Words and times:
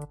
Hallo 0.00 0.08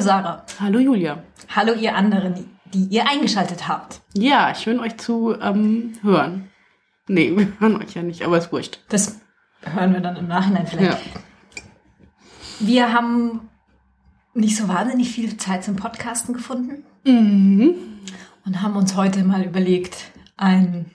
Sarah. 0.00 0.44
Hallo 0.60 0.78
Julia. 0.78 1.22
Hallo 1.56 1.72
ihr 1.72 1.94
anderen, 1.94 2.34
die 2.74 2.84
ihr 2.90 3.08
eingeschaltet 3.08 3.66
habt. 3.66 4.02
Ja, 4.12 4.54
schön 4.54 4.78
euch 4.80 4.98
zu 4.98 5.34
ähm, 5.40 5.94
hören. 6.02 6.50
Nee, 7.08 7.32
wir 7.34 7.48
hören 7.60 7.82
euch 7.82 7.94
ja 7.94 8.02
nicht, 8.02 8.22
aber 8.26 8.36
ist 8.36 8.52
wurscht. 8.52 8.80
Das 8.90 9.20
hören 9.62 9.94
wir 9.94 10.00
dann 10.00 10.16
im 10.16 10.28
Nachhinein 10.28 10.66
vielleicht. 10.66 10.98
Ja. 10.98 11.20
Wir 12.66 12.92
haben 12.92 13.48
nicht 14.32 14.56
so 14.56 14.68
wahnsinnig 14.68 15.10
viel 15.10 15.36
Zeit 15.36 15.64
zum 15.64 15.76
Podcasten 15.76 16.34
gefunden 16.34 16.84
Mhm. 17.04 17.74
und 18.46 18.62
haben 18.62 18.76
uns 18.76 18.96
heute 18.96 19.22
mal 19.24 19.42
überlegt, 19.44 19.96
einen 20.36 20.90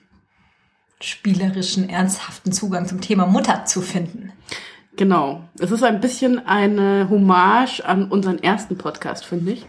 spielerischen, 1.00 1.88
ernsthaften 1.88 2.52
Zugang 2.52 2.88
zum 2.88 3.00
Thema 3.02 3.26
Mutter 3.26 3.66
zu 3.66 3.82
finden. 3.82 4.34
Genau. 4.98 5.48
Es 5.60 5.72
ist 5.72 5.84
ein 5.84 6.02
bisschen 6.02 6.46
eine 6.46 7.08
Hommage 7.10 7.82
an 7.82 8.12
unseren 8.12 8.40
ersten 8.40 8.78
Podcast, 8.78 9.26
finde 9.26 9.52
ich. 9.54 9.66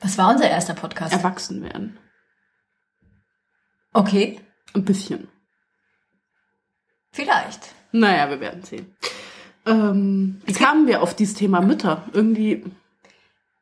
Was 0.00 0.16
war 0.16 0.30
unser 0.30 0.48
erster 0.48 0.72
Podcast? 0.74 1.12
Erwachsen 1.12 1.62
werden. 1.62 1.98
Okay, 3.92 4.40
Ein 4.72 4.84
bisschen. 4.84 5.28
vielleicht. 7.12 7.74
Naja, 7.92 8.30
wir 8.30 8.38
werden 8.40 8.62
sehen. 8.62 8.94
Ähm, 9.66 10.40
wie 10.46 10.52
kamen 10.52 10.86
wir 10.86 11.02
auf 11.02 11.14
dieses 11.14 11.34
Thema 11.34 11.60
Mütter? 11.60 12.04
Irgendwie, 12.12 12.64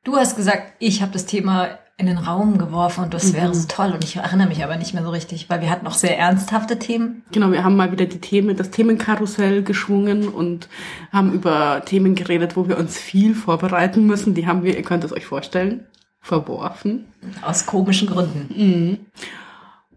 Du 0.05 0.17
hast 0.17 0.37
gesagt, 0.37 0.73
ich 0.79 1.03
habe 1.03 1.13
das 1.13 1.27
Thema 1.27 1.69
in 1.99 2.07
den 2.07 2.17
Raum 2.17 2.57
geworfen 2.57 3.05
und 3.05 3.13
das 3.13 3.35
wäre 3.35 3.55
so 3.55 3.67
toll. 3.69 3.91
Und 3.93 4.05
ich 4.05 4.17
erinnere 4.17 4.49
mich 4.49 4.65
aber 4.65 4.77
nicht 4.77 4.95
mehr 4.95 5.03
so 5.03 5.11
richtig, 5.11 5.51
weil 5.51 5.61
wir 5.61 5.69
hatten 5.69 5.85
noch 5.85 5.93
sehr 5.93 6.17
ernsthafte 6.17 6.79
Themen. 6.79 7.25
genau, 7.33 7.51
wir 7.51 7.63
haben 7.63 7.77
mal 7.77 7.93
wieder 7.93 8.07
die 8.07 8.21
Themen, 8.21 8.57
das 8.57 8.71
Themenkarussell 8.71 9.63
geschwungen 9.65 10.29
und 10.29 10.69
haben 11.13 11.33
über 11.35 11.83
Themen 11.85 12.15
geredet, 12.15 12.57
wo 12.57 12.69
wir 12.69 12.79
uns 12.79 12.97
viel 12.97 13.35
vorbereiten 13.35 14.07
müssen. 14.07 14.33
Die 14.33 14.47
haben 14.47 14.63
wir, 14.63 14.77
ihr 14.77 14.83
könnt 14.83 15.05
es 15.05 15.13
euch 15.13 15.27
vorstellen, 15.27 15.85
verworfen. 16.21 17.05
Aus 17.43 17.67
komischen 17.67 18.09
Gründen. 18.09 19.07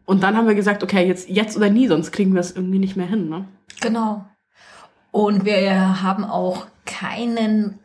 Und 0.05 0.23
dann 0.23 0.35
haben 0.35 0.47
wir 0.47 0.55
gesagt, 0.55 0.83
okay, 0.83 1.07
jetzt, 1.07 1.29
jetzt 1.29 1.55
oder 1.55 1.69
nie, 1.69 1.87
sonst 1.87 2.11
kriegen 2.11 2.33
wir 2.33 2.41
es 2.41 2.51
irgendwie 2.51 2.79
nicht 2.79 2.97
mehr 2.97 3.07
hin, 3.07 3.29
ne? 3.29 3.45
Genau. 3.79 4.25
Und 5.11 5.45
wir 5.45 6.01
haben 6.01 6.23
auch 6.23 6.67
keinen 6.85 7.79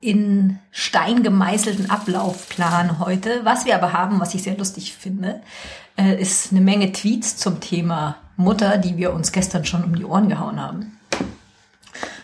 in 0.00 0.58
Stein 0.70 1.22
gemeißelten 1.22 1.90
Ablaufplan 1.90 3.00
heute. 3.00 3.40
Was 3.44 3.66
wir 3.66 3.74
aber 3.74 3.92
haben, 3.92 4.20
was 4.20 4.34
ich 4.34 4.44
sehr 4.44 4.56
lustig 4.56 4.94
finde, 4.94 5.40
äh, 5.96 6.20
ist 6.20 6.52
eine 6.52 6.60
Menge 6.60 6.92
Tweets 6.92 7.36
zum 7.36 7.60
Thema 7.60 8.16
Mutter, 8.36 8.78
die 8.78 8.96
wir 8.96 9.12
uns 9.12 9.32
gestern 9.32 9.64
schon 9.64 9.82
um 9.82 9.96
die 9.96 10.04
Ohren 10.04 10.28
gehauen 10.28 10.60
haben. 10.60 10.98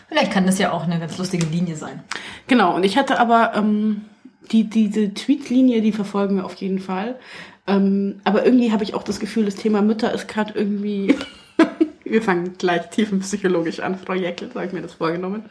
Vielleicht 0.07 0.31
kann 0.31 0.45
das 0.45 0.59
ja 0.59 0.71
auch 0.71 0.83
eine 0.83 0.99
ganz 0.99 1.17
lustige 1.17 1.45
Linie 1.45 1.75
sein. 1.75 2.01
Genau, 2.47 2.73
und 2.73 2.85
ich 2.85 2.97
hatte 2.97 3.19
aber 3.19 3.53
ähm, 3.55 4.05
die, 4.51 4.69
diese 4.69 5.13
Tweet-Linie, 5.13 5.81
die 5.81 5.91
verfolgen 5.91 6.37
wir 6.37 6.45
auf 6.45 6.55
jeden 6.55 6.79
Fall. 6.79 7.19
Ähm, 7.67 8.21
aber 8.23 8.45
irgendwie 8.45 8.71
habe 8.71 8.83
ich 8.85 8.93
auch 8.93 9.03
das 9.03 9.19
Gefühl, 9.19 9.43
das 9.43 9.55
Thema 9.55 9.81
Mütter 9.81 10.13
ist 10.13 10.29
gerade 10.29 10.53
irgendwie. 10.53 11.15
Wir 12.05 12.21
fangen 12.21 12.57
gleich 12.57 12.89
tiefenpsychologisch 12.89 13.79
an, 13.81 13.97
Frau 13.97 14.13
Jäckel, 14.13 14.49
so 14.49 14.55
habe 14.55 14.67
ich 14.67 14.73
mir 14.73 14.81
das 14.81 14.93
vorgenommen. 14.93 15.49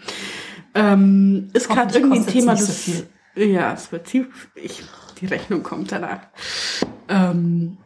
Ähm, 0.75 1.51
ist 1.53 1.69
gerade 1.69 1.97
irgendwie 1.97 2.19
ein 2.19 2.27
Thema, 2.27 2.57
so 2.57 2.67
das. 2.67 2.79
viel. 2.79 3.07
Ja, 3.37 3.73
es 3.73 3.91
wird 3.93 4.07
tief. 4.07 4.49
Ich, 4.55 4.83
die 5.21 5.27
Rechnung 5.27 5.63
kommt 5.63 5.93
danach. 5.93 6.21
Ähm, 7.09 7.79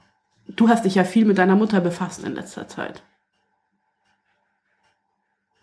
du 0.46 0.68
hast 0.68 0.84
dich 0.84 0.94
ja 0.94 1.04
viel 1.04 1.24
mit 1.24 1.38
deiner 1.38 1.56
Mutter 1.56 1.80
befasst 1.80 2.24
in 2.24 2.34
letzter 2.34 2.68
Zeit. 2.68 3.02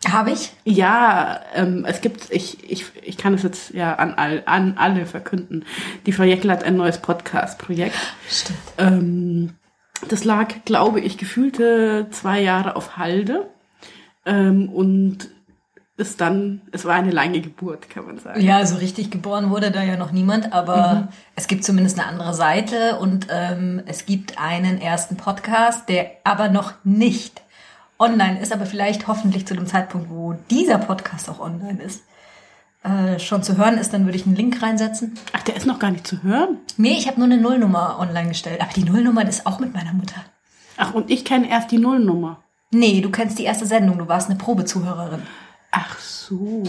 Habe 0.08 0.30
ich? 0.30 0.52
Ja, 0.64 1.40
ähm, 1.54 1.84
es 1.86 2.00
gibt, 2.00 2.30
ich, 2.30 2.70
ich, 2.70 2.84
ich 3.02 3.16
kann 3.16 3.34
es 3.34 3.42
jetzt 3.42 3.74
ja 3.74 3.94
an, 3.94 4.14
all, 4.14 4.42
an 4.46 4.74
alle 4.76 5.06
verkünden. 5.06 5.64
Die 6.04 6.12
Frau 6.12 6.22
Jäckel 6.22 6.50
hat 6.50 6.64
ein 6.64 6.76
neues 6.76 6.98
Podcast-Projekt. 6.98 7.96
Stimmt. 8.28 8.58
Ähm, 8.78 9.54
das 10.08 10.24
lag, 10.24 10.54
glaube 10.64 11.00
ich, 11.00 11.18
gefühlte 11.18 12.06
zwei 12.10 12.40
Jahre 12.40 12.76
auf 12.76 12.96
Halde. 12.96 13.48
Ähm, 14.24 14.68
und 14.68 15.30
ist 15.96 16.20
dann, 16.20 16.60
es 16.72 16.84
war 16.84 16.94
eine 16.94 17.10
lange 17.10 17.40
Geburt, 17.40 17.88
kann 17.88 18.06
man 18.06 18.18
sagen. 18.18 18.40
Ja, 18.42 18.66
so 18.66 18.76
richtig 18.76 19.10
geboren 19.10 19.50
wurde 19.50 19.70
da 19.70 19.82
ja 19.82 19.96
noch 19.96 20.12
niemand, 20.12 20.52
aber 20.52 21.08
es 21.36 21.46
gibt 21.46 21.64
zumindest 21.64 21.98
eine 21.98 22.08
andere 22.08 22.34
Seite 22.34 22.96
und 22.96 23.28
ähm, 23.30 23.82
es 23.86 24.04
gibt 24.04 24.38
einen 24.38 24.78
ersten 24.78 25.16
Podcast, 25.16 25.88
der 25.88 26.10
aber 26.22 26.50
noch 26.50 26.74
nicht 26.84 27.40
online 27.98 28.40
ist, 28.40 28.52
aber 28.52 28.66
vielleicht 28.66 29.06
hoffentlich 29.06 29.46
zu 29.46 29.54
dem 29.54 29.66
Zeitpunkt, 29.66 30.10
wo 30.10 30.34
dieser 30.50 30.76
Podcast 30.76 31.30
auch 31.30 31.40
online 31.40 31.82
ist, 31.82 32.02
äh, 32.82 33.18
schon 33.18 33.42
zu 33.42 33.56
hören 33.56 33.78
ist, 33.78 33.92
dann 33.92 34.04
würde 34.04 34.16
ich 34.16 34.26
einen 34.26 34.36
Link 34.36 34.62
reinsetzen. 34.62 35.14
Ach, 35.32 35.42
der 35.42 35.56
ist 35.56 35.66
noch 35.66 35.78
gar 35.78 35.90
nicht 35.90 36.06
zu 36.06 36.22
hören. 36.22 36.58
Nee, 36.76 36.96
ich 36.98 37.08
habe 37.08 37.18
nur 37.18 37.26
eine 37.26 37.38
Nullnummer 37.38 37.98
online 37.98 38.28
gestellt, 38.28 38.60
aber 38.60 38.72
die 38.74 38.84
Nullnummer 38.84 39.26
ist 39.26 39.46
auch 39.46 39.58
mit 39.58 39.74
meiner 39.74 39.92
Mutter. 39.92 40.24
Ach, 40.76 40.94
und 40.94 41.10
ich 41.10 41.24
kenne 41.24 41.48
erst 41.50 41.70
die 41.70 41.78
Nullnummer. 41.78 42.42
Nee, 42.70 43.00
du 43.00 43.10
kennst 43.10 43.38
die 43.38 43.44
erste 43.44 43.66
Sendung, 43.66 43.98
du 43.98 44.08
warst 44.08 44.28
eine 44.28 44.38
Probezuhörerin. 44.38 45.22
Ach 45.70 45.98
so, 45.98 46.62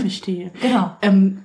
verstehe. 0.00 0.50
Genau. 0.60 0.96
Ähm, 1.02 1.44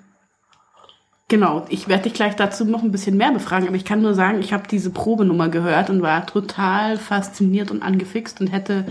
genau, 1.27 1.65
ich 1.69 1.87
werde 1.87 2.03
dich 2.03 2.13
gleich 2.13 2.35
dazu 2.35 2.65
noch 2.65 2.83
ein 2.83 2.91
bisschen 2.91 3.17
mehr 3.17 3.31
befragen, 3.31 3.67
aber 3.67 3.77
ich 3.77 3.85
kann 3.85 4.01
nur 4.01 4.13
sagen, 4.13 4.39
ich 4.39 4.53
habe 4.53 4.67
diese 4.69 4.89
Probenummer 4.89 5.49
gehört 5.49 5.89
und 5.89 6.01
war 6.01 6.25
total 6.25 6.97
fasziniert 6.97 7.71
und 7.71 7.83
angefixt 7.83 8.41
und 8.41 8.47
hätte 8.47 8.85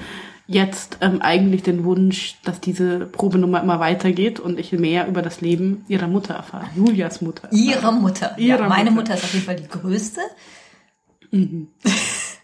jetzt 0.53 0.99
ähm, 1.01 1.21
eigentlich 1.23 1.63
den 1.63 1.85
Wunsch, 1.85 2.37
dass 2.45 2.61
diese 2.61 3.07
Probenummer 3.07 3.63
immer 3.63 3.81
weitergeht 3.81 4.41
und 4.41 4.59
ich 4.59 4.73
mehr 4.73 5.09
über 5.09 5.23
das 5.23 5.41
Leben 5.41 5.85
ihrer 5.89 6.09
Mutter 6.09 6.35
erfahre. 6.35 6.67
Julias 6.75 7.21
Mutter. 7.21 7.49
Ihre 7.53 7.93
Mutter. 7.93 8.35
Ihre 8.39 8.63
ja, 8.63 8.69
meine 8.69 8.91
Mutter. 8.91 9.13
Mutter 9.13 9.15
ist 9.15 9.25
auf 9.25 9.35
jeden 9.35 9.47
Fall 9.47 9.57
die 9.57 9.69
größte. 9.69 10.21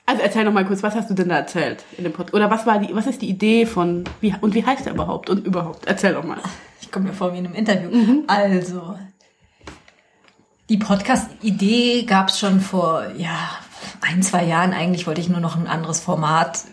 Also 0.06 0.22
erzähl 0.22 0.44
noch 0.44 0.52
mal 0.52 0.64
kurz, 0.64 0.82
was 0.82 0.94
hast 0.94 1.10
du 1.10 1.14
denn 1.14 1.28
da 1.28 1.36
erzählt 1.36 1.84
in 1.98 2.04
dem 2.04 2.14
Pod 2.14 2.32
Oder 2.32 2.50
was 2.50 2.64
war 2.64 2.78
die, 2.78 2.94
was 2.94 3.06
ist 3.06 3.20
die 3.20 3.28
Idee 3.28 3.66
von, 3.66 4.04
wie, 4.22 4.34
und 4.40 4.54
wie 4.54 4.64
heißt 4.64 4.86
er 4.86 4.94
überhaupt 4.94 5.28
und 5.28 5.46
überhaupt? 5.46 5.86
Erzähl 5.86 6.14
doch 6.14 6.24
mal. 6.24 6.38
Ich 6.80 6.90
komme 6.90 7.08
mir 7.08 7.12
vor 7.12 7.34
wie 7.34 7.38
in 7.38 7.44
einem 7.44 7.54
Interview. 7.54 7.90
Also, 8.26 8.96
die 10.70 10.78
Podcast-Idee 10.78 12.04
gab 12.04 12.28
es 12.28 12.38
schon 12.38 12.60
vor, 12.60 13.04
ja, 13.18 13.50
ein, 14.00 14.22
zwei 14.22 14.44
Jahren. 14.44 14.72
Eigentlich 14.72 15.06
wollte 15.06 15.20
ich 15.20 15.28
nur 15.28 15.40
noch 15.40 15.56
ein 15.56 15.66
anderes 15.66 16.00
Format. 16.00 16.64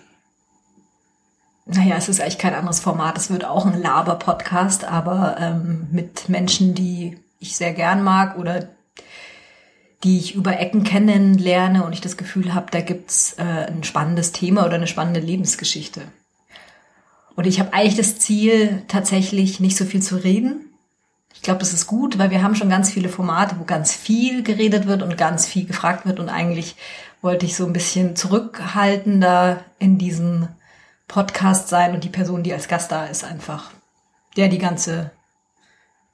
Naja, 1.66 1.96
es 1.98 2.10
ist 2.10 2.22
eigentlich 2.22 2.38
kein 2.38 2.54
anderes 2.54 2.80
Format. 2.80 3.18
Es 3.18 3.32
wird 3.32 3.44
auch 3.44 3.66
ein 3.66 3.82
Laber-Podcast, 3.82 4.86
aber 4.86 5.38
ähm, 5.40 5.88
mit 5.92 6.30
Menschen, 6.30 6.76
die 6.76 7.18
ich 7.40 7.58
sehr 7.58 7.74
gern 7.74 8.04
mag 8.04 8.38
oder 8.38 8.70
die 10.04 10.20
ich 10.20 10.36
über 10.36 10.60
Ecken 10.60 10.84
kennenlerne 10.84 11.84
und 11.84 11.94
ich 11.94 12.02
das 12.02 12.18
Gefühl 12.18 12.54
habe, 12.54 12.68
da 12.70 12.82
gibt's 12.82 13.34
äh, 13.40 13.44
ein 13.68 13.84
spannendes 13.84 14.32
Thema 14.32 14.66
oder 14.66 14.76
eine 14.76 14.86
spannende 14.86 15.20
Lebensgeschichte. 15.20 16.02
Und 17.36 17.48
ich 17.48 17.60
habe 17.60 17.74
eigentlich 17.74 17.98
das 17.98 18.20
Ziel, 18.20 18.84
tatsächlich 18.88 19.60
nicht 19.60 19.76
so 19.76 19.86
viel 19.86 20.04
zu 20.04 20.18
reden. 20.18 20.70
Ich 21.34 21.42
glaube, 21.42 21.60
das 21.60 21.74
ist 21.74 21.88
gut, 21.88 22.20
weil 22.20 22.30
wir 22.30 22.44
haben 22.44 22.56
schon 22.56 22.70
ganz 22.70 22.92
viele 22.92 23.10
Formate, 23.10 23.56
wo 23.60 23.64
ganz 23.64 23.94
viel 23.94 24.44
geredet 24.44 24.86
wird 24.86 25.02
und 25.02 25.18
ganz 25.18 25.48
viel 25.48 25.66
gefragt 25.66 26.06
wird. 26.06 26.20
Und 26.20 26.30
eigentlich 26.30 26.76
wollte 27.24 27.48
ich 27.48 27.56
so 27.56 27.66
ein 27.66 27.74
bisschen 27.74 28.16
zurückhaltender 28.16 29.64
in 29.80 29.98
diesem 29.98 30.48
Podcast 31.08 31.70
sein 31.70 31.94
und 31.94 32.04
die 32.04 32.10
Person, 32.10 32.44
die 32.44 32.54
als 32.54 32.68
Gast 32.68 32.92
da 32.92 33.06
ist, 33.06 33.24
einfach 33.24 33.72
der 34.36 34.50
die 34.50 34.58
ganze 34.58 35.12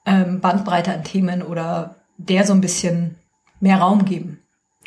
ähm, 0.06 0.41
Bandbreite 0.41 0.93
an 0.93 1.03
Themen 1.03 1.41
oder 1.41 1.96
der 2.17 2.46
so 2.46 2.53
ein 2.53 2.61
bisschen 2.61 3.16
mehr 3.59 3.79
Raum 3.79 4.05
geben. 4.05 4.40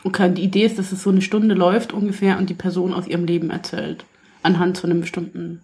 Okay, 0.05 0.27
und 0.27 0.35
die 0.37 0.45
Idee 0.45 0.65
ist, 0.65 0.79
dass 0.79 0.93
es 0.93 1.03
so 1.03 1.11
eine 1.11 1.23
Stunde 1.23 1.55
läuft 1.55 1.93
ungefähr 1.93 2.39
und 2.39 2.51
die 2.51 2.55
Person 2.55 2.93
aus 2.93 3.06
ihrem 3.06 3.25
Leben 3.25 3.51
erzählt. 3.51 4.05
Anhand 4.43 4.79
von 4.79 4.91
einem 4.91 5.01
bestimmten. 5.01 5.62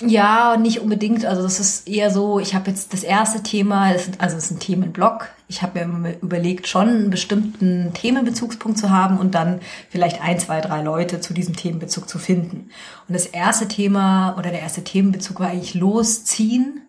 Ja, 0.00 0.56
nicht 0.56 0.80
unbedingt. 0.80 1.24
Also 1.24 1.42
das 1.42 1.58
ist 1.58 1.88
eher 1.88 2.10
so, 2.10 2.38
ich 2.38 2.54
habe 2.54 2.70
jetzt 2.70 2.92
das 2.92 3.02
erste 3.02 3.42
Thema, 3.42 3.92
das 3.92 4.08
ist, 4.08 4.20
also 4.20 4.36
es 4.36 4.44
ist 4.44 4.50
ein 4.52 4.60
Themenblock. 4.60 5.28
Ich 5.52 5.60
habe 5.60 5.84
mir 5.84 6.16
überlegt, 6.22 6.66
schon 6.66 6.88
einen 6.88 7.10
bestimmten 7.10 7.92
Themenbezugspunkt 7.92 8.78
zu 8.78 8.88
haben 8.88 9.18
und 9.18 9.34
dann 9.34 9.60
vielleicht 9.90 10.22
ein, 10.22 10.38
zwei, 10.38 10.62
drei 10.62 10.80
Leute 10.80 11.20
zu 11.20 11.34
diesem 11.34 11.54
Themenbezug 11.54 12.08
zu 12.08 12.18
finden. 12.18 12.70
Und 13.06 13.12
das 13.12 13.26
erste 13.26 13.68
Thema 13.68 14.34
oder 14.38 14.50
der 14.50 14.60
erste 14.60 14.82
Themenbezug 14.82 15.40
war 15.40 15.48
eigentlich 15.48 15.74
Losziehen. 15.74 16.80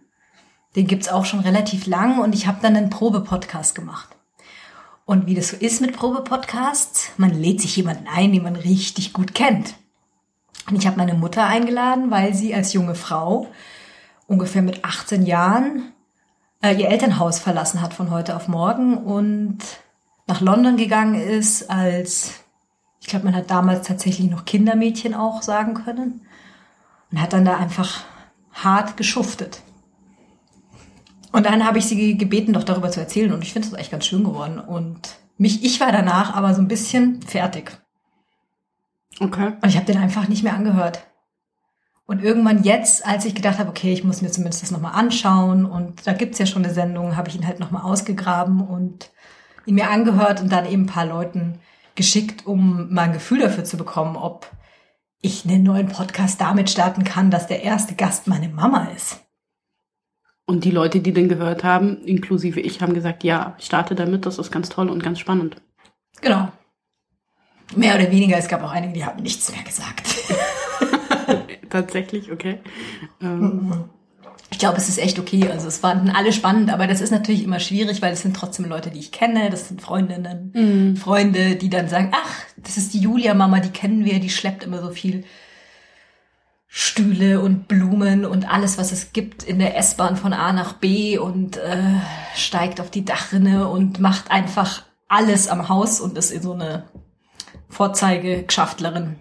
Den 0.77 0.87
gibt's 0.87 1.09
auch 1.09 1.25
schon 1.25 1.41
relativ 1.41 1.87
lang 1.87 2.19
und 2.19 2.33
ich 2.33 2.47
habe 2.47 2.59
dann 2.61 2.77
einen 2.77 2.89
Probe-Podcast 2.89 3.75
gemacht. 3.75 4.15
Und 5.03 5.27
wie 5.27 5.35
das 5.35 5.49
so 5.49 5.57
ist 5.57 5.81
mit 5.81 5.93
Probe-Podcasts, 5.93 7.09
man 7.17 7.31
lädt 7.31 7.59
sich 7.59 7.75
jemanden 7.75 8.07
ein, 8.07 8.31
den 8.31 8.43
man 8.43 8.55
richtig 8.55 9.11
gut 9.11 9.35
kennt. 9.35 9.73
Und 10.69 10.77
ich 10.77 10.87
habe 10.87 10.95
meine 10.95 11.15
Mutter 11.15 11.45
eingeladen, 11.45 12.11
weil 12.11 12.33
sie 12.33 12.55
als 12.55 12.71
junge 12.71 12.95
Frau, 12.95 13.47
ungefähr 14.25 14.61
mit 14.61 14.85
18 14.85 15.25
Jahren, 15.25 15.91
äh, 16.63 16.73
ihr 16.73 16.89
Elternhaus 16.89 17.39
verlassen 17.39 17.81
hat 17.81 17.93
von 17.93 18.09
heute 18.09 18.35
auf 18.35 18.47
morgen 18.47 18.97
und 18.97 19.59
nach 20.25 20.41
London 20.41 20.77
gegangen 20.77 21.15
ist 21.15 21.69
als, 21.69 22.31
ich 23.01 23.07
glaube, 23.07 23.25
man 23.25 23.35
hat 23.35 23.51
damals 23.51 23.85
tatsächlich 23.85 24.31
noch 24.31 24.45
Kindermädchen 24.45 25.13
auch 25.13 25.41
sagen 25.41 25.73
können 25.73 26.21
und 27.11 27.21
hat 27.21 27.33
dann 27.33 27.45
da 27.45 27.57
einfach 27.57 28.05
hart 28.53 28.97
geschuftet. 28.97 29.61
Und 31.33 31.45
dann 31.45 31.65
habe 31.65 31.79
ich 31.79 31.85
sie 31.85 32.17
gebeten, 32.17 32.53
doch 32.53 32.63
darüber 32.63 32.91
zu 32.91 33.01
erzählen 33.01 33.33
und 33.33 33.43
ich 33.43 33.51
finde 33.51 33.67
es 33.67 33.73
echt 33.73 33.91
ganz 33.91 34.05
schön 34.05 34.23
geworden 34.23 34.59
und 34.59 35.17
mich, 35.37 35.65
ich 35.65 35.81
war 35.81 35.91
danach 35.91 36.33
aber 36.33 36.53
so 36.53 36.61
ein 36.61 36.67
bisschen 36.67 37.21
fertig. 37.23 37.77
Okay. 39.19 39.53
Und 39.61 39.69
ich 39.69 39.75
habe 39.75 39.85
den 39.85 39.97
einfach 39.97 40.27
nicht 40.29 40.43
mehr 40.43 40.53
angehört. 40.53 41.05
Und 42.05 42.21
irgendwann 42.21 42.63
jetzt, 42.63 43.05
als 43.05 43.25
ich 43.25 43.33
gedacht 43.33 43.59
habe, 43.59 43.69
okay, 43.69 43.93
ich 43.93 44.03
muss 44.03 44.21
mir 44.21 44.29
zumindest 44.29 44.61
das 44.61 44.71
nochmal 44.71 44.93
anschauen 44.93 45.65
und 45.65 46.05
da 46.05 46.13
gibt's 46.13 46.37
ja 46.37 46.45
schon 46.45 46.65
eine 46.65 46.73
Sendung, 46.73 47.15
habe 47.15 47.29
ich 47.29 47.35
ihn 47.35 47.47
halt 47.47 47.59
nochmal 47.59 47.83
ausgegraben 47.83 48.61
und 48.61 49.09
ihn 49.65 49.75
mir 49.75 49.89
angehört 49.89 50.41
und 50.41 50.51
dann 50.51 50.65
eben 50.65 50.83
ein 50.83 50.87
paar 50.87 51.05
Leuten 51.05 51.59
geschickt, 51.95 52.45
um 52.45 52.93
mal 52.93 53.03
ein 53.03 53.13
Gefühl 53.13 53.39
dafür 53.39 53.63
zu 53.63 53.77
bekommen, 53.77 54.17
ob 54.17 54.51
ich 55.21 55.45
einen 55.45 55.63
neuen 55.63 55.87
Podcast 55.87 56.41
damit 56.41 56.69
starten 56.69 57.05
kann, 57.05 57.31
dass 57.31 57.47
der 57.47 57.63
erste 57.63 57.95
Gast 57.95 58.27
meine 58.27 58.49
Mama 58.49 58.89
ist. 58.95 59.21
Und 60.45 60.65
die 60.65 60.71
Leute, 60.71 60.99
die 60.99 61.13
den 61.13 61.29
gehört 61.29 61.63
haben, 61.63 62.03
inklusive 62.03 62.59
ich, 62.59 62.81
haben 62.81 62.93
gesagt, 62.93 63.23
ja, 63.23 63.55
starte 63.59 63.95
damit, 63.95 64.25
das 64.25 64.37
ist 64.37 64.51
ganz 64.51 64.67
toll 64.67 64.89
und 64.89 65.01
ganz 65.01 65.19
spannend. 65.19 65.61
Genau. 66.19 66.51
Mehr 67.75 67.95
oder 67.95 68.11
weniger, 68.11 68.37
es 68.37 68.49
gab 68.49 68.61
auch 68.61 68.71
einige, 68.71 68.93
die 68.93 69.05
haben 69.05 69.23
nichts 69.23 69.49
mehr 69.53 69.63
gesagt. 69.63 70.03
Tatsächlich, 71.73 72.31
okay. 72.31 72.59
Ähm, 73.21 73.85
Ich 74.53 74.59
glaube, 74.59 74.77
es 74.77 74.87
ist 74.87 74.99
echt 74.99 75.17
okay. 75.17 75.49
Also 75.49 75.67
es 75.67 75.81
waren 75.81 76.11
alle 76.11 76.31
spannend, 76.31 76.71
aber 76.71 76.85
das 76.85 77.01
ist 77.01 77.09
natürlich 77.09 77.43
immer 77.43 77.59
schwierig, 77.59 78.03
weil 78.03 78.13
es 78.13 78.21
sind 78.21 78.35
trotzdem 78.35 78.65
Leute, 78.65 78.91
die 78.91 78.99
ich 78.99 79.11
kenne, 79.11 79.49
das 79.49 79.67
sind 79.67 79.81
Freundinnen, 79.81 80.51
Freunde, 80.95 81.55
die 81.55 81.71
dann 81.71 81.89
sagen, 81.89 82.11
ach, 82.13 82.35
das 82.57 82.77
ist 82.77 82.93
die 82.93 82.99
Julia-Mama, 82.99 83.61
die 83.61 83.71
kennen 83.71 84.05
wir, 84.05 84.19
die 84.19 84.29
schleppt 84.29 84.63
immer 84.63 84.79
so 84.79 84.91
viel 84.91 85.23
Stühle 86.67 87.41
und 87.41 87.67
Blumen 87.67 88.25
und 88.25 88.47
alles, 88.47 88.77
was 88.77 88.91
es 88.91 89.11
gibt 89.11 89.41
in 89.41 89.57
der 89.57 89.75
S-Bahn 89.75 90.17
von 90.17 90.33
A 90.33 90.53
nach 90.53 90.73
B 90.73 91.17
und 91.17 91.57
äh, 91.57 91.95
steigt 92.35 92.79
auf 92.79 92.91
die 92.91 93.05
Dachrinne 93.05 93.67
und 93.69 93.99
macht 93.99 94.29
einfach 94.29 94.83
alles 95.07 95.47
am 95.47 95.67
Haus 95.67 95.99
und 95.99 96.15
ist 96.15 96.31
in 96.31 96.43
so 96.43 96.53
eine 96.53 96.83
Vorzeigegeschaftlerin. 97.69 99.15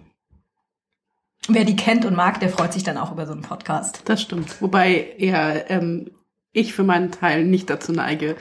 Wer 1.49 1.65
die 1.65 1.75
kennt 1.75 2.05
und 2.05 2.15
mag, 2.15 2.39
der 2.39 2.49
freut 2.49 2.71
sich 2.73 2.83
dann 2.83 2.97
auch 2.97 3.11
über 3.11 3.25
so 3.25 3.33
einen 3.33 3.41
Podcast. 3.41 4.01
das 4.05 4.21
stimmt. 4.21 4.61
Wobei 4.61 5.13
eher 5.17 5.69
ähm, 5.69 6.11
ich 6.53 6.73
für 6.73 6.83
meinen 6.83 7.11
Teil 7.11 7.43
nicht 7.45 7.69
dazu 7.69 7.91
neige, 7.91 8.37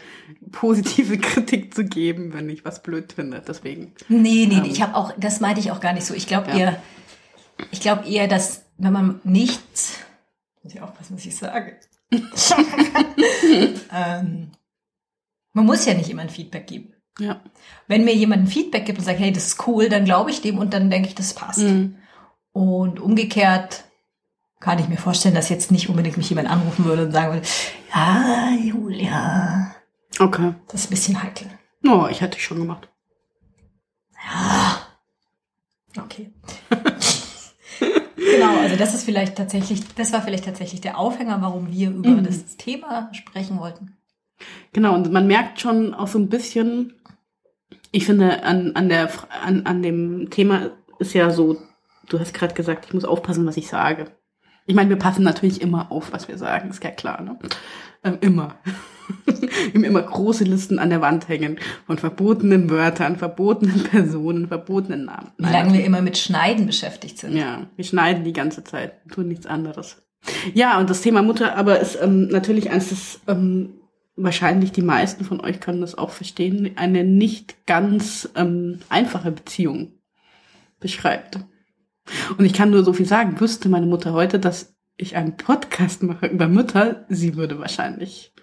positive 0.53 1.19
Kritik 1.21 1.75
zu 1.75 1.85
geben, 1.85 2.33
wenn 2.33 2.49
ich 2.49 2.65
was 2.65 2.83
blöd 2.83 3.13
finde. 3.13 3.43
Deswegen. 3.47 3.95
Nee, 4.09 4.47
nee, 4.49 4.59
Ähm. 4.59 4.65
ich 4.65 4.83
habe 4.83 4.95
auch, 4.95 5.13
das 5.19 5.41
meinte 5.41 5.61
ich 5.61 5.71
auch 5.73 5.81
gar 5.81 5.93
nicht 5.95 6.07
so. 6.07 6.15
Ich 6.15 6.27
glaube 6.27 6.51
Ja. 6.51 6.57
eher, 6.57 6.83
ich 7.71 7.81
glaube 7.81 8.09
eher, 8.09 8.29
dass 8.29 8.67
wenn 8.79 8.93
man 8.93 9.21
nicht, 9.25 9.61
muss 10.63 10.75
ich 10.75 10.81
aufpassen, 10.81 11.17
was 11.17 11.27
ich 11.27 11.37
sage. 11.37 11.77
ähm, 13.93 14.51
man 15.53 15.67
muss 15.67 15.85
ja 15.87 15.95
nicht 15.95 16.11
immer 16.11 16.23
ein 16.23 16.31
Feedback 16.31 16.67
geben. 16.67 16.93
Ja. 17.19 17.41
Wenn 17.89 18.05
mir 18.05 18.15
jemand 18.15 18.45
ein 18.45 18.47
Feedback 18.49 18.87
gibt 18.87 18.99
und 18.99 19.05
sagt, 19.05 19.19
hey, 19.19 19.33
das 19.33 19.47
ist 19.49 19.67
cool, 19.67 19.89
dann 19.89 20.05
glaube 20.05 20.31
ich 20.31 20.41
dem 20.41 20.59
und 20.59 20.73
dann 20.73 20.91
denke 20.91 21.09
ich, 21.09 21.15
das 21.15 21.35
passt. 21.35 21.61
Mhm. 21.61 21.97
Und 22.53 23.01
umgekehrt 23.01 23.85
kann 24.61 24.79
ich 24.79 24.89
mir 24.89 24.97
vorstellen, 24.99 25.35
dass 25.35 25.49
jetzt 25.49 25.71
nicht 25.73 25.89
unbedingt 25.89 26.17
mich 26.17 26.29
jemand 26.29 26.49
anrufen 26.51 26.85
würde 26.85 27.07
und 27.07 27.13
sagen 27.13 27.33
würde, 27.35 27.47
ja, 27.95 28.51
Julia, 28.63 29.75
Okay. 30.19 30.55
das 30.69 30.83
ist 30.83 30.87
ein 30.89 30.91
bisschen 30.91 31.23
heikel. 31.23 31.49
Oh, 31.87 32.07
ich 32.11 32.21
hätte 32.21 32.37
ich 32.39 32.45
schon 32.45 32.59
gemacht. 32.59 32.89
Ja. 34.25 34.79
Okay. 36.01 36.31
genau, 38.17 38.59
also 38.61 38.77
das 38.77 38.95
ist 38.95 39.05
vielleicht 39.05 39.37
tatsächlich, 39.37 39.83
das 39.95 40.13
war 40.13 40.23
vielleicht 40.23 40.45
tatsächlich 40.45 40.81
der 40.81 40.99
Aufhänger, 40.99 41.41
warum 41.43 41.71
wir 41.73 41.91
über 41.91 42.11
Mhm. 42.11 42.25
das 42.25 42.57
Thema 42.57 43.09
sprechen 43.13 43.59
wollten. 43.59 43.97
Genau, 44.73 44.95
und 44.95 45.11
man 45.13 45.27
merkt 45.27 45.61
schon 45.61 45.95
auch 45.95 46.09
so 46.09 46.19
ein 46.19 46.29
bisschen, 46.29 46.95
ich 47.91 48.07
finde, 48.07 48.43
an, 48.45 48.73
an, 48.77 48.89
der, 48.89 49.11
an, 49.43 49.67
an 49.67 49.83
dem 49.83 50.31
Thema 50.31 50.71
ist 50.99 51.15
ja 51.15 51.31
so, 51.31 51.57
du 52.09 52.19
hast 52.19 52.35
gerade 52.35 52.55
gesagt, 52.55 52.87
ich 52.87 52.95
muss 52.95 53.05
aufpassen, 53.05 53.47
was 53.47 53.57
ich 53.57 53.69
sage. 53.69 54.07
Ich 54.67 54.75
meine, 54.75 54.91
wir 54.91 54.97
passen 54.97 55.25
natürlich 55.25 55.61
immer 55.61 55.91
auf, 55.91 56.13
was 56.13 56.29
wir 56.29 56.39
sagen, 56.39 56.71
ist 56.71 56.85
ja 56.85 56.91
klar, 56.91 57.21
ne? 57.21 57.39
Ähm, 58.05 58.19
immer. 58.21 58.55
wir 59.25 59.75
haben 59.75 59.85
immer 59.85 60.03
große 60.03 60.45
Listen 60.45 60.79
an 60.79 60.91
der 60.91 61.01
Wand 61.01 61.29
hängen 61.29 61.59
von 61.87 61.99
verbotenen 61.99 62.71
Wörtern, 62.71 63.17
verbotenen 63.17 63.83
Personen, 63.85 64.49
verbotenen 64.49 65.05
Namen. 65.05 65.33
Wie 65.39 65.51
lange 65.51 65.73
wir 65.75 65.85
immer 65.85 66.01
mit 66.01 66.19
Schneiden 66.19 66.67
beschäftigt 66.67 67.19
sind. 67.19 67.35
ja, 67.35 67.67
wir 67.77 67.85
schneiden 67.85 68.25
die 68.25 68.33
ganze 68.33 68.65
Zeit, 68.65 68.95
tun 69.11 69.29
nichts 69.29 69.47
anderes. 69.47 70.03
Ja, 70.55 70.79
und 70.79 70.89
das 70.89 71.03
Thema 71.03 71.23
Mutter 71.23 71.57
aber 71.57 71.81
ist 71.81 71.99
ähm, 72.01 72.29
natürlich 72.29 72.71
eins, 72.71 72.91
das 72.91 73.21
ähm, 73.27 73.75
wahrscheinlich 74.17 74.73
die 74.73 74.83
meisten 74.83 75.25
von 75.25 75.41
euch 75.41 75.61
können 75.61 75.81
das 75.81 75.99
auch 75.99 76.11
verstehen, 76.11 76.73
eine 76.77 77.05
nicht 77.05 77.67
ganz 77.67 78.29
ähm, 78.37 78.81
einfache 78.89 79.33
Beziehung 79.33 79.93
beschreibt. 80.81 81.39
Und 82.37 82.45
ich 82.45 82.53
kann 82.53 82.71
nur 82.71 82.85
so 82.85 82.93
viel 82.93 83.07
sagen, 83.07 83.39
wüsste 83.41 83.69
meine 83.69 83.87
Mutter 83.87 84.13
heute, 84.13 84.39
dass 84.39 84.75
ich 84.97 85.17
einen 85.17 85.37
Podcast 85.37 86.03
mache 86.03 86.27
über 86.27 86.49
Mütter, 86.49 87.07
sie 87.09 87.37
würde 87.37 87.59
wahrscheinlich, 87.59 88.35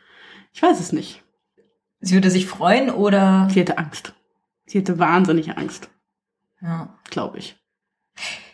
ich 0.51 0.61
weiß 0.61 0.79
es 0.79 0.91
nicht, 0.91 1.23
Sie 2.01 2.13
würde 2.13 2.31
sich 2.31 2.47
freuen 2.47 2.89
oder, 2.89 3.47
sie 3.51 3.59
hätte 3.59 3.77
Angst. 3.77 4.13
Sie 4.65 4.79
hätte 4.79 5.00
wahnsinnige 5.00 5.57
Angst, 5.57 5.89
ja. 6.61 6.97
glaube 7.09 7.39
ich. 7.39 7.57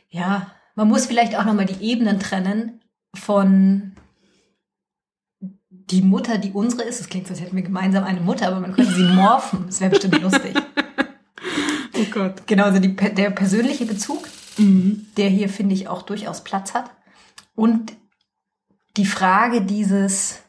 Ja, 0.09 0.51
man 0.75 0.87
muss 0.87 1.05
vielleicht 1.05 1.37
auch 1.37 1.45
nochmal 1.45 1.65
die 1.65 1.83
Ebenen 1.83 2.19
trennen 2.19 2.81
von 3.13 3.93
die 5.69 6.01
Mutter, 6.01 6.37
die 6.37 6.51
unsere 6.51 6.83
ist. 6.83 6.99
Das 6.99 7.09
klingt 7.09 7.27
so, 7.27 7.33
als 7.33 7.41
hätten 7.41 7.55
wir 7.55 7.63
gemeinsam 7.63 8.03
eine 8.03 8.21
Mutter, 8.21 8.47
aber 8.47 8.61
man 8.61 8.73
könnte 8.73 8.93
sie 8.93 9.03
morphen. 9.03 9.65
Das 9.67 9.81
wäre 9.81 9.91
bestimmt 9.91 10.21
lustig. 10.21 10.55
Oh 11.97 12.03
Gott. 12.11 12.45
Genau, 12.45 12.65
also 12.65 12.79
die, 12.79 12.93
der 12.93 13.29
persönliche 13.29 13.85
Bezug, 13.85 14.27
Mhm. 14.57 15.07
der 15.17 15.29
hier, 15.29 15.49
finde 15.49 15.75
ich, 15.75 15.87
auch 15.87 16.01
durchaus 16.03 16.43
Platz 16.43 16.73
hat. 16.73 16.89
Und 17.55 17.93
die 18.97 19.05
Frage 19.05 19.61
dieses 19.61 20.39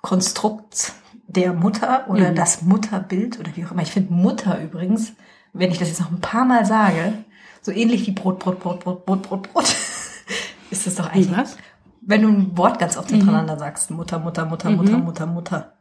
Konstrukts 0.00 0.94
der 1.26 1.52
Mutter 1.52 2.06
oder 2.08 2.30
Mhm. 2.30 2.34
das 2.36 2.62
Mutterbild 2.62 3.38
oder 3.38 3.54
wie 3.56 3.64
auch 3.66 3.72
immer. 3.72 3.82
Ich 3.82 3.90
finde 3.92 4.12
Mutter 4.12 4.62
übrigens, 4.62 5.12
wenn 5.52 5.70
ich 5.70 5.78
das 5.78 5.88
jetzt 5.88 6.00
noch 6.00 6.10
ein 6.10 6.20
paar 6.20 6.44
Mal 6.44 6.64
sage, 6.64 7.24
so 7.60 7.72
ähnlich 7.72 8.06
wie 8.06 8.12
Brot, 8.12 8.38
Brot, 8.38 8.60
Brot, 8.60 8.80
Brot, 8.80 9.04
Brot, 9.04 9.22
Brot, 9.22 9.52
Brot, 9.52 9.64
ist 10.70 10.86
das 10.86 10.94
doch 10.94 11.08
eigentlich, 11.10 11.36
was? 11.36 11.56
wenn 12.00 12.22
du 12.22 12.28
ein 12.28 12.56
Wort 12.56 12.78
ganz 12.78 12.96
oft 12.96 13.10
Mhm. 13.10 13.16
hintereinander 13.16 13.58
sagst, 13.58 13.90
Mutter, 13.90 14.18
Mutter, 14.18 14.46
Mutter, 14.46 14.70
Mutter, 14.70 14.96
Mhm. 14.98 15.04
Mutter, 15.04 15.26
Mutter. 15.26 15.72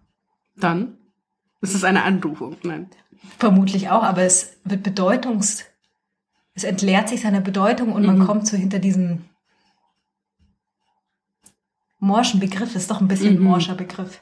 Dann? 0.57 0.97
Ist 1.61 1.75
es 1.75 1.83
eine 1.83 2.03
Anrufung? 2.03 2.57
Nein. 2.63 2.89
Vermutlich 3.39 3.89
auch, 3.89 4.03
aber 4.03 4.23
es 4.23 4.57
wird 4.63 4.83
bedeutungs, 4.83 5.63
es 6.57 6.63
entleert 6.63 7.07
sich 7.07 7.21
seiner 7.21 7.39
Bedeutung 7.39 7.93
und 7.93 8.05
man 8.05 8.17
Mhm. 8.17 8.25
kommt 8.25 8.47
so 8.47 8.57
hinter 8.57 8.79
diesem 8.79 9.23
morschen 11.99 12.39
Begriff, 12.39 12.73
das 12.73 12.83
ist 12.83 12.91
doch 12.91 12.99
ein 13.01 13.07
bisschen 13.07 13.35
ein 13.35 13.39
Mhm. 13.39 13.43
morscher 13.45 13.75
Begriff. 13.75 14.21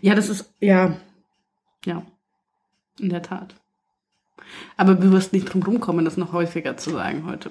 Ja, 0.00 0.14
das 0.14 0.28
ist, 0.28 0.52
ja, 0.60 0.96
ja, 1.84 2.02
in 3.00 3.08
der 3.10 3.22
Tat. 3.22 3.54
Aber 4.76 4.94
du 4.94 5.10
wirst 5.10 5.32
nicht 5.32 5.46
drum 5.52 5.62
rumkommen, 5.62 6.04
das 6.04 6.16
noch 6.16 6.32
häufiger 6.32 6.76
zu 6.76 6.90
sagen 6.90 7.26
heute. 7.26 7.50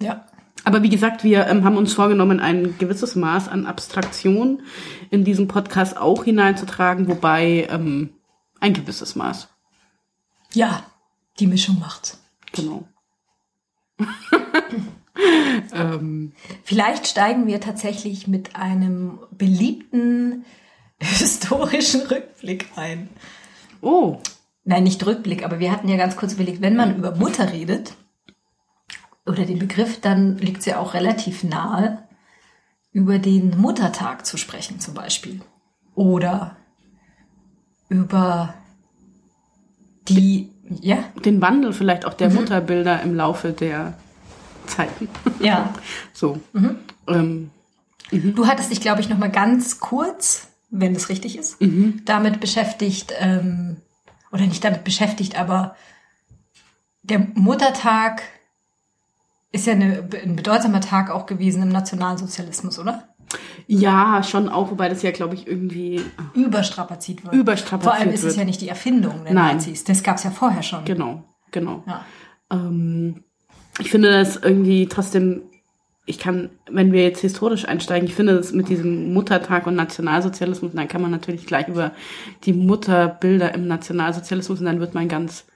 Ja. 0.00 0.26
Aber 0.64 0.82
wie 0.82 0.88
gesagt, 0.88 1.24
wir 1.24 1.46
ähm, 1.46 1.64
haben 1.64 1.76
uns 1.76 1.92
vorgenommen, 1.94 2.40
ein 2.40 2.76
gewisses 2.78 3.16
Maß 3.16 3.48
an 3.48 3.66
Abstraktion 3.66 4.62
in 5.10 5.24
diesem 5.24 5.48
Podcast 5.48 5.96
auch 5.96 6.24
hineinzutragen, 6.24 7.08
wobei 7.08 7.66
ähm, 7.70 8.10
ein 8.60 8.72
gewisses 8.74 9.14
Maß. 9.16 9.48
Ja, 10.52 10.84
die 11.38 11.46
Mischung 11.46 11.78
macht's. 11.80 12.22
Genau. 12.52 12.86
ähm, 15.72 16.32
Vielleicht 16.64 17.06
steigen 17.06 17.46
wir 17.46 17.60
tatsächlich 17.60 18.26
mit 18.26 18.56
einem 18.56 19.20
beliebten 19.30 20.44
historischen 21.00 22.02
Rückblick 22.02 22.68
ein. 22.76 23.08
oh, 23.80 24.18
Nein, 24.64 24.84
nicht 24.84 25.04
Rückblick, 25.04 25.44
aber 25.44 25.58
wir 25.58 25.70
hatten 25.70 25.88
ja 25.88 25.98
ganz 25.98 26.16
kurz 26.16 26.32
überlegt, 26.32 26.62
wenn 26.62 26.74
man 26.74 26.96
über 26.96 27.14
Mutter 27.14 27.52
redet 27.52 27.94
oder 29.26 29.44
den 29.44 29.58
Begriff, 29.58 30.00
dann 30.00 30.38
liegt 30.38 30.60
es 30.60 30.66
ja 30.66 30.78
auch 30.78 30.94
relativ 30.94 31.44
nahe, 31.44 32.08
über 32.90 33.18
den 33.18 33.58
Muttertag 33.58 34.24
zu 34.24 34.38
sprechen 34.38 34.80
zum 34.80 34.94
Beispiel. 34.94 35.42
Oder 35.94 36.56
über 37.90 38.54
die, 40.08 40.53
ja, 40.80 40.98
den 41.24 41.40
Wandel 41.40 41.72
vielleicht 41.72 42.04
auch 42.06 42.14
der 42.14 42.30
Mutterbilder 42.30 43.02
im 43.02 43.14
Laufe 43.14 43.52
der 43.52 43.94
Zeiten. 44.66 45.08
ja. 45.40 45.72
So. 46.12 46.40
Ähm, 47.08 47.50
Du 48.10 48.46
hattest 48.46 48.70
dich, 48.70 48.80
glaube 48.80 49.00
ich, 49.00 49.08
noch 49.08 49.18
mal 49.18 49.30
ganz 49.30 49.80
kurz 49.80 50.48
wenn 50.76 50.94
es 50.94 51.08
richtig 51.08 51.38
ist, 51.38 51.60
Mhm. 51.60 52.02
damit 52.04 52.40
beschäftigt, 52.40 53.12
ähm, 53.20 53.76
oder 54.32 54.44
nicht 54.46 54.64
damit 54.64 54.82
beschäftigt, 54.84 55.38
aber 55.38 55.76
der 57.02 57.20
Muttertag 57.34 58.22
ist 59.52 59.66
ja 59.66 59.74
eine, 59.74 60.08
ein 60.24 60.34
bedeutsamer 60.34 60.80
Tag 60.80 61.10
auch 61.10 61.26
gewesen 61.26 61.62
im 61.62 61.68
Nationalsozialismus, 61.68 62.78
oder? 62.80 63.13
Ja, 63.66 64.22
schon 64.22 64.48
auch, 64.48 64.70
wobei 64.70 64.88
das 64.88 65.02
ja, 65.02 65.10
glaube 65.10 65.34
ich, 65.34 65.46
irgendwie 65.46 66.00
Überstrapaziert 66.34 67.24
wird. 67.24 67.34
Überstrapaziert 67.34 67.94
Vor 67.94 67.94
allem 67.94 68.12
ist 68.12 68.22
es 68.22 68.30
wird. 68.30 68.38
ja 68.38 68.44
nicht 68.44 68.60
die 68.60 68.68
Erfindung 68.68 69.24
der 69.24 69.34
Nein. 69.34 69.56
Nazis. 69.56 69.84
Das 69.84 70.02
gab 70.02 70.16
es 70.16 70.24
ja 70.24 70.30
vorher 70.30 70.62
schon. 70.62 70.84
Genau, 70.84 71.24
genau. 71.50 71.82
Ja. 71.86 72.04
Ähm, 72.50 73.24
ich 73.78 73.90
finde 73.90 74.10
das 74.10 74.36
irgendwie 74.36 74.86
trotzdem, 74.86 75.42
ich 76.06 76.18
kann, 76.18 76.50
wenn 76.70 76.92
wir 76.92 77.02
jetzt 77.02 77.20
historisch 77.20 77.66
einsteigen, 77.66 78.06
ich 78.06 78.14
finde 78.14 78.36
das 78.36 78.52
mit 78.52 78.68
diesem 78.68 79.12
Muttertag 79.14 79.66
und 79.66 79.74
Nationalsozialismus, 79.74 80.72
dann 80.74 80.88
kann 80.88 81.02
man 81.02 81.10
natürlich 81.10 81.46
gleich 81.46 81.68
über 81.68 81.92
die 82.44 82.52
Mutterbilder 82.52 83.54
im 83.54 83.66
Nationalsozialismus 83.66 84.60
und 84.60 84.66
dann 84.66 84.80
wird 84.80 84.94
man 84.94 85.08
ganz 85.08 85.46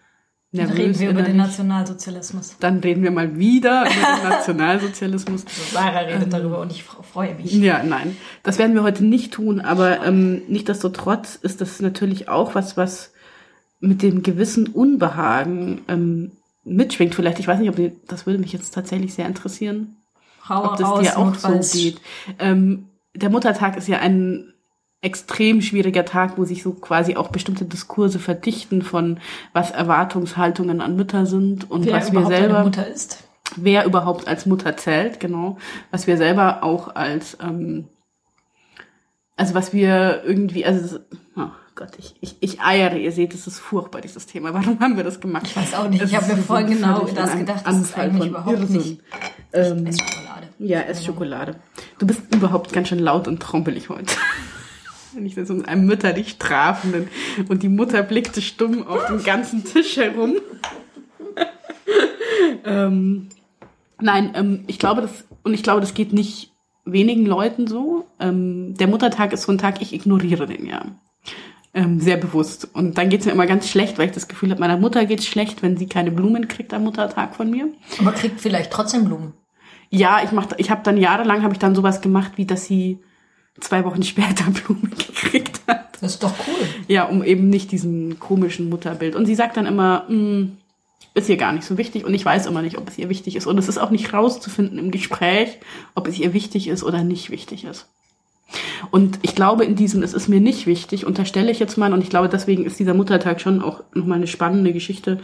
Dann 0.58 0.66
nervös. 0.68 0.84
reden 0.84 0.98
wir 1.00 1.10
über 1.10 1.22
den. 1.22 1.36
Nationalsozialismus. 1.36 2.56
Dann 2.60 2.78
reden 2.80 3.02
wir 3.02 3.10
mal 3.10 3.38
wieder 3.38 3.82
über 3.82 3.90
den 4.22 4.28
Nationalsozialismus. 4.30 5.44
Sarah 5.72 6.00
redet 6.00 6.24
Ähm. 6.24 6.30
darüber 6.30 6.60
und 6.60 6.72
ich 6.72 6.82
fre- 6.82 7.02
freue 7.02 7.34
mich. 7.34 7.52
Ja, 7.52 7.82
nein. 7.82 8.16
Das 8.42 8.58
werden 8.58 8.74
wir 8.74 8.82
heute 8.82 9.04
nicht 9.04 9.32
tun, 9.32 9.60
aber 9.60 10.04
ähm, 10.04 10.42
nichtsdestotrotz 10.48 11.36
ist 11.36 11.60
das 11.60 11.80
natürlich 11.80 12.28
auch 12.28 12.54
was, 12.54 12.76
was 12.76 13.12
mit 13.80 14.02
dem 14.02 14.22
gewissen 14.22 14.66
Unbehagen 14.68 15.82
ähm, 15.88 16.32
mitschwingt. 16.64 17.14
Vielleicht, 17.14 17.38
ich 17.38 17.46
weiß 17.48 17.60
nicht, 17.60 17.70
ob 17.70 17.78
ihr, 17.78 17.92
das 18.08 18.26
würde 18.26 18.38
mich 18.38 18.52
jetzt 18.52 18.74
tatsächlich 18.74 19.14
sehr 19.14 19.26
interessieren, 19.26 19.96
Hau 20.48 20.64
ob 20.72 20.76
das 20.78 20.88
raus, 20.88 21.00
dir 21.00 21.16
auch 21.18 21.34
so 21.34 21.78
geht. 21.78 22.00
Ähm, 22.38 22.86
der 23.14 23.30
Muttertag 23.30 23.76
ist 23.76 23.88
ja 23.88 23.98
ein 23.98 24.52
extrem 25.00 25.62
schwieriger 25.62 26.04
Tag, 26.04 26.38
wo 26.38 26.44
sich 26.44 26.62
so 26.62 26.72
quasi 26.72 27.16
auch 27.16 27.28
bestimmte 27.28 27.64
Diskurse 27.64 28.18
verdichten 28.18 28.82
von 28.82 29.20
was 29.52 29.70
Erwartungshaltungen 29.70 30.80
an 30.80 30.96
Mütter 30.96 31.24
sind 31.26 31.70
und 31.70 31.86
Wer 31.86 31.94
was 31.94 32.12
wir 32.12 32.26
selber 32.26 32.64
Mutter 32.64 32.86
ist. 32.88 33.22
wer 33.56 33.84
überhaupt 33.84 34.26
als 34.26 34.44
Mutter 34.46 34.76
zählt, 34.76 35.20
genau, 35.20 35.56
was 35.92 36.06
wir 36.08 36.16
selber 36.16 36.64
auch 36.64 36.96
als, 36.96 37.38
ähm, 37.40 37.86
also 39.36 39.54
was 39.54 39.72
wir 39.72 40.22
irgendwie, 40.26 40.64
also, 40.64 40.98
oh 41.36 41.46
Gott, 41.76 41.90
ich, 41.98 42.16
ich, 42.20 42.36
ich 42.40 42.60
eiere, 42.60 42.98
ihr 42.98 43.12
seht, 43.12 43.34
es 43.34 43.46
ist 43.46 43.60
furchtbar, 43.60 44.00
dieses 44.00 44.26
Thema. 44.26 44.52
Warum 44.52 44.80
haben 44.80 44.96
wir 44.96 45.04
das 45.04 45.20
gemacht? 45.20 45.44
Ich 45.46 45.56
weiß 45.56 45.74
auch 45.74 45.88
nicht. 45.88 46.02
Es 46.02 46.10
Ich 46.10 46.16
habe 46.16 46.34
mir 46.34 46.42
so 46.42 46.54
genau 46.54 47.06
das 47.14 47.36
gedacht. 47.38 47.64
Das 47.64 47.76
ist 47.78 47.96
eigentlich 47.96 48.30
überhaupt 48.30 48.58
Irrsinn. 48.58 48.76
nicht. 48.76 49.00
Ähm, 49.52 49.86
Ich 49.86 49.90
esse 49.94 50.02
Schokolade. 50.02 50.48
ja, 50.58 50.80
ess 50.80 51.04
Schokolade. 51.04 51.54
Du 52.00 52.06
bist 52.08 52.22
überhaupt 52.34 52.72
ganz 52.72 52.88
schön 52.88 52.98
laut 52.98 53.28
und 53.28 53.38
trompelig 53.40 53.88
heute. 53.90 54.12
Wenn 55.14 55.26
ich 55.26 55.34
das 55.34 55.48
mit 55.48 55.68
einem 55.68 55.86
mütterlich 55.86 56.30
strafenden 56.30 57.08
und 57.48 57.62
die 57.62 57.68
Mutter 57.68 58.02
blickte 58.02 58.42
stumm 58.42 58.86
auf 58.86 59.06
den 59.06 59.22
ganzen 59.22 59.64
Tisch 59.64 59.96
herum. 59.96 60.36
ähm, 62.64 63.28
nein, 64.00 64.32
ähm, 64.34 64.64
ich 64.66 64.78
glaube, 64.78 65.02
das, 65.02 65.24
und 65.42 65.54
ich 65.54 65.62
glaube, 65.62 65.80
das 65.80 65.94
geht 65.94 66.12
nicht 66.12 66.52
wenigen 66.84 67.26
Leuten 67.26 67.66
so. 67.66 68.06
Ähm, 68.20 68.74
der 68.74 68.88
Muttertag 68.88 69.32
ist 69.32 69.42
so 69.42 69.52
ein 69.52 69.58
Tag, 69.58 69.80
ich 69.80 69.92
ignoriere 69.92 70.46
den 70.46 70.66
ja. 70.66 70.84
Ähm, 71.74 72.00
sehr 72.00 72.16
bewusst. 72.16 72.68
Und 72.72 72.96
dann 72.98 73.08
geht's 73.08 73.26
mir 73.26 73.32
immer 73.32 73.46
ganz 73.46 73.68
schlecht, 73.68 73.98
weil 73.98 74.06
ich 74.06 74.14
das 74.14 74.28
Gefühl 74.28 74.50
habe, 74.50 74.60
meiner 74.60 74.78
Mutter 74.78 75.04
geht's 75.04 75.26
schlecht, 75.26 75.62
wenn 75.62 75.76
sie 75.76 75.86
keine 75.86 76.10
Blumen 76.10 76.48
kriegt 76.48 76.72
am 76.72 76.84
Muttertag 76.84 77.36
von 77.36 77.50
mir. 77.50 77.68
Aber 78.00 78.12
kriegt 78.12 78.40
vielleicht 78.40 78.72
trotzdem 78.72 79.04
Blumen. 79.04 79.34
Ja, 79.90 80.20
ich 80.24 80.32
mach, 80.32 80.46
ich 80.56 80.70
habe 80.70 80.82
dann 80.82 80.96
jahrelang 80.96 81.42
habe 81.42 81.52
ich 81.52 81.58
dann 81.58 81.74
sowas 81.74 82.00
gemacht, 82.00 82.32
wie 82.36 82.46
dass 82.46 82.64
sie 82.64 82.98
zwei 83.60 83.84
Wochen 83.84 84.02
später 84.02 84.44
Blumen 84.50 84.90
gekriegt 84.90 85.60
hat. 85.66 86.00
Das 86.00 86.14
ist 86.14 86.22
doch 86.22 86.34
cool. 86.46 86.66
Ja, 86.86 87.04
um 87.04 87.24
eben 87.24 87.48
nicht 87.48 87.72
diesen 87.72 88.18
komischen 88.20 88.68
Mutterbild. 88.68 89.16
Und 89.16 89.26
sie 89.26 89.34
sagt 89.34 89.56
dann 89.56 89.66
immer, 89.66 90.04
"Mm, 90.08 90.52
ist 91.14 91.28
ihr 91.28 91.36
gar 91.36 91.52
nicht 91.52 91.64
so 91.64 91.76
wichtig 91.76 92.04
und 92.04 92.14
ich 92.14 92.24
weiß 92.24 92.46
immer 92.46 92.62
nicht, 92.62 92.78
ob 92.78 92.88
es 92.88 92.98
ihr 92.98 93.08
wichtig 93.08 93.36
ist. 93.36 93.46
Und 93.46 93.58
es 93.58 93.68
ist 93.68 93.78
auch 93.78 93.90
nicht 93.90 94.12
rauszufinden 94.12 94.78
im 94.78 94.90
Gespräch, 94.90 95.58
ob 95.94 96.06
es 96.06 96.18
ihr 96.18 96.32
wichtig 96.32 96.68
ist 96.68 96.84
oder 96.84 97.02
nicht 97.04 97.30
wichtig 97.30 97.64
ist. 97.64 97.88
Und 98.90 99.18
ich 99.22 99.34
glaube, 99.34 99.64
in 99.64 99.76
diesem, 99.76 100.02
es 100.02 100.14
ist 100.14 100.28
mir 100.28 100.40
nicht 100.40 100.66
wichtig, 100.66 101.04
unterstelle 101.04 101.50
ich 101.50 101.58
jetzt 101.58 101.76
mal, 101.76 101.92
und 101.92 102.02
ich 102.02 102.08
glaube, 102.08 102.28
deswegen 102.28 102.64
ist 102.64 102.78
dieser 102.78 102.94
Muttertag 102.94 103.40
schon 103.40 103.60
auch 103.60 103.82
nochmal 103.92 104.16
eine 104.16 104.26
spannende 104.26 104.72
Geschichte, 104.72 105.20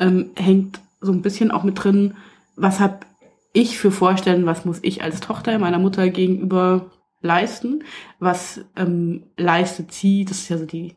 ähm, 0.00 0.30
hängt 0.34 0.80
so 1.00 1.12
ein 1.12 1.22
bisschen 1.22 1.50
auch 1.52 1.62
mit 1.62 1.82
drin, 1.82 2.14
was 2.56 2.80
hab 2.80 3.06
ich 3.52 3.78
für 3.78 3.92
Vorstellungen, 3.92 4.46
was 4.46 4.64
muss 4.64 4.80
ich 4.82 5.02
als 5.02 5.20
Tochter 5.20 5.58
meiner 5.58 5.78
Mutter 5.78 6.08
gegenüber 6.08 6.90
leisten, 7.24 7.82
was 8.20 8.64
ähm, 8.76 9.24
leistet 9.36 9.92
sie, 9.92 10.24
das 10.24 10.38
ist 10.38 10.48
ja 10.50 10.58
so 10.58 10.66
die, 10.66 10.96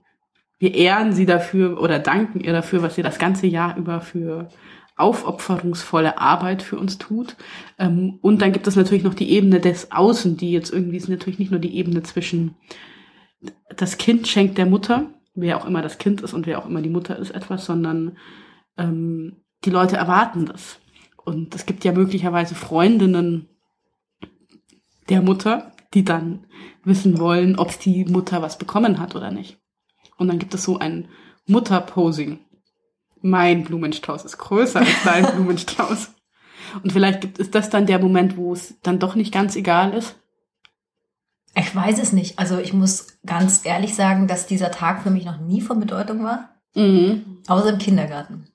wir 0.59 0.75
ehren 0.75 1.13
sie 1.13 1.25
dafür 1.25 1.81
oder 1.81 1.99
danken 1.99 2.41
ihr 2.41 2.53
dafür, 2.53 2.81
was 2.83 2.95
sie 2.95 3.03
das 3.03 3.17
ganze 3.17 3.47
Jahr 3.47 3.77
über 3.77 4.01
für 4.01 4.49
aufopferungsvolle 4.97 6.17
Arbeit 6.17 6.63
für 6.63 6.77
uns 6.77 6.97
tut. 6.97 7.35
Ähm, 7.77 8.19
und 8.21 8.41
dann 8.41 8.51
gibt 8.51 8.67
es 8.67 8.75
natürlich 8.75 9.03
noch 9.03 9.13
die 9.13 9.31
Ebene 9.31 9.59
des 9.59 9.91
Außen, 9.91 10.37
die 10.37 10.51
jetzt 10.51 10.73
irgendwie 10.73 10.97
ist 10.97 11.07
natürlich 11.07 11.39
nicht 11.39 11.51
nur 11.51 11.59
die 11.59 11.75
Ebene 11.75 12.03
zwischen 12.03 12.55
das 13.75 13.97
Kind 13.97 14.27
schenkt 14.27 14.57
der 14.57 14.65
Mutter, 14.65 15.11
wer 15.35 15.57
auch 15.57 15.65
immer 15.65 15.83
das 15.83 15.99
Kind 15.99 16.21
ist 16.21 16.33
und 16.33 16.47
wer 16.47 16.59
auch 16.59 16.65
immer 16.65 16.81
die 16.81 16.89
Mutter 16.89 17.17
ist, 17.17 17.31
etwas, 17.31 17.65
sondern 17.65 18.17
ähm, 18.77 19.37
die 19.63 19.69
Leute 19.69 19.95
erwarten 19.95 20.47
das. 20.47 20.79
Und 21.23 21.53
es 21.53 21.65
gibt 21.67 21.83
ja 21.83 21.91
möglicherweise 21.91 22.55
Freundinnen 22.55 23.47
der 25.09 25.21
Mutter, 25.21 25.71
die 25.93 26.03
dann 26.03 26.45
wissen 26.83 27.19
wollen, 27.19 27.57
ob 27.57 27.79
die 27.79 28.05
Mutter 28.05 28.41
was 28.41 28.57
bekommen 28.57 28.99
hat 28.99 29.15
oder 29.15 29.31
nicht. 29.31 29.57
Und 30.17 30.27
dann 30.27 30.39
gibt 30.39 30.53
es 30.53 30.63
so 30.63 30.79
ein 30.79 31.07
Mutterposing. 31.47 32.39
Mein 33.21 33.63
Blumenstrauß 33.63 34.25
ist 34.25 34.37
größer 34.37 34.79
als 34.79 35.03
dein 35.03 35.25
Blumenstrauß. 35.35 36.11
Und 36.83 36.91
vielleicht 36.91 37.21
gibt 37.21 37.39
ist 37.39 37.55
das 37.55 37.69
dann 37.69 37.85
der 37.85 37.99
Moment, 37.99 38.37
wo 38.37 38.53
es 38.53 38.75
dann 38.81 38.99
doch 38.99 39.15
nicht 39.15 39.33
ganz 39.33 39.55
egal 39.55 39.93
ist. 39.93 40.15
Ich 41.55 41.75
weiß 41.75 41.99
es 41.99 42.13
nicht. 42.13 42.37
Also 42.37 42.59
ich 42.59 42.73
muss 42.73 43.19
ganz 43.25 43.65
ehrlich 43.65 43.95
sagen, 43.95 44.27
dass 44.27 44.45
dieser 44.45 44.71
Tag 44.71 45.01
für 45.01 45.09
mich 45.09 45.25
noch 45.25 45.39
nie 45.39 45.61
von 45.61 45.79
Bedeutung 45.79 46.23
war. 46.23 46.49
Mhm. 46.75 47.41
Außer 47.47 47.69
im 47.69 47.79
Kindergarten. 47.79 48.47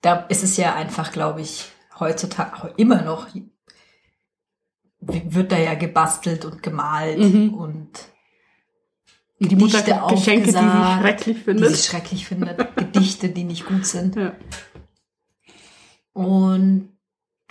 Da 0.00 0.16
ist 0.28 0.42
es 0.42 0.56
ja 0.56 0.74
einfach, 0.74 1.12
glaube 1.12 1.42
ich, 1.42 1.66
heutzutage 2.00 2.74
immer 2.76 3.02
noch, 3.02 3.28
wird 5.02 5.52
da 5.52 5.58
ja 5.58 5.74
gebastelt 5.74 6.44
und 6.44 6.62
gemalt 6.62 7.18
Mhm. 7.18 7.54
und 7.54 7.90
die 9.40 9.56
Mutter 9.56 9.82
Gedichte 9.82 10.06
Geschenke, 10.08 10.46
die 10.46 10.52
sie 10.52 10.98
schrecklich 11.00 11.36
die 11.36 11.42
findet. 11.42 11.76
sie 11.76 11.82
schrecklich 11.82 12.26
findet, 12.26 12.76
Gedichte, 12.76 13.28
die 13.28 13.42
nicht 13.44 13.66
gut 13.66 13.84
sind. 13.84 14.14
Ja. 14.16 14.32
Und 16.12 16.90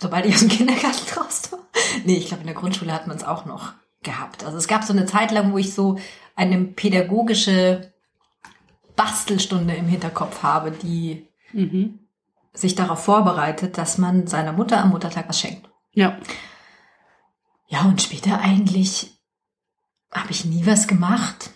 sobald 0.00 0.26
ich 0.26 0.34
aus 0.34 0.40
dem 0.40 0.48
Kindergarten 0.48 1.18
raus 1.18 1.52
war, 1.52 1.58
nee, 2.04 2.16
ich 2.16 2.26
glaube, 2.28 2.42
in 2.42 2.46
der 2.46 2.56
Grundschule 2.56 2.92
hat 2.92 3.06
man 3.06 3.16
es 3.16 3.24
auch 3.24 3.44
noch 3.44 3.72
gehabt. 4.02 4.44
Also 4.44 4.56
es 4.58 4.68
gab 4.68 4.84
so 4.84 4.92
eine 4.92 5.06
Zeit 5.06 5.30
lang, 5.30 5.52
wo 5.52 5.58
ich 5.58 5.74
so 5.74 5.98
eine 6.34 6.58
pädagogische 6.64 7.92
Bastelstunde 8.96 9.74
im 9.74 9.86
Hinterkopf 9.86 10.42
habe, 10.42 10.70
die 10.70 11.26
Mhm. 11.52 11.98
sich 12.54 12.74
darauf 12.74 13.04
vorbereitet, 13.04 13.76
dass 13.78 13.98
man 13.98 14.26
seiner 14.26 14.52
Mutter 14.52 14.82
am 14.82 14.90
Muttertag 14.90 15.28
was 15.28 15.38
schenkt. 15.40 15.68
ja. 15.92 16.16
Ja, 17.72 17.86
und 17.86 18.02
später 18.02 18.38
eigentlich 18.38 19.18
habe 20.12 20.30
ich 20.30 20.44
nie 20.44 20.66
was 20.66 20.86
gemacht. 20.86 21.50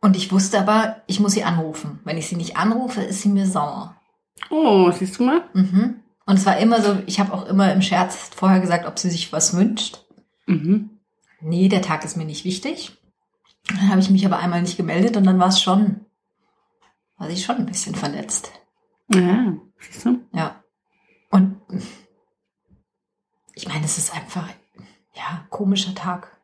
Und 0.00 0.16
ich 0.16 0.30
wusste 0.30 0.60
aber, 0.60 1.02
ich 1.08 1.18
muss 1.18 1.32
sie 1.32 1.42
anrufen. 1.42 1.98
Wenn 2.04 2.18
ich 2.18 2.28
sie 2.28 2.36
nicht 2.36 2.56
anrufe, 2.56 3.02
ist 3.02 3.22
sie 3.22 3.28
mir 3.28 3.46
sauer. 3.46 4.00
Oh, 4.48 4.92
siehst 4.92 5.18
du 5.18 5.24
mal? 5.24 5.42
Mhm. 5.54 6.04
Und 6.24 6.36
es 6.36 6.46
war 6.46 6.58
immer 6.58 6.80
so, 6.82 7.02
ich 7.06 7.18
habe 7.18 7.32
auch 7.32 7.46
immer 7.46 7.72
im 7.72 7.82
Scherz 7.82 8.30
vorher 8.32 8.60
gesagt, 8.60 8.86
ob 8.86 8.96
sie 8.96 9.10
sich 9.10 9.32
was 9.32 9.56
wünscht. 9.56 10.04
Mhm. 10.46 10.90
Nee, 11.40 11.68
der 11.68 11.82
Tag 11.82 12.04
ist 12.04 12.16
mir 12.16 12.26
nicht 12.26 12.44
wichtig. 12.44 12.96
Dann 13.66 13.88
habe 13.88 14.00
ich 14.00 14.08
mich 14.08 14.24
aber 14.24 14.38
einmal 14.38 14.62
nicht 14.62 14.76
gemeldet 14.76 15.16
und 15.16 15.24
dann 15.24 15.40
war 15.40 15.48
es 15.48 15.60
schon, 15.60 16.06
war 17.16 17.28
sie 17.28 17.36
schon 17.36 17.56
ein 17.56 17.66
bisschen 17.66 17.96
verletzt. 17.96 18.52
Ja, 19.12 19.56
siehst 19.80 20.06
du? 20.06 20.20
Ja. 20.32 20.62
Und 21.30 21.60
ich 23.58 23.66
meine, 23.66 23.84
es 23.84 23.98
ist 23.98 24.14
einfach, 24.14 24.48
ja, 25.14 25.44
komischer 25.50 25.92
Tag. 25.92 26.36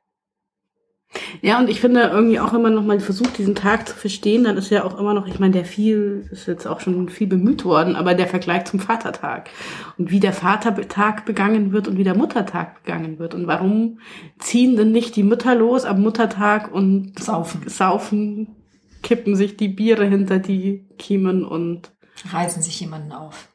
Ja, 1.43 1.61
und 1.61 1.71
ich 1.71 1.81
finde 1.81 2.01
irgendwie 2.01 2.41
auch 2.41 2.53
immer 2.53 2.71
noch 2.71 2.83
mal 2.83 2.99
versucht, 2.99 3.39
diesen 3.39 3.55
Tag 3.55 3.89
zu 3.89 3.95
verstehen, 3.95 4.43
dann 4.43 4.57
ist 4.57 4.71
ja 4.71 4.83
auch 4.83 4.99
immer 4.99 5.15
noch, 5.15 5.29
ich 5.29 5.39
meine, 5.39 5.53
der 5.53 5.65
viel, 5.65 6.29
ist 6.33 6.49
jetzt 6.49 6.67
auch 6.67 6.81
schon 6.81 7.09
viel 7.09 7.29
bemüht 7.29 7.65
worden, 7.65 7.95
aber 7.95 8.15
der 8.15 8.27
Vergleich 8.27 8.65
zum 8.65 8.81
Vatertag 8.81 9.49
und 9.97 10.11
wie 10.11 10.19
der 10.19 10.33
Vatertag 10.33 11.25
begangen 11.25 11.71
wird 11.71 11.87
und 11.87 11.99
wie 11.99 12.03
der 12.03 12.17
Muttertag 12.17 12.83
begangen 12.83 13.21
wird 13.21 13.35
und 13.35 13.47
warum 13.47 14.01
ziehen 14.41 14.75
denn 14.75 14.91
nicht 14.91 15.15
die 15.15 15.23
Mütter 15.23 15.55
los 15.55 15.85
am 15.85 16.03
Muttertag 16.03 16.75
und 16.75 17.17
Saufen. 17.21 17.69
saufen, 17.69 18.57
kippen 19.05 19.37
sich 19.37 19.57
die 19.57 19.69
Biere 19.69 20.05
hinter 20.05 20.41
die 20.41 20.89
Kiemen 20.99 21.45
und 21.45 21.93
Reißen 22.33 22.61
sich 22.61 22.81
jemanden 22.81 23.13
auf. 23.13 23.55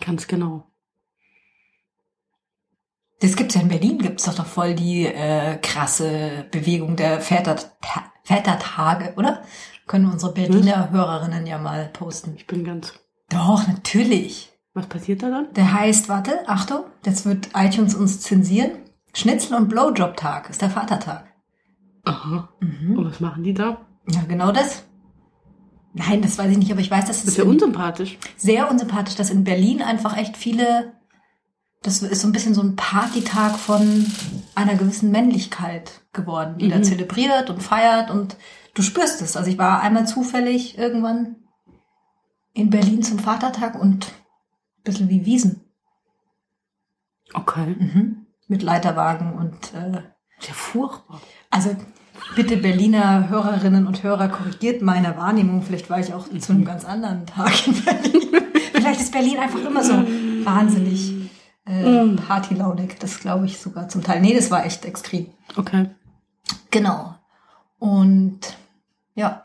ganz 0.00 0.26
genau. 0.26 0.72
Das 3.20 3.34
gibt's 3.36 3.54
ja 3.54 3.62
in 3.62 3.68
Berlin, 3.68 3.98
gibt's 3.98 4.24
doch 4.24 4.34
doch 4.34 4.46
voll 4.46 4.74
die 4.74 5.06
äh, 5.06 5.56
krasse 5.62 6.46
Bewegung 6.50 6.96
der 6.96 7.20
Väter, 7.20 7.56
Vätertage, 8.24 9.14
oder? 9.16 9.42
Können 9.86 10.10
unsere 10.10 10.32
Berliner 10.32 10.90
Hörerinnen 10.90 11.46
ja 11.46 11.58
mal 11.58 11.88
posten. 11.92 12.34
Ich 12.36 12.46
bin 12.46 12.64
ganz. 12.64 12.92
Doch, 13.30 13.66
natürlich. 13.66 14.52
Was 14.74 14.86
passiert 14.86 15.22
da 15.22 15.30
dann? 15.30 15.52
Der 15.54 15.72
heißt, 15.72 16.08
warte, 16.08 16.46
Achtung, 16.48 16.80
jetzt 17.04 17.24
wird 17.24 17.48
iTunes 17.54 17.94
uns 17.94 18.20
zensieren. 18.20 18.72
Schnitzel- 19.14 19.54
und 19.56 19.68
Blowjob-Tag 19.68 20.50
ist 20.50 20.60
der 20.60 20.68
Vatertag. 20.70 21.24
Aha. 22.04 22.50
Und 22.60 23.04
was 23.06 23.20
machen 23.20 23.42
die 23.44 23.54
da? 23.54 23.78
Ja, 24.10 24.22
genau 24.28 24.52
das. 24.52 24.82
Nein, 25.94 26.20
das 26.20 26.36
weiß 26.36 26.50
ich 26.50 26.58
nicht, 26.58 26.70
aber 26.70 26.80
ich 26.82 26.90
weiß, 26.90 27.06
dass 27.06 27.16
Das 27.20 27.22
es 27.24 27.28
ist 27.30 27.38
ja 27.38 27.44
unsympathisch. 27.44 28.18
sehr 28.36 28.70
unsympathisch, 28.70 29.14
dass 29.14 29.30
in 29.30 29.44
Berlin 29.44 29.80
einfach 29.80 30.16
echt 30.18 30.36
viele, 30.36 30.92
das 31.82 32.02
ist 32.02 32.20
so 32.22 32.28
ein 32.28 32.32
bisschen 32.32 32.54
so 32.54 32.62
ein 32.62 32.74
Partytag 32.76 33.56
von 33.56 34.06
einer 34.54 34.74
gewissen 34.74 35.10
Männlichkeit 35.10 36.00
geworden, 36.12 36.58
die 36.58 36.68
da 36.68 36.78
Mhm. 36.78 36.84
zelebriert 36.84 37.48
und 37.50 37.62
feiert 37.62 38.10
und 38.10 38.36
du 38.74 38.82
spürst 38.82 39.22
es. 39.22 39.36
Also 39.36 39.50
ich 39.50 39.58
war 39.58 39.80
einmal 39.80 40.06
zufällig 40.06 40.78
irgendwann 40.78 41.36
in 42.54 42.70
Berlin 42.70 43.02
zum 43.02 43.18
Vatertag 43.18 43.80
und 43.80 44.06
ein 44.06 44.82
bisschen 44.84 45.08
wie 45.08 45.26
Wiesen. 45.26 45.60
Okay. 47.34 47.76
Mhm. 47.78 48.26
Mit 48.48 48.62
Leiterwagen 48.62 49.34
und 49.34 49.74
äh, 49.74 49.92
ja 49.92 50.52
furchtbar. 50.54 51.20
also 51.50 51.74
bitte 52.36 52.56
Berliner 52.56 53.28
Hörerinnen 53.28 53.86
und 53.86 54.02
Hörer 54.02 54.28
korrigiert 54.28 54.82
meine 54.82 55.16
Wahrnehmung. 55.16 55.62
Vielleicht 55.62 55.90
war 55.90 55.98
ich 56.00 56.14
auch 56.14 56.26
zu 56.38 56.52
einem 56.52 56.64
ganz 56.64 56.84
anderen 56.84 57.26
Tag 57.26 57.66
in 57.66 57.82
Berlin. 57.84 58.42
Vielleicht 58.72 59.00
ist 59.00 59.12
Berlin 59.12 59.38
einfach 59.38 59.58
immer 59.64 59.82
so 59.82 59.94
wahnsinnig 60.44 61.12
äh, 61.66 62.06
partylaunig. 62.16 62.96
Das 62.98 63.20
glaube 63.20 63.46
ich 63.46 63.58
sogar 63.58 63.88
zum 63.88 64.02
Teil. 64.02 64.20
Nee, 64.20 64.34
das 64.34 64.50
war 64.50 64.64
echt 64.64 64.84
extrem. 64.84 65.26
Okay. 65.56 65.90
Genau. 66.70 67.14
Und 67.78 68.40
ja, 69.14 69.42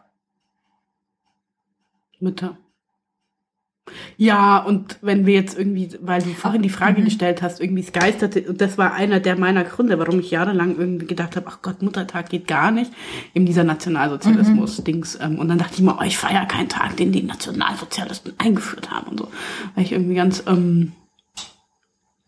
Mütter. 2.19 2.57
Ja, 4.15 4.59
und 4.59 4.99
wenn 5.01 5.25
wir 5.25 5.33
jetzt 5.33 5.57
irgendwie, 5.57 5.89
weil 6.01 6.21
du 6.21 6.29
vorhin 6.29 6.61
die 6.61 6.69
Frage 6.69 7.01
Mhm. 7.01 7.05
gestellt 7.05 7.41
hast, 7.41 7.59
irgendwie 7.59 7.81
es 7.81 7.91
geisterte, 7.91 8.43
und 8.47 8.61
das 8.61 8.77
war 8.77 8.93
einer 8.93 9.19
der 9.19 9.35
meiner 9.37 9.63
Gründe, 9.63 9.97
warum 9.99 10.19
ich 10.19 10.31
jahrelang 10.31 10.77
irgendwie 10.77 11.07
gedacht 11.07 11.35
habe, 11.35 11.47
ach 11.49 11.61
Gott, 11.61 11.81
Muttertag 11.81 12.29
geht 12.29 12.47
gar 12.47 12.71
nicht, 12.71 12.91
eben 13.33 13.45
dieser 13.47 13.63
Nationalsozialismus-Dings. 13.63 15.17
Ähm, 15.21 15.39
und 15.39 15.49
dann 15.49 15.57
dachte 15.57 15.73
ich 15.75 15.81
mir, 15.81 15.97
oh, 15.99 16.03
ich 16.03 16.17
feiere 16.17 16.45
keinen 16.45 16.69
Tag, 16.69 16.95
den 16.97 17.11
die 17.11 17.23
Nationalsozialisten 17.23 18.33
eingeführt 18.37 18.91
haben 18.91 19.07
und 19.07 19.17
so. 19.19 19.27
Weil 19.75 19.83
ich 19.83 19.91
irgendwie 19.91 20.15
ganz, 20.15 20.43
ähm, 20.47 20.93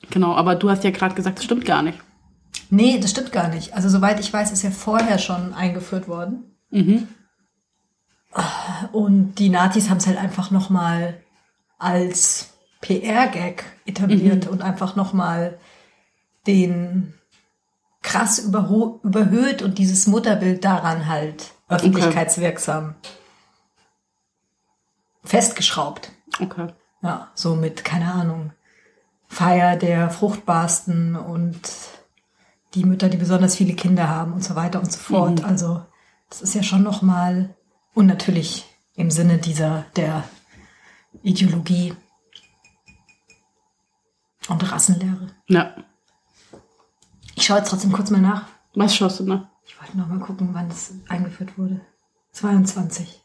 genau, 0.10 0.36
aber 0.36 0.56
du 0.56 0.70
hast 0.70 0.84
ja 0.84 0.92
gerade 0.92 1.16
gesagt, 1.16 1.38
das 1.40 1.46
stimmt 1.46 1.66
gar 1.66 1.82
nicht. 1.84 2.00
nee, 2.70 3.00
das 3.00 3.12
stimmt 3.12 3.32
gar 3.32 3.48
nicht. 3.50 3.74
Also 3.74 3.90
soweit 3.90 4.20
ich 4.20 4.32
weiß, 4.32 4.52
ist 4.52 4.64
ja 4.64 4.72
vorher 4.72 5.18
schon 5.18 5.54
eingeführt 5.54 6.08
worden. 6.08 6.56
Mhm. 6.72 7.08
Und 8.92 9.36
die 9.36 9.50
Nazis 9.50 9.90
haben 9.90 9.98
es 9.98 10.08
halt 10.08 10.18
einfach 10.18 10.50
nochmal 10.50 11.22
als 11.78 12.50
PR-Gag 12.82 13.64
etabliert 13.86 14.48
und 14.48 14.62
einfach 14.62 14.96
nochmal 14.96 15.60
den 16.48 17.14
krass 18.02 18.40
überhöht 18.40 19.62
und 19.62 19.78
dieses 19.78 20.08
Mutterbild 20.08 20.66
daran 20.66 21.08
halt 21.08 21.54
öffentlichkeitswirksam 21.70 22.96
festgeschraubt. 25.24 26.12
Okay. 26.42 26.68
Ja, 27.02 27.30
so 27.36 27.56
mit, 27.56 27.86
keine 27.86 28.12
Ahnung, 28.12 28.52
Feier 29.34 29.76
der 29.76 30.10
Fruchtbarsten 30.10 31.16
und 31.16 31.60
die 32.76 32.86
Mütter, 32.86 33.10
die 33.10 33.18
besonders 33.18 33.56
viele 33.56 33.74
Kinder 33.74 34.08
haben 34.08 34.34
und 34.34 34.44
so 34.44 34.56
weiter 34.56 34.80
und 34.80 34.92
so 34.92 35.00
fort. 35.00 35.40
Mhm. 35.40 35.46
Also 35.46 35.84
das 36.30 36.42
ist 36.42 36.56
ja 36.56 36.64
schon 36.64 36.84
nochmal, 36.84 37.56
und 37.94 38.08
natürlich 38.08 38.66
im 38.96 39.12
Sinne 39.12 39.38
dieser, 39.38 39.86
der 39.96 40.24
Ideologie 41.22 41.96
und 44.50 44.72
Rassenlehre. 44.72 45.28
Ja. 45.48 45.76
Ich 47.36 47.46
schaue 47.46 47.58
jetzt 47.58 47.70
trotzdem 47.70 47.92
kurz 47.92 48.10
mal 48.10 48.22
nach. 48.22 48.48
Was 48.76 48.96
schaust 48.96 49.20
du 49.20 49.26
nach? 49.26 49.48
Ich 49.66 49.80
wollte 49.80 49.98
noch 49.98 50.08
mal 50.08 50.20
gucken, 50.20 50.50
wann 50.54 50.70
es 50.70 50.94
eingeführt 51.08 51.58
wurde. 51.58 51.82
22. 52.32 53.22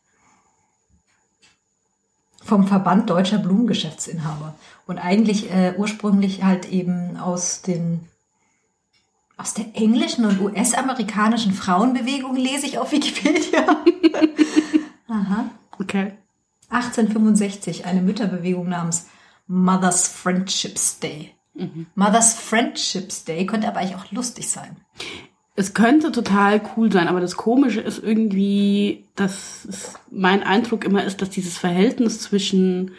Vom 2.44 2.66
Verband 2.66 3.10
Deutscher 3.10 3.38
Blumengeschäftsinhaber. 3.38 4.54
Und 4.88 4.98
eigentlich 4.98 5.52
äh, 5.52 5.74
ursprünglich 5.76 6.42
halt 6.42 6.72
eben 6.72 7.18
aus 7.18 7.62
den 7.62 8.00
aus 9.36 9.54
der 9.54 9.66
englischen 9.74 10.24
und 10.24 10.40
US-amerikanischen 10.40 11.52
Frauenbewegung 11.52 12.34
lese 12.34 12.66
ich 12.66 12.78
auf 12.78 12.90
Wikipedia. 12.90 13.64
Aha. 15.08 15.50
Okay. 15.78 16.14
1865 16.70 17.84
eine 17.84 18.02
Mütterbewegung 18.02 18.68
namens 18.68 19.06
Mother's 19.46 20.08
Friendships 20.08 20.98
Day. 20.98 21.34
Mother's 21.94 22.34
Friendships 22.34 23.24
Day 23.24 23.46
könnte 23.46 23.68
aber 23.68 23.80
eigentlich 23.80 23.96
auch 23.96 24.10
lustig 24.10 24.48
sein. 24.48 24.76
Es 25.54 25.74
könnte 25.74 26.12
total 26.12 26.62
cool 26.76 26.90
sein, 26.90 27.08
aber 27.08 27.20
das 27.20 27.36
Komische 27.36 27.80
ist 27.80 28.02
irgendwie, 28.02 29.04
dass 29.16 29.94
mein 30.10 30.42
Eindruck 30.42 30.84
immer 30.84 31.04
ist, 31.04 31.20
dass 31.20 31.30
dieses 31.30 31.58
Verhältnis 31.58 32.20
zwischen 32.20 32.92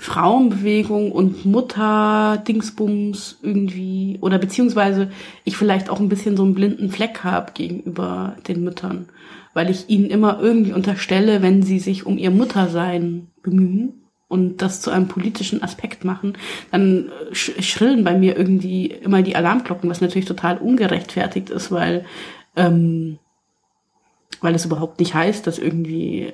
Frauenbewegung 0.00 1.12
und 1.12 1.44
Mutter-Dingsbums 1.44 3.36
irgendwie, 3.42 4.16
oder 4.22 4.38
beziehungsweise 4.38 5.10
ich 5.44 5.58
vielleicht 5.58 5.90
auch 5.90 6.00
ein 6.00 6.08
bisschen 6.08 6.38
so 6.38 6.42
einen 6.42 6.54
blinden 6.54 6.90
Fleck 6.90 7.22
habe 7.22 7.52
gegenüber 7.52 8.34
den 8.48 8.64
Müttern, 8.64 9.10
weil 9.52 9.68
ich 9.68 9.90
ihnen 9.90 10.06
immer 10.06 10.40
irgendwie 10.40 10.72
unterstelle, 10.72 11.42
wenn 11.42 11.62
sie 11.62 11.78
sich 11.78 12.06
um 12.06 12.16
ihr 12.16 12.30
Muttersein 12.30 13.26
bemühen 13.42 13.92
und 14.26 14.62
das 14.62 14.80
zu 14.80 14.90
einem 14.90 15.06
politischen 15.06 15.62
Aspekt 15.62 16.02
machen, 16.02 16.38
dann 16.70 17.10
äh, 17.30 17.34
sch 17.34 17.62
schrillen 17.62 18.02
bei 18.02 18.16
mir 18.16 18.38
irgendwie 18.38 18.86
immer 18.86 19.20
die 19.20 19.36
Alarmglocken, 19.36 19.90
was 19.90 20.00
natürlich 20.00 20.24
total 20.24 20.56
ungerechtfertigt 20.56 21.50
ist, 21.50 21.72
weil 21.72 22.06
ähm, 22.56 23.18
weil 24.40 24.54
es 24.54 24.64
überhaupt 24.64 24.98
nicht 24.98 25.12
heißt, 25.12 25.46
dass 25.46 25.58
irgendwie 25.58 26.32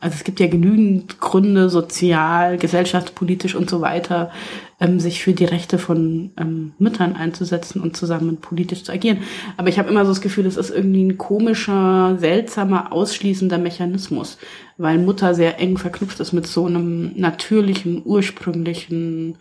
also 0.00 0.14
es 0.14 0.22
gibt 0.22 0.38
ja 0.38 0.46
genügend 0.46 1.20
Gründe, 1.20 1.68
sozial, 1.68 2.56
gesellschaftspolitisch 2.56 3.56
und 3.56 3.68
so 3.68 3.80
weiter, 3.80 4.30
ähm, 4.78 5.00
sich 5.00 5.22
für 5.22 5.32
die 5.32 5.44
Rechte 5.44 5.78
von 5.78 6.30
ähm, 6.36 6.72
Müttern 6.78 7.16
einzusetzen 7.16 7.82
und 7.82 7.96
zusammen 7.96 8.36
politisch 8.36 8.84
zu 8.84 8.92
agieren. 8.92 9.18
Aber 9.56 9.68
ich 9.68 9.78
habe 9.78 9.88
immer 9.88 10.04
so 10.04 10.12
das 10.12 10.20
Gefühl, 10.20 10.46
es 10.46 10.56
ist 10.56 10.70
irgendwie 10.70 11.02
ein 11.02 11.18
komischer, 11.18 12.16
seltsamer, 12.18 12.92
ausschließender 12.92 13.58
Mechanismus, 13.58 14.38
weil 14.76 14.98
Mutter 14.98 15.34
sehr 15.34 15.58
eng 15.58 15.78
verknüpft 15.78 16.20
ist 16.20 16.32
mit 16.32 16.46
so 16.46 16.66
einem 16.66 17.12
natürlichen, 17.16 18.02
ursprünglichen, 18.04 19.36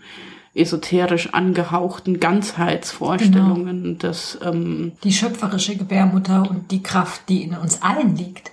esoterisch 0.55 1.35
angehauchten 1.35 2.19
Ganzheitsvorstellungen 2.19 3.99
des 3.99 4.39
ähm, 4.43 4.93
Die 5.03 5.13
schöpferische 5.13 5.77
Gebärmutter 5.77 6.49
und 6.49 6.71
die 6.71 6.81
Kraft, 6.81 7.29
die 7.29 7.43
in 7.43 7.55
uns 7.55 7.83
allen 7.83 8.15
liegt. 8.15 8.49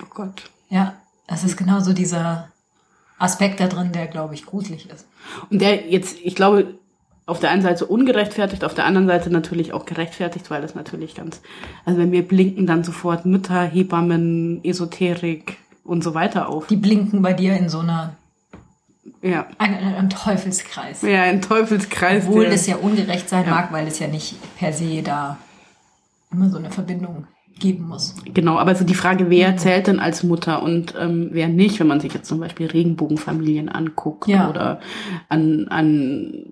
Oh 0.00 0.06
Gott. 0.08 0.44
Ja, 0.70 0.94
das 1.26 1.44
ist 1.44 1.56
genauso 1.56 1.92
dieser 1.92 2.48
Aspekt 3.18 3.60
da 3.60 3.68
drin, 3.68 3.92
der, 3.92 4.06
glaube 4.06 4.34
ich, 4.34 4.44
gruselig 4.44 4.90
ist. 4.90 5.06
Und 5.50 5.60
der 5.60 5.88
jetzt, 5.88 6.18
ich 6.22 6.34
glaube, 6.34 6.74
auf 7.26 7.40
der 7.40 7.50
einen 7.50 7.62
Seite 7.62 7.86
ungerechtfertigt, 7.86 8.64
auf 8.64 8.74
der 8.74 8.84
anderen 8.84 9.06
Seite 9.06 9.30
natürlich 9.30 9.72
auch 9.72 9.86
gerechtfertigt, 9.86 10.50
weil 10.50 10.60
das 10.60 10.74
natürlich 10.74 11.14
ganz, 11.14 11.40
also 11.86 11.98
wenn 11.98 12.12
wir 12.12 12.26
blinken 12.26 12.66
dann 12.66 12.84
sofort 12.84 13.24
Mütter, 13.24 13.62
Hebammen, 13.62 14.62
Esoterik 14.62 15.56
und 15.84 16.04
so 16.04 16.12
weiter 16.14 16.48
auf. 16.48 16.66
Die 16.66 16.76
blinken 16.76 17.22
bei 17.22 17.32
dir 17.32 17.56
in 17.56 17.68
so 17.70 17.78
einer, 17.78 18.14
Ja. 19.22 19.46
ein, 19.58 19.74
ein 19.74 20.10
Teufelskreis. 20.10 21.00
Ja, 21.02 21.22
ein 21.22 21.40
Teufelskreis. 21.40 22.24
Obwohl 22.26 22.50
das 22.50 22.66
ja 22.66 22.76
ungerecht 22.76 23.28
sein 23.30 23.44
Ja. 23.46 23.50
mag, 23.52 23.72
weil 23.72 23.86
es 23.86 23.98
ja 23.98 24.08
nicht 24.08 24.36
per 24.58 24.72
se 24.74 25.02
da 25.02 25.38
immer 26.30 26.50
so 26.50 26.58
eine 26.58 26.70
Verbindung 26.70 27.26
geben 27.58 27.88
muss. 27.88 28.14
Genau, 28.32 28.58
aber 28.58 28.74
so 28.74 28.84
die 28.84 28.94
Frage, 28.94 29.30
wer 29.30 29.56
zählt 29.56 29.86
denn 29.86 30.00
als 30.00 30.22
Mutter 30.22 30.62
und 30.62 30.94
ähm, 30.98 31.28
wer 31.32 31.48
nicht, 31.48 31.80
wenn 31.80 31.86
man 31.86 32.00
sich 32.00 32.12
jetzt 32.14 32.28
zum 32.28 32.40
Beispiel 32.40 32.66
Regenbogenfamilien 32.66 33.68
anguckt 33.68 34.28
Ja. 34.28 34.50
oder 34.50 34.80
an, 35.28 35.66
an 35.68 36.44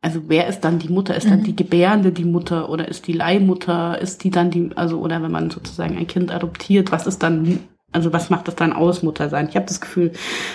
also 0.00 0.22
wer 0.26 0.48
ist 0.48 0.60
dann 0.62 0.80
die 0.80 0.88
Mutter? 0.88 1.14
Ist 1.14 1.30
dann 1.30 1.44
die 1.44 1.54
Gebärende 1.54 2.10
die 2.10 2.24
Mutter 2.24 2.68
oder 2.68 2.88
ist 2.88 3.06
die 3.06 3.12
Leihmutter? 3.12 4.00
Ist 4.00 4.24
die 4.24 4.30
dann 4.30 4.50
die, 4.50 4.70
also 4.74 4.98
oder 4.98 5.22
wenn 5.22 5.30
man 5.30 5.50
sozusagen 5.50 5.96
ein 5.96 6.08
Kind 6.08 6.32
adoptiert, 6.32 6.90
was 6.90 7.06
ist 7.06 7.22
dann, 7.22 7.60
also 7.92 8.12
was 8.12 8.28
macht 8.28 8.48
das 8.48 8.56
dann 8.56 8.72
aus, 8.72 9.04
Mutter 9.04 9.28
sein? 9.28 9.48
Ich 9.48 9.54
habe 9.54 9.66
das 9.66 9.80
Gefühl, 9.80 10.12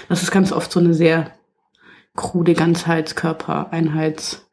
das 0.10 0.22
ist 0.22 0.32
ganz 0.32 0.52
oft 0.52 0.70
so 0.70 0.82
eine 0.82 0.94
sehr 0.94 1.32
krude 2.16 2.56
Ganzheitskörper, 2.56 3.72
Einheits, 3.72 4.50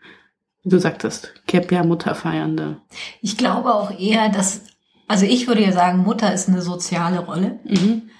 wie 0.62 0.68
du 0.68 0.78
sagtest, 0.78 1.34
Kepia-Mutterfeiernde. 1.48 2.76
Ich 3.20 3.36
glaube 3.36 3.74
auch 3.74 3.98
eher, 3.98 4.28
dass, 4.28 4.62
also 5.08 5.26
ich 5.26 5.46
würde 5.46 5.62
ja 5.62 5.72
sagen, 5.72 5.98
Mutter 5.98 6.32
ist 6.32 6.48
eine 6.48 6.62
soziale 6.62 7.20
Rolle, 7.20 7.60
Mhm. 7.64 8.10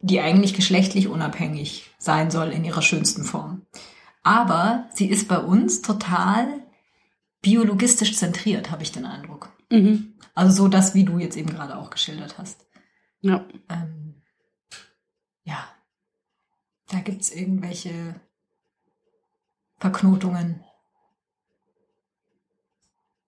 die 0.00 0.20
eigentlich 0.20 0.54
geschlechtlich 0.54 1.08
unabhängig 1.08 1.90
sein 1.98 2.30
soll 2.30 2.48
in 2.48 2.64
ihrer 2.64 2.82
schönsten 2.82 3.24
Form. 3.24 3.66
Aber 4.22 4.88
sie 4.94 5.08
ist 5.08 5.28
bei 5.28 5.38
uns 5.38 5.82
total 5.82 6.46
biologistisch 7.42 8.16
zentriert, 8.16 8.70
habe 8.70 8.82
ich 8.82 8.92
den 8.92 9.04
Eindruck. 9.06 9.50
Mhm. 9.70 10.14
Also 10.34 10.64
so 10.64 10.68
das, 10.68 10.94
wie 10.94 11.04
du 11.04 11.18
jetzt 11.18 11.36
eben 11.36 11.50
gerade 11.50 11.76
auch 11.78 11.90
geschildert 11.90 12.36
hast. 12.38 12.66
Ja. 13.20 13.44
Ähm, 13.68 14.22
ja, 15.44 15.64
da 16.90 16.98
gibt's 17.00 17.30
irgendwelche 17.30 18.20
Verknotungen, 19.78 20.62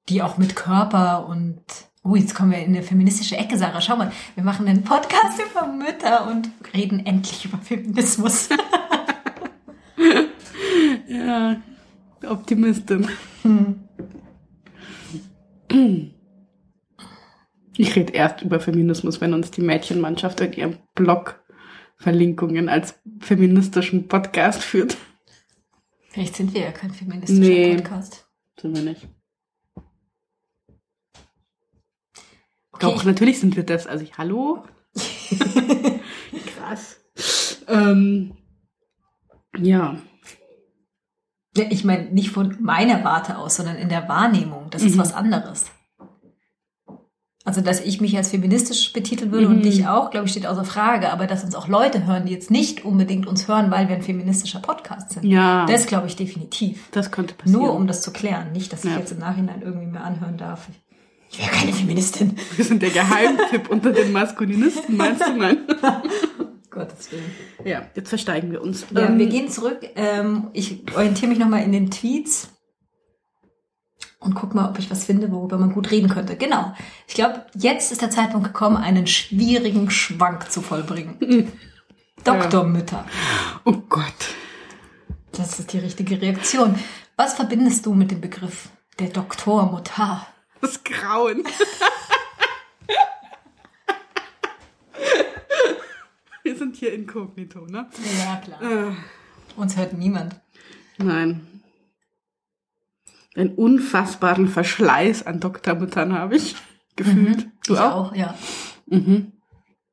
die 0.08 0.22
auch 0.22 0.38
mit 0.38 0.56
Körper 0.56 1.26
und 1.26 1.62
Oh, 2.04 2.14
jetzt 2.14 2.34
kommen 2.34 2.52
wir 2.52 2.58
in 2.58 2.66
eine 2.74 2.82
feministische 2.82 3.36
Ecke, 3.36 3.58
Sarah. 3.58 3.80
Schau 3.80 3.96
mal, 3.96 4.12
wir 4.34 4.44
machen 4.44 4.66
einen 4.68 4.82
Podcast 4.84 5.40
über 5.50 5.66
Mütter 5.66 6.30
und 6.30 6.48
reden 6.74 7.04
endlich 7.04 7.44
über 7.44 7.58
Feminismus. 7.58 8.48
Ja, 11.08 11.56
Optimistin. 12.26 13.08
Ich 17.76 17.96
rede 17.96 18.12
erst 18.12 18.42
über 18.42 18.60
Feminismus, 18.60 19.20
wenn 19.20 19.34
uns 19.34 19.50
die 19.50 19.60
Mädchenmannschaft 19.62 20.40
in 20.40 20.52
ihrem 20.52 20.76
Blog 20.94 21.42
Verlinkungen 21.96 22.68
als 22.68 23.00
feministischen 23.20 24.06
Podcast 24.06 24.62
führt. 24.62 24.96
Vielleicht 26.10 26.36
sind 26.36 26.54
wir 26.54 26.60
ja 26.62 26.72
kein 26.72 26.90
feministischer 26.92 27.40
Nee. 27.40 27.74
Podcast. 27.76 28.28
Sind 28.60 28.76
wir 28.76 28.82
nicht. 28.84 29.08
Okay, 32.80 32.86
Doch, 32.94 33.04
natürlich 33.04 33.40
sind 33.40 33.56
wir 33.56 33.64
das. 33.64 33.86
Also 33.86 34.04
ich, 34.04 34.16
hallo? 34.18 34.62
Krass. 36.56 36.96
Ähm, 37.66 38.34
ja. 39.56 39.96
Ja, 41.56 41.64
ich 41.70 41.84
meine, 41.84 42.04
nicht 42.10 42.30
von 42.30 42.56
meiner 42.60 43.02
Warte 43.04 43.36
aus, 43.38 43.56
sondern 43.56 43.76
in 43.76 43.88
der 43.88 44.08
Wahrnehmung. 44.08 44.68
Das 44.70 44.82
ist 44.82 44.94
Mhm. 44.94 45.00
was 45.00 45.12
anderes. 45.14 45.66
Also, 47.44 47.62
dass 47.62 47.80
ich 47.80 48.00
mich 48.00 48.14
als 48.16 48.28
feministisch 48.28 48.92
betiteln 48.92 49.32
würde 49.32 49.48
Mhm. 49.48 49.56
und 49.56 49.62
dich 49.64 49.86
auch, 49.88 50.10
glaube 50.10 50.26
ich, 50.26 50.32
steht 50.32 50.46
außer 50.46 50.64
Frage. 50.64 51.10
Aber 51.12 51.26
dass 51.26 51.42
uns 51.44 51.54
auch 51.54 51.66
Leute 51.66 52.06
hören, 52.06 52.26
die 52.26 52.32
jetzt 52.32 52.50
nicht 52.50 52.84
unbedingt 52.84 53.26
uns 53.26 53.48
hören, 53.48 53.70
weil 53.70 53.88
wir 53.88 53.96
ein 53.96 54.02
feministischer 54.02 54.60
Podcast 54.60 55.10
sind. 55.12 55.24
Ja, 55.24 55.64
Das 55.66 55.86
glaube 55.86 56.06
ich 56.08 56.14
definitiv. 56.16 56.88
das 56.92 57.10
könnte 57.10 57.34
passieren. 57.34 57.60
Nur 57.62 57.74
um 57.74 57.86
das 57.86 58.02
zu 58.02 58.12
klären. 58.12 58.52
Nicht, 58.52 58.72
dass 58.72 58.84
ich 58.84 58.90
Ja. 58.92 58.98
jetzt 58.98 59.12
im 59.12 59.18
Nachhinein 59.18 59.62
irgendwie 59.62 59.86
mir 59.86 60.02
anhören 60.02 60.36
darf. 60.36 60.68
Ich 61.30 61.38
wäre 61.38 61.50
keine 61.50 61.72
Feministin. 61.72 62.36
Wir 62.56 62.64
sind 62.64 62.82
der 62.82 62.90
Geheimtipp 62.90 63.68
unter 63.70 63.92
den 63.92 64.12
Maskulinisten, 64.12 64.96
meinst 64.96 65.26
du? 65.26 65.32
Nein. 65.36 65.58
Gottes 66.70 67.10
Willen. 67.12 67.30
Ja, 67.64 67.86
jetzt 67.94 68.08
versteigen 68.08 68.52
wir 68.52 68.62
uns. 68.62 68.86
Ja, 68.94 69.06
Ähm, 69.06 69.18
wir 69.18 69.26
gehen 69.26 69.48
zurück. 69.48 69.80
Ähm, 69.96 70.48
ich 70.52 70.84
orientiere 70.94 71.28
mich 71.28 71.38
nochmal 71.38 71.62
in 71.64 71.72
den 71.72 71.90
Tweets 71.90 72.50
und 74.20 74.34
guck 74.34 74.54
mal, 74.54 74.68
ob 74.68 74.78
ich 74.78 74.90
was 74.90 75.04
finde, 75.04 75.30
worüber 75.32 75.58
man 75.58 75.72
gut 75.72 75.90
reden 75.90 76.08
könnte. 76.08 76.36
Genau. 76.36 76.74
Ich 77.06 77.14
glaube, 77.14 77.46
jetzt 77.54 77.92
ist 77.92 78.02
der 78.02 78.10
Zeitpunkt 78.10 78.46
gekommen, 78.46 78.76
einen 78.76 79.06
schwierigen 79.06 79.90
Schwank 79.90 80.50
zu 80.50 80.60
vollbringen. 80.62 81.52
Doktormütter. 82.24 83.04
Oh 83.64 83.76
Gott. 83.88 84.34
Das 85.32 85.58
ist 85.60 85.72
die 85.72 85.78
richtige 85.78 86.20
Reaktion. 86.20 86.76
Was 87.16 87.34
verbindest 87.34 87.86
du 87.86 87.94
mit 87.94 88.10
dem 88.10 88.20
Begriff 88.20 88.70
der 88.98 89.08
Doktormutter? 89.08 90.26
Das 90.60 90.82
Grauen. 90.84 91.44
Wir 96.42 96.56
sind 96.56 96.76
hier 96.76 96.92
inkognito, 96.94 97.66
ne? 97.66 97.88
Ja, 98.18 98.36
klar. 98.36 98.62
Äh, 98.62 98.92
Uns 99.56 99.76
hört 99.76 99.92
niemand. 99.92 100.40
nein. 100.98 101.44
Einen 103.36 103.54
unfassbaren 103.54 104.48
Verschleiß 104.48 105.24
an 105.26 105.38
Doktormüttern 105.38 106.12
habe 106.12 106.34
ich 106.36 106.56
gefühlt. 106.96 107.46
Du 107.66 107.74
ich 107.74 107.78
auch? 107.80 108.08
auch, 108.08 108.14
ja. 108.14 108.34
Mhm. 108.86 109.32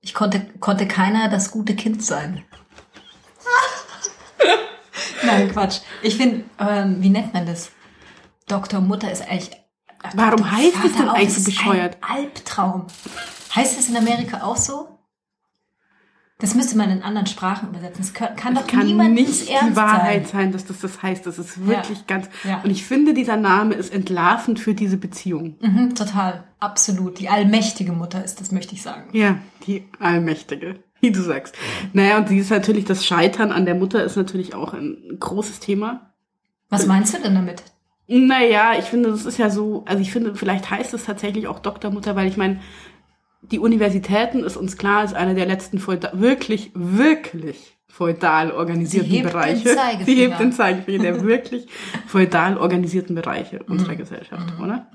Ich 0.02 0.16
konnte, 0.16 0.48
konnte 0.60 0.88
keiner 0.88 1.30
das 1.30 1.52
gute 1.52 1.76
Kind 1.76 2.04
sein. 2.04 2.44
Nein, 5.26 5.52
Quatsch. 5.52 5.82
Ich 6.02 6.16
finde, 6.18 6.46
ähm, 6.58 7.04
wie 7.04 7.10
nennt 7.10 7.34
man 7.36 7.46
das? 7.46 7.70
Doktor 8.48 8.82
Mutter 8.82 9.12
ist 9.12 9.22
eigentlich. 9.22 9.52
Warum 10.16 10.52
heißt 10.52 10.86
es 10.86 10.96
denn 10.96 11.10
eigentlich 11.10 11.34
so 11.34 11.44
bescheuert? 11.44 11.98
Ein 12.02 12.18
Albtraum. 12.18 12.88
Heißt 13.56 13.78
das 13.78 13.90
in 13.90 13.98
Amerika 13.98 14.44
auch 14.44 14.58
so? 14.58 14.96
Das 16.40 16.54
müsste 16.54 16.78
man 16.78 16.90
in 16.90 17.02
anderen 17.02 17.28
Sprachen 17.28 17.70
übersetzen. 17.70 18.02
Das 18.02 18.14
kann, 18.14 18.36
kann 18.36 18.56
doch 18.56 18.68
kann 18.68 18.86
niemandens 18.86 19.40
nicht 19.40 19.50
ernst 19.50 19.70
die 19.70 19.76
Wahrheit 19.78 20.28
sein. 20.28 20.42
sein, 20.42 20.52
dass 20.52 20.66
das 20.66 20.80
das 20.80 21.02
heißt. 21.02 21.26
Das 21.26 21.40
ist 21.40 21.66
wirklich 21.66 22.08
ganz. 22.08 22.28
Ja. 22.44 22.62
Und 22.62 22.72
ich 22.72 22.84
finde, 22.84 23.14
dieser 23.14 23.38
Name 23.38 23.74
ist 23.76 23.94
entlarvend 23.94 24.60
für 24.60 24.74
diese 24.74 24.98
Beziehung. 24.98 25.56
Mhm, 25.62 25.96
total. 25.96 26.44
Absolut. 26.60 27.20
Die 27.20 27.30
allmächtige 27.30 27.94
Mutter 27.94 28.24
ist 28.24 28.42
das, 28.42 28.52
möchte 28.52 28.76
ich 28.76 28.82
sagen. 28.82 29.08
Ja, 29.14 29.38
die 29.66 29.88
Allmächtige, 30.00 30.80
wie 31.00 31.14
du 31.14 31.22
sagst. 31.22 31.56
Naja, 31.94 32.18
und 32.18 32.28
sie 32.28 32.40
ist 32.40 32.50
natürlich, 32.50 32.84
das 32.84 33.06
Scheitern 33.06 33.54
an 33.54 33.66
der 33.66 33.76
Mutter 33.76 34.04
ist 34.04 34.18
natürlich 34.18 34.56
auch 34.56 34.74
ein 34.74 35.18
großes 35.18 35.62
Thema. 35.62 36.14
Was 36.70 36.86
meinst 36.86 37.14
du 37.14 37.22
denn 37.22 37.36
damit? 37.36 37.64
Naja, 38.08 38.74
ich 38.78 38.86
finde, 38.86 39.10
das 39.10 39.26
ist 39.26 39.38
ja 39.38 39.50
so, 39.50 39.84
also 39.86 40.02
ich 40.02 40.12
finde, 40.12 40.36
vielleicht 40.36 40.70
heißt 40.70 40.94
es 40.94 41.06
tatsächlich 41.06 41.48
auch 41.48 41.60
Doktormutter, 41.60 42.16
weil 42.16 42.28
ich 42.28 42.38
meine, 42.38 42.60
die 43.42 43.60
Universitäten, 43.60 44.44
ist 44.44 44.58
uns 44.58 44.78
klar, 44.78 45.04
ist 45.04 45.14
einer 45.14 45.34
der 45.34 45.46
letzten 45.46 45.80
feudal, 45.80 46.12
wirklich, 46.20 46.72
wirklich 46.74 47.78
feudal 47.88 48.52
organisierten 48.52 49.10
Sie 49.10 49.16
hebt 49.16 49.26
den 49.26 49.32
Bereiche. 49.32 49.76
Zeigefinger. 49.76 50.06
Sie 50.06 50.16
hebt 50.16 50.40
den 50.40 50.52
Zeigefinger 50.52 51.04
der 51.04 51.24
wirklich 51.24 51.68
feudal 52.08 52.58
organisierten 52.58 53.16
Bereiche 53.16 53.64
unserer 53.68 53.96
Gesellschaft, 53.96 54.54
oder? 54.62 54.88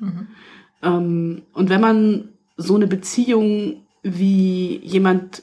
Ähm, 0.82 1.42
und 1.52 1.70
wenn 1.70 1.80
man 1.80 2.28
so 2.56 2.76
eine 2.76 2.86
Beziehung 2.86 3.86
wie 4.02 4.78
jemand, 4.84 5.42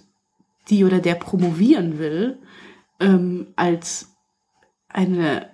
die 0.69 0.83
oder 0.83 0.99
der 0.99 1.15
promovieren 1.15 1.97
will, 1.99 2.37
ähm, 2.99 3.47
als 3.55 4.15
eine 4.89 5.49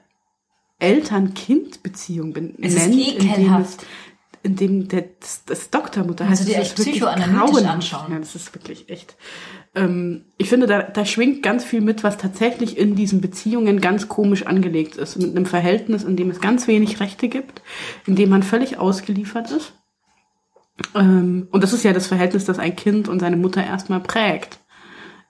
Eltern-Kind-Beziehung 0.84 2.34
ben- 2.34 2.56
Es 2.62 2.74
ist 2.76 2.88
nennt, 2.89 2.96
in 3.02 3.19
dem, 3.19 3.30
ekelhaft. 3.30 3.86
in 4.43 4.56
dem 4.56 4.88
der, 4.88 5.06
das, 5.19 5.46
das 5.46 5.69
Doktormutter 5.69 6.28
heißt. 6.28 6.41
du 6.41 6.46
dir 6.46 6.58
das 6.58 6.69
echt 6.69 6.80
ist 6.80 6.86
psychoanalytisch 6.89 7.34
grauenhaft. 7.39 7.67
anschauen. 7.74 8.12
Ja, 8.12 8.19
das 8.19 8.36
ist 8.36 8.54
wirklich 8.54 8.89
echt. 8.89 9.15
Ähm, 9.76 10.26
ich 10.38 10.50
finde, 10.50 10.67
da, 10.67 10.84
da 10.84 11.06
schwingt 11.06 11.41
ganz 11.41 11.63
viel 11.63 11.82
mit, 11.82 12.04
was 12.04 12.17
tatsächlich 12.17 12.78
in 12.78 12.96
diesen 12.96 13.22
Beziehungen 13.22 13.82
ganz 13.82 14.08
komisch 14.08 14.46
angelegt 14.46 14.98
ist. 14.98 15.17
Mit 15.17 15.36
einem 15.36 15.46
Verhältnis, 15.46 16.04
in 16.04 16.15
dem 16.15 16.30
es 16.30 16.39
ganz 16.41 16.67
wenig 16.67 17.00
Rechte 17.00 17.28
gibt, 17.30 17.62
in 18.06 18.15
dem 18.15 18.30
man 18.30 18.43
völlig 18.43 18.78
ausgeliefert 18.78 19.50
ist. 19.52 19.74
Ähm, 20.96 21.48
und 21.52 21.63
das 21.63 21.74
ist 21.74 21.84
ja 21.84 21.93
das 21.93 22.08
Verhältnis, 22.08 22.46
das 22.46 22.60
ein 22.60 22.76
Kind 22.76 23.08
und 23.08 23.19
seine 23.19 23.38
Mutter 23.38 23.63
erstmal 23.63 24.00
prägt. 24.00 24.60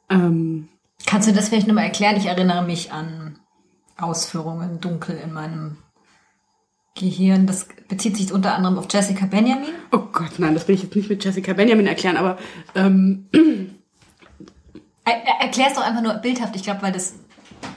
Ähm, 0.10 0.68
Kannst 1.06 1.28
du 1.28 1.34
das 1.34 1.50
vielleicht 1.50 1.68
nochmal 1.68 1.84
erklären? 1.86 2.16
Ich 2.18 2.26
erinnere 2.28 2.64
mich 2.64 2.92
an 2.94 3.40
Ausführungen 4.04 4.80
dunkel 4.80 5.18
in 5.24 5.34
meinem 5.34 5.78
Gehirn. 6.96 7.48
Das 7.48 7.68
bezieht 7.88 8.18
sich 8.18 8.32
unter 8.32 8.56
anderem 8.56 8.78
auf 8.78 8.88
Jessica 8.90 9.26
Benjamin. 9.26 9.70
oh 9.92 10.08
Gott, 10.12 10.38
nein, 10.38 10.54
das 10.54 10.68
will 10.68 10.76
ich 10.76 10.84
jetzt 10.84 10.96
nicht 10.96 11.10
mit 11.10 11.24
Jessica 11.24 11.54
Benjamin 11.54 11.88
erklären, 11.88 12.18
aber 12.18 12.38
ähm, 12.76 13.28
Er, 15.06 15.16
er, 15.16 15.42
erklär's 15.42 15.74
doch 15.74 15.86
einfach 15.86 16.02
nur 16.02 16.14
bildhaft. 16.16 16.56
Ich 16.56 16.64
glaube, 16.64 16.82
weil 16.82 16.92
das 16.92 17.16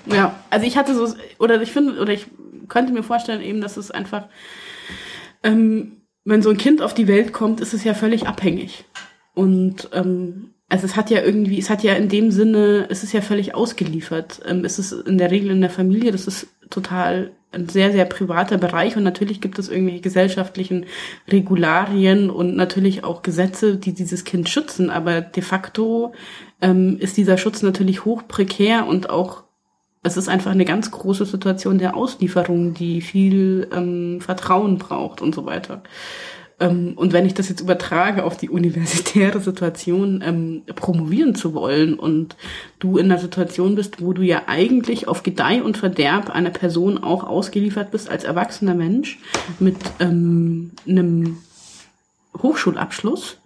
Ja, 0.06 0.34
also 0.50 0.66
ich 0.66 0.76
hatte 0.76 0.94
so, 0.94 1.14
oder 1.38 1.60
ich 1.60 1.72
finde, 1.72 2.00
oder 2.00 2.12
ich 2.12 2.26
könnte 2.68 2.92
mir 2.92 3.02
vorstellen 3.02 3.40
eben, 3.42 3.60
dass 3.60 3.76
es 3.76 3.90
einfach, 3.90 4.26
ähm, 5.42 6.02
wenn 6.24 6.42
so 6.42 6.50
ein 6.50 6.56
Kind 6.56 6.82
auf 6.82 6.94
die 6.94 7.08
Welt 7.08 7.32
kommt, 7.32 7.60
ist 7.60 7.74
es 7.74 7.84
ja 7.84 7.94
völlig 7.94 8.26
abhängig. 8.26 8.84
Und 9.34 9.88
ähm, 9.92 10.54
also 10.68 10.84
es 10.84 10.96
hat 10.96 11.10
ja 11.10 11.22
irgendwie, 11.22 11.58
es 11.58 11.70
hat 11.70 11.82
ja 11.82 11.94
in 11.94 12.08
dem 12.08 12.30
Sinne, 12.30 12.86
es 12.90 13.04
ist 13.04 13.12
ja 13.12 13.20
völlig 13.20 13.54
ausgeliefert. 13.54 14.40
Ähm, 14.46 14.64
es 14.64 14.78
ist 14.78 14.92
in 14.92 15.18
der 15.18 15.30
Regel 15.30 15.50
in 15.50 15.60
der 15.60 15.70
Familie, 15.70 16.10
das 16.12 16.26
ist 16.26 16.48
total 16.70 17.30
ein 17.52 17.68
sehr, 17.68 17.92
sehr 17.92 18.04
privater 18.04 18.58
Bereich 18.58 18.96
und 18.96 19.04
natürlich 19.04 19.40
gibt 19.40 19.58
es 19.58 19.68
irgendwelche 19.68 20.00
gesellschaftlichen 20.00 20.86
Regularien 21.28 22.28
und 22.28 22.56
natürlich 22.56 23.04
auch 23.04 23.22
Gesetze, 23.22 23.76
die 23.76 23.92
dieses 23.92 24.24
Kind 24.24 24.48
schützen, 24.48 24.90
aber 24.90 25.20
de 25.20 25.42
facto 25.42 26.12
ähm, 26.60 26.98
ist 26.98 27.16
dieser 27.16 27.38
Schutz 27.38 27.62
natürlich 27.62 28.04
hoch 28.04 28.24
prekär 28.26 28.86
und 28.86 29.08
auch 29.08 29.44
es 30.02 30.16
ist 30.16 30.28
einfach 30.28 30.52
eine 30.52 30.64
ganz 30.64 30.90
große 30.90 31.24
Situation 31.24 31.78
der 31.78 31.96
Auslieferung, 31.96 32.74
die 32.74 33.00
viel 33.00 33.68
ähm, 33.72 34.20
Vertrauen 34.20 34.78
braucht 34.78 35.20
und 35.20 35.34
so 35.34 35.46
weiter. 35.46 35.82
Ähm, 36.58 36.94
und 36.96 37.12
wenn 37.12 37.26
ich 37.26 37.34
das 37.34 37.48
jetzt 37.48 37.60
übertrage 37.60 38.24
auf 38.24 38.36
die 38.36 38.48
universitäre 38.48 39.40
Situation, 39.40 40.22
ähm, 40.24 40.62
promovieren 40.74 41.34
zu 41.34 41.52
wollen 41.54 41.98
und 41.98 42.36
du 42.78 42.96
in 42.96 43.06
einer 43.06 43.20
Situation 43.20 43.74
bist, 43.74 44.00
wo 44.00 44.12
du 44.12 44.22
ja 44.22 44.42
eigentlich 44.46 45.06
auf 45.08 45.22
Gedeih 45.22 45.62
und 45.62 45.76
Verderb 45.76 46.30
einer 46.30 46.50
Person 46.50 47.02
auch 47.02 47.24
ausgeliefert 47.24 47.90
bist 47.90 48.08
als 48.08 48.24
erwachsener 48.24 48.74
Mensch 48.74 49.18
mit 49.58 49.76
ähm, 50.00 50.70
einem 50.88 51.38
Hochschulabschluss, 52.40 53.38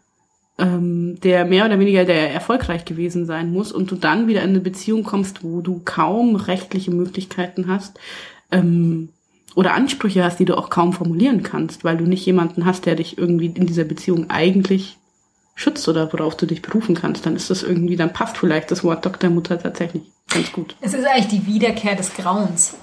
ähm, 0.59 1.19
der 1.21 1.45
mehr 1.45 1.67
oder 1.67 1.81
weniger 1.81 2.05
der 2.05 2.33
erfolgreich 2.33 2.85
gewesen 2.85 3.27
sein 3.27 3.53
muss 3.53 3.73
und 3.73 3.91
du 3.91 3.97
dann 3.97 4.29
wieder 4.29 4.43
in 4.43 4.51
eine 4.51 4.61
Beziehung 4.61 5.03
kommst, 5.03 5.43
wo 5.43 5.63
du 5.63 5.81
kaum 5.85 6.37
rechtliche 6.37 6.93
Möglichkeiten 6.93 7.67
hast, 7.67 7.99
ähm, 8.53 9.09
oder 9.55 9.75
Ansprüche 9.75 10.25
hast, 10.25 10.39
die 10.39 10.45
du 10.45 10.57
auch 10.57 10.71
kaum 10.71 10.93
formulieren 10.93 11.43
kannst, 11.43 11.85
weil 11.85 11.97
du 11.97 12.05
nicht 12.05 12.25
jemanden 12.25 12.65
hast, 12.65 12.87
der 12.87 12.95
dich 12.95 13.19
irgendwie 13.19 13.47
in 13.47 13.67
dieser 13.67 13.85
Beziehung 13.85 14.31
eigentlich 14.31 14.97
schützt 15.55 15.89
oder 15.89 16.11
worauf 16.13 16.37
du 16.37 16.47
dich 16.47 16.63
berufen 16.63 16.95
kannst, 16.95 17.27
dann 17.27 17.37
ist 17.37 17.51
das 17.51 17.63
irgendwie, 17.63 17.97
dann 17.97 18.13
passt 18.13 18.39
vielleicht 18.39 18.71
das 18.71 18.83
Wort 18.83 19.05
Doktormutter 19.05 19.59
tatsächlich 19.59 20.05
ganz 20.29 20.53
gut. 20.53 20.77
Es 20.81 20.95
ist 20.95 21.05
eigentlich 21.05 21.29
die 21.29 21.47
Wiederkehr 21.47 21.97
des 21.97 22.15
Grauens. 22.15 22.77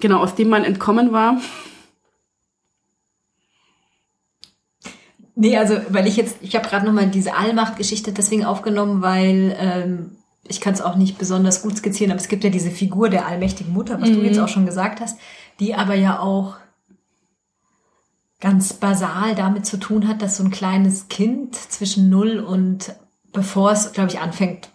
Genau, 0.00 0.20
aus 0.20 0.34
dem 0.34 0.48
man 0.48 0.64
entkommen 0.64 1.12
war. 1.12 1.38
Nee, 5.34 5.56
also 5.56 5.76
weil 5.90 6.06
ich 6.06 6.16
jetzt, 6.16 6.38
ich 6.40 6.56
habe 6.56 6.68
gerade 6.68 6.86
nochmal 6.86 7.08
diese 7.08 7.36
Allmachtgeschichte 7.36 8.12
deswegen 8.12 8.44
aufgenommen, 8.44 9.02
weil 9.02 9.56
ähm, 9.58 10.16
ich 10.48 10.60
kann 10.60 10.74
es 10.74 10.80
auch 10.80 10.96
nicht 10.96 11.18
besonders 11.18 11.62
gut 11.62 11.76
skizzieren, 11.76 12.10
aber 12.10 12.20
es 12.20 12.28
gibt 12.28 12.42
ja 12.42 12.50
diese 12.50 12.70
Figur 12.70 13.08
der 13.08 13.26
allmächtigen 13.26 13.72
Mutter, 13.72 14.00
was 14.00 14.08
mhm. 14.08 14.14
du 14.14 14.20
jetzt 14.22 14.38
auch 14.38 14.48
schon 14.48 14.66
gesagt 14.66 15.00
hast, 15.00 15.18
die 15.60 15.74
aber 15.74 15.94
ja 15.94 16.20
auch 16.20 16.56
ganz 18.40 18.74
basal 18.74 19.34
damit 19.34 19.66
zu 19.66 19.78
tun 19.78 20.06
hat, 20.06 20.22
dass 20.22 20.36
so 20.36 20.44
ein 20.44 20.50
kleines 20.50 21.08
Kind 21.08 21.56
zwischen 21.56 22.08
null 22.08 22.38
und 22.38 22.94
bevor 23.32 23.72
es, 23.72 23.92
glaube 23.92 24.10
ich, 24.10 24.20
anfängt, 24.20 24.70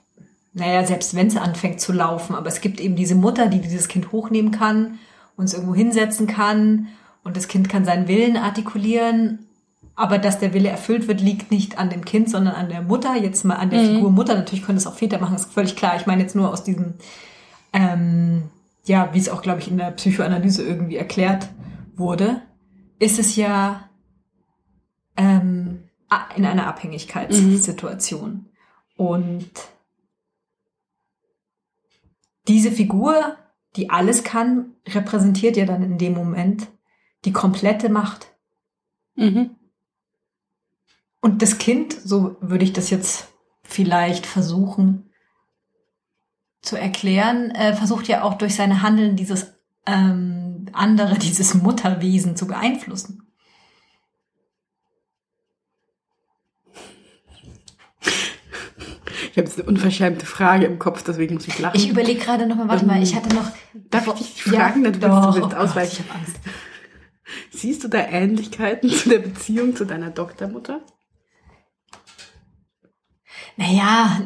naja, 0.53 0.85
selbst 0.85 1.15
wenn 1.15 1.27
es 1.27 1.37
anfängt 1.37 1.79
zu 1.79 1.93
laufen, 1.93 2.35
aber 2.35 2.47
es 2.47 2.61
gibt 2.61 2.79
eben 2.79 2.95
diese 2.95 3.15
Mutter, 3.15 3.47
die 3.47 3.61
dieses 3.61 3.87
Kind 3.87 4.11
hochnehmen 4.11 4.51
kann 4.51 4.99
und 5.37 5.45
es 5.45 5.53
irgendwo 5.53 5.73
hinsetzen 5.73 6.27
kann 6.27 6.87
und 7.23 7.37
das 7.37 7.47
Kind 7.47 7.69
kann 7.69 7.85
seinen 7.85 8.07
Willen 8.07 8.37
artikulieren, 8.37 9.47
aber 9.95 10.17
dass 10.17 10.39
der 10.39 10.53
Wille 10.53 10.69
erfüllt 10.69 11.07
wird, 11.07 11.21
liegt 11.21 11.51
nicht 11.51 11.77
an 11.77 11.89
dem 11.89 12.03
Kind, 12.03 12.29
sondern 12.29 12.55
an 12.55 12.69
der 12.69 12.81
Mutter. 12.81 13.15
Jetzt 13.15 13.45
mal 13.45 13.55
an 13.55 13.69
der 13.69 13.81
mhm. 13.81 13.95
Figur 13.95 14.11
Mutter. 14.11 14.35
Natürlich 14.35 14.65
können 14.65 14.77
es 14.77 14.87
auch 14.87 14.95
Väter 14.95 15.19
machen, 15.19 15.35
ist 15.35 15.53
völlig 15.53 15.75
klar. 15.75 15.95
Ich 15.97 16.07
meine 16.07 16.23
jetzt 16.23 16.35
nur 16.35 16.51
aus 16.51 16.63
diesem, 16.63 16.95
ähm, 17.73 18.49
ja, 18.85 19.13
wie 19.13 19.19
es 19.19 19.29
auch, 19.29 19.41
glaube 19.41 19.59
ich, 19.59 19.69
in 19.69 19.77
der 19.77 19.91
Psychoanalyse 19.91 20.63
irgendwie 20.63 20.97
erklärt 20.97 21.49
wurde 21.95 22.41
ist 23.03 23.19
es 23.19 23.35
ja 23.35 23.89
ähm, 25.17 25.89
in 26.35 26.45
einer 26.45 26.67
Abhängigkeitssituation. 26.67 28.31
Mhm. 28.31 28.45
Und 28.95 29.51
diese 32.47 32.71
Figur, 32.71 33.37
die 33.75 33.89
alles 33.89 34.23
kann, 34.23 34.75
repräsentiert 34.87 35.57
ja 35.57 35.65
dann 35.65 35.83
in 35.83 35.97
dem 35.97 36.13
Moment 36.13 36.67
die 37.25 37.33
komplette 37.33 37.89
Macht. 37.89 38.33
Mhm. 39.15 39.55
Und 41.19 41.41
das 41.41 41.57
Kind, 41.57 41.93
so 41.93 42.37
würde 42.41 42.63
ich 42.63 42.73
das 42.73 42.89
jetzt 42.89 43.33
vielleicht 43.63 44.25
versuchen 44.25 45.09
zu 46.63 46.77
erklären, 46.77 47.51
äh, 47.51 47.75
versucht 47.75 48.07
ja 48.07 48.23
auch 48.23 48.35
durch 48.35 48.55
seine 48.55 48.81
Handeln 48.81 49.15
dieses 49.15 49.53
ähm, 49.85 50.65
andere, 50.73 51.15
dieses 51.19 51.53
Mutterwesen 51.53 52.35
zu 52.35 52.47
beeinflussen? 52.47 53.19
Ich 58.01 59.37
habe 59.39 59.47
jetzt 59.47 59.59
eine 59.59 59.67
unverschämte 59.67 60.27
Frage 60.27 60.65
im 60.65 60.77
Kopf, 60.77 61.01
deswegen 61.01 61.33
muss 61.35 61.47
ich 61.47 61.57
lachen. 61.57 61.75
Ich 61.75 61.89
überlege 61.89 62.19
gerade 62.19 62.45
noch 62.45 62.55
mal, 62.55 62.67
warte 62.67 62.85
mal, 62.85 63.01
ich 63.01 63.15
hatte 63.15 63.33
noch... 63.33 63.51
Darf 63.89 64.05
ich 64.07 64.13
dich 64.13 64.43
fragen? 64.43 64.85
Ja, 64.85 64.91
du 64.91 64.99
doch, 64.99 65.33
du 65.33 65.41
willst 65.41 65.57
oh 65.57 65.73
Gott, 65.73 65.87
ich 65.91 65.99
habe 65.99 66.11
Angst. 66.19 66.35
Siehst 67.49 67.83
du 67.83 67.87
da 67.87 67.97
Ähnlichkeiten 67.97 68.89
zu 68.91 69.09
der 69.09 69.19
Beziehung 69.19 69.75
zu 69.75 69.85
deiner 69.85 70.11
Doktormutter? 70.11 70.81
Naja, 73.57 74.21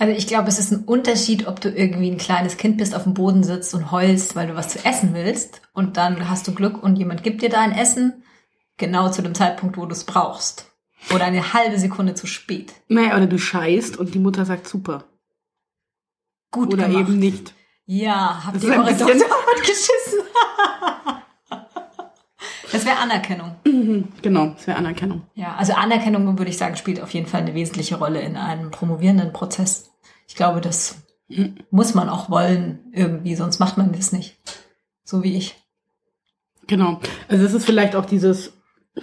also 0.00 0.14
ich 0.14 0.26
glaube, 0.26 0.48
es 0.48 0.58
ist 0.58 0.72
ein 0.72 0.84
Unterschied, 0.84 1.46
ob 1.46 1.60
du 1.60 1.68
irgendwie 1.68 2.10
ein 2.10 2.16
kleines 2.16 2.56
Kind 2.56 2.78
bist, 2.78 2.94
auf 2.94 3.02
dem 3.02 3.12
Boden 3.12 3.44
sitzt 3.44 3.74
und 3.74 3.90
heulst, 3.90 4.34
weil 4.34 4.46
du 4.46 4.56
was 4.56 4.70
zu 4.70 4.82
essen 4.82 5.12
willst 5.12 5.60
und 5.74 5.98
dann 5.98 6.30
hast 6.30 6.48
du 6.48 6.54
Glück 6.54 6.82
und 6.82 6.96
jemand 6.96 7.22
gibt 7.22 7.42
dir 7.42 7.50
dein 7.50 7.72
Essen, 7.72 8.24
genau 8.78 9.10
zu 9.10 9.20
dem 9.20 9.34
Zeitpunkt, 9.34 9.76
wo 9.76 9.84
du 9.84 9.92
es 9.92 10.04
brauchst. 10.04 10.72
Oder 11.14 11.26
eine 11.26 11.52
halbe 11.52 11.78
Sekunde 11.78 12.14
zu 12.14 12.26
spät. 12.26 12.72
Naja, 12.88 13.14
oder 13.14 13.26
du 13.26 13.38
scheißt 13.38 13.98
und 13.98 14.14
die 14.14 14.18
Mutter 14.18 14.46
sagt 14.46 14.66
super. 14.66 15.04
Gut 16.50 16.72
Oder 16.72 16.88
gemacht. 16.88 17.08
eben 17.08 17.18
nicht. 17.18 17.54
Ja, 17.84 18.42
habt 18.46 18.62
ihr 18.64 18.70
eure 18.70 18.96
Tochter 18.96 19.60
geschissen? 19.60 20.19
Das 22.72 22.84
wäre 22.84 22.98
Anerkennung. 22.98 23.56
Mhm, 23.64 24.08
genau, 24.22 24.46
das 24.48 24.66
wäre 24.66 24.78
Anerkennung. 24.78 25.22
Ja, 25.34 25.56
also 25.56 25.72
Anerkennung, 25.74 26.38
würde 26.38 26.50
ich 26.50 26.58
sagen, 26.58 26.76
spielt 26.76 27.00
auf 27.00 27.12
jeden 27.12 27.26
Fall 27.26 27.42
eine 27.42 27.54
wesentliche 27.54 27.96
Rolle 27.96 28.20
in 28.20 28.36
einem 28.36 28.70
promovierenden 28.70 29.32
Prozess. 29.32 29.90
Ich 30.28 30.36
glaube, 30.36 30.60
das 30.60 31.02
muss 31.70 31.94
man 31.94 32.08
auch 32.08 32.30
wollen 32.30 32.80
irgendwie, 32.92 33.34
sonst 33.34 33.58
macht 33.58 33.78
man 33.78 33.92
das 33.92 34.12
nicht. 34.12 34.36
So 35.04 35.22
wie 35.22 35.36
ich. 35.36 35.56
Genau. 36.66 37.00
Also 37.28 37.44
es 37.44 37.54
ist 37.54 37.64
vielleicht 37.64 37.96
auch 37.96 38.06
dieses, 38.06 38.52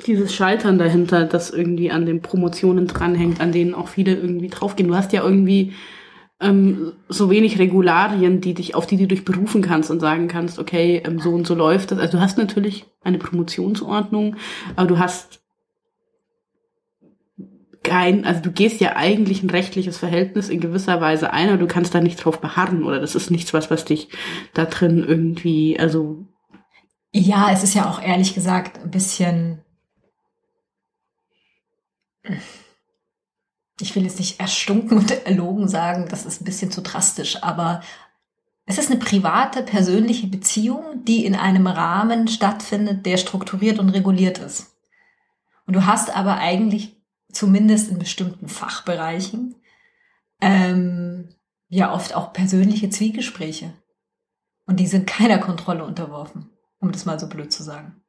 dieses 0.06 0.34
Scheitern 0.34 0.78
dahinter, 0.78 1.26
das 1.26 1.50
irgendwie 1.50 1.92
an 1.92 2.06
den 2.06 2.22
Promotionen 2.22 2.88
dranhängt, 2.88 3.42
an 3.42 3.52
denen 3.52 3.74
auch 3.74 3.88
viele 3.88 4.16
irgendwie 4.16 4.48
draufgehen. 4.48 4.90
Du 4.90 4.96
hast 4.96 5.14
ja 5.14 5.24
irgendwie 5.24 5.74
ähm, 6.40 6.94
so 7.10 7.30
wenig 7.30 7.58
Regularien, 7.58 8.42
die 8.42 8.54
dich, 8.54 8.76
auf 8.76 8.86
die 8.86 8.98
du 8.98 9.08
dich 9.08 9.26
berufen 9.26 9.62
kannst 9.62 9.90
und 9.90 10.00
sagen 10.00 10.28
kannst, 10.28 10.60
okay, 10.60 11.02
ähm, 11.06 11.20
so 11.20 11.32
und 11.32 11.48
so 11.48 11.56
läuft 11.56 11.92
das. 11.92 12.00
Also 12.00 12.18
du 12.18 12.24
hast 12.24 12.38
natürlich 12.38 12.86
eine 13.04 13.18
Promotionsordnung, 13.18 14.36
aber 14.76 14.88
du 14.88 15.00
hast 15.00 15.42
kein, 17.84 18.26
also 18.26 18.42
du 18.42 18.52
gehst 18.52 18.82
ja 18.82 18.96
eigentlich 18.98 19.42
ein 19.42 19.50
rechtliches 19.50 19.98
Verhältnis 19.98 20.50
in 20.50 20.60
gewisser 20.60 21.00
Weise 21.00 21.32
ein, 21.32 21.50
aber 21.50 21.58
du 21.58 21.68
kannst 21.68 21.96
da 21.96 22.02
nicht 22.02 22.18
drauf 22.18 22.42
beharren 22.42 22.84
oder 22.84 23.00
das 23.00 23.16
ist 23.16 23.32
nichts, 23.32 23.54
was, 23.54 23.72
was 23.72 23.86
dich 23.86 24.10
da 24.54 24.66
drin 24.66 25.04
irgendwie, 25.08 25.80
also. 25.80 26.26
Ja, 27.14 27.50
es 27.52 27.64
ist 27.64 27.74
ja 27.74 27.90
auch 27.90 28.02
ehrlich 28.02 28.36
gesagt 28.36 28.84
ein 28.84 28.92
bisschen, 28.92 29.62
ich 33.80 33.96
will 33.96 34.04
jetzt 34.04 34.20
nicht 34.20 34.40
erstunken 34.40 34.98
und 34.98 35.12
erlogen 35.26 35.68
sagen, 35.68 36.08
das 36.10 36.26
ist 36.26 36.42
ein 36.42 36.46
bisschen 36.46 36.72
zu 36.72 36.82
drastisch, 36.82 37.44
aber 37.44 37.82
es 38.66 38.78
ist 38.78 38.92
eine 38.92 39.00
private, 39.00 39.64
persönliche 39.64 40.28
Beziehung, 40.28 41.06
die 41.06 41.26
in 41.26 41.36
einem 41.36 41.68
Rahmen 41.68 42.28
stattfindet, 42.28 43.06
der 43.06 43.18
strukturiert 43.18 43.80
und 43.80 43.90
reguliert 43.90 44.40
ist. 44.40 44.76
Und 45.66 45.76
du 45.76 45.86
hast 45.86 46.16
aber 46.16 46.38
eigentlich 46.38 46.98
zumindest 47.32 47.90
in 47.90 48.00
bestimmten 48.00 48.48
Fachbereichen, 48.48 49.56
ähm, 50.42 51.30
ja 51.70 51.94
oft 51.94 52.16
auch 52.16 52.34
persönliche 52.34 52.90
Zwiegespräche. 52.90 53.74
Und 54.66 54.80
die 54.80 54.88
sind 54.88 55.08
keiner 55.08 55.38
Kontrolle 55.38 55.86
unterworfen, 55.86 56.50
um 56.80 56.92
das 56.92 57.06
mal 57.06 57.20
so 57.20 57.28
blöd 57.28 57.54
zu 57.54 57.64
sagen. 57.64 58.02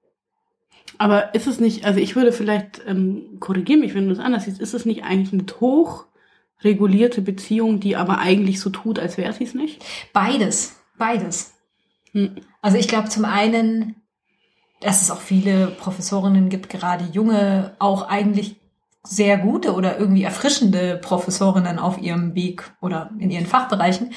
Aber 0.97 1.35
ist 1.35 1.47
es 1.47 1.61
nicht, 1.61 1.85
also 1.85 2.01
ich 2.01 2.17
würde 2.17 2.33
vielleicht 2.33 2.83
ähm, 2.87 3.37
korrigieren 3.41 3.81
mich, 3.81 3.95
wenn 3.95 4.07
du 4.07 4.13
es 4.13 4.19
anders 4.19 4.45
siehst, 4.45 4.61
ist 4.61 4.75
es 4.75 4.87
nicht 4.87 5.05
eigentlich 5.05 5.33
eine 5.33 5.45
hoch 5.61 6.07
regulierte 6.63 7.23
Beziehung, 7.23 7.81
die 7.81 7.97
aber 7.97 8.19
eigentlich 8.19 8.61
so 8.61 8.71
tut, 8.71 8.99
als 8.99 9.17
wäre 9.17 9.33
sie 9.33 9.45
es 9.45 9.55
nicht? 9.55 9.85
Beides, 10.13 10.77
beides. 10.97 11.55
Hm. 12.13 12.37
Also 12.63 12.79
ich 12.79 12.89
glaube 12.89 13.09
zum 13.09 13.25
einen, 13.25 13.97
dass 14.81 15.03
es 15.03 15.11
auch 15.11 15.21
viele 15.21 15.69
Professorinnen 15.69 16.49
gibt, 16.49 16.69
gerade 16.69 17.05
junge, 17.13 17.77
auch 17.79 18.09
eigentlich 18.09 18.57
sehr 19.05 19.39
gute 19.39 19.75
oder 19.75 19.99
irgendwie 19.99 20.25
erfrischende 20.25 20.99
Professorinnen 20.99 21.79
auf 21.79 21.99
ihrem 21.99 22.35
Weg 22.35 22.71
oder 22.81 23.11
in 23.19 23.31
ihren 23.31 23.47
Fachbereichen 23.47 24.13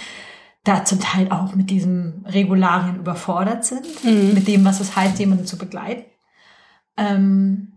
da 0.64 0.86
zum 0.86 1.00
Teil 1.00 1.32
auch 1.32 1.56
mit 1.56 1.70
diesen 1.70 2.26
Regularien 2.28 2.98
überfordert 2.98 3.66
sind, 3.66 3.86
mhm. 4.04 4.34
mit 4.34 4.48
dem, 4.48 4.64
was 4.64 4.80
es 4.80 4.96
heißt, 4.96 5.18
jemanden 5.20 5.46
zu 5.46 5.58
begleiten. 5.58 6.06
Ähm 7.02 7.74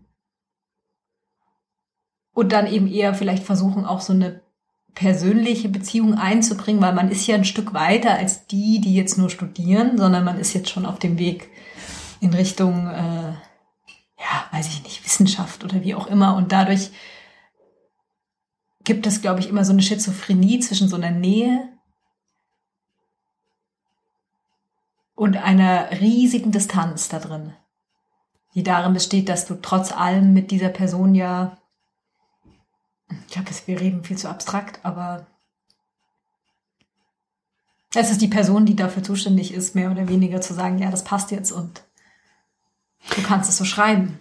und 2.33 2.51
dann 2.51 2.67
eben 2.67 2.87
eher 2.87 3.13
vielleicht 3.13 3.43
versuchen, 3.43 3.85
auch 3.85 4.01
so 4.01 4.11
eine 4.11 4.41
persönliche 4.93 5.69
Beziehung 5.69 6.15
einzubringen, 6.15 6.81
weil 6.81 6.93
man 6.93 7.09
ist 7.09 7.27
ja 7.27 7.35
ein 7.35 7.45
Stück 7.45 7.73
weiter 7.73 8.15
als 8.15 8.47
die, 8.47 8.81
die 8.81 8.95
jetzt 8.95 9.17
nur 9.17 9.29
studieren, 9.29 9.97
sondern 9.97 10.23
man 10.23 10.39
ist 10.39 10.53
jetzt 10.53 10.69
schon 10.69 10.85
auf 10.85 10.99
dem 10.99 11.17
Weg 11.17 11.49
in 12.19 12.33
Richtung 12.33 12.87
äh, 12.87 13.33
ja, 14.25 14.47
weiß 14.51 14.67
ich 14.69 14.83
nicht, 14.83 15.03
Wissenschaft 15.05 15.63
oder 15.63 15.83
wie 15.83 15.95
auch 15.95 16.07
immer. 16.07 16.35
Und 16.35 16.51
dadurch 16.51 16.91
gibt 18.83 19.05
es, 19.07 19.21
glaube 19.21 19.39
ich, 19.39 19.49
immer 19.49 19.65
so 19.65 19.73
eine 19.73 19.81
Schizophrenie 19.81 20.59
zwischen 20.59 20.87
so 20.87 20.95
einer 20.95 21.11
Nähe 21.11 21.69
und 25.15 25.37
einer 25.37 25.91
riesigen 25.99 26.51
Distanz 26.51 27.09
da 27.09 27.19
drin, 27.19 27.53
die 28.55 28.63
darin 28.63 28.93
besteht, 28.93 29.29
dass 29.29 29.45
du 29.45 29.55
trotz 29.61 29.91
allem 29.91 30.33
mit 30.33 30.49
dieser 30.49 30.69
Person 30.69 31.13
ja, 31.13 31.57
ich 33.27 33.33
glaube, 33.33 33.49
wir 33.65 33.79
reden 33.79 34.03
viel 34.03 34.17
zu 34.17 34.29
abstrakt, 34.29 34.79
aber 34.83 35.27
es 37.93 38.11
ist 38.11 38.21
die 38.21 38.27
Person, 38.27 38.65
die 38.65 38.75
dafür 38.75 39.03
zuständig 39.03 39.53
ist, 39.53 39.75
mehr 39.75 39.91
oder 39.91 40.09
weniger 40.09 40.41
zu 40.41 40.53
sagen, 40.53 40.79
ja, 40.79 40.89
das 40.89 41.03
passt 41.03 41.31
jetzt 41.31 41.51
und 41.51 41.85
Du 43.15 43.21
kannst 43.21 43.49
es 43.49 43.57
so 43.57 43.65
schreiben. 43.65 44.17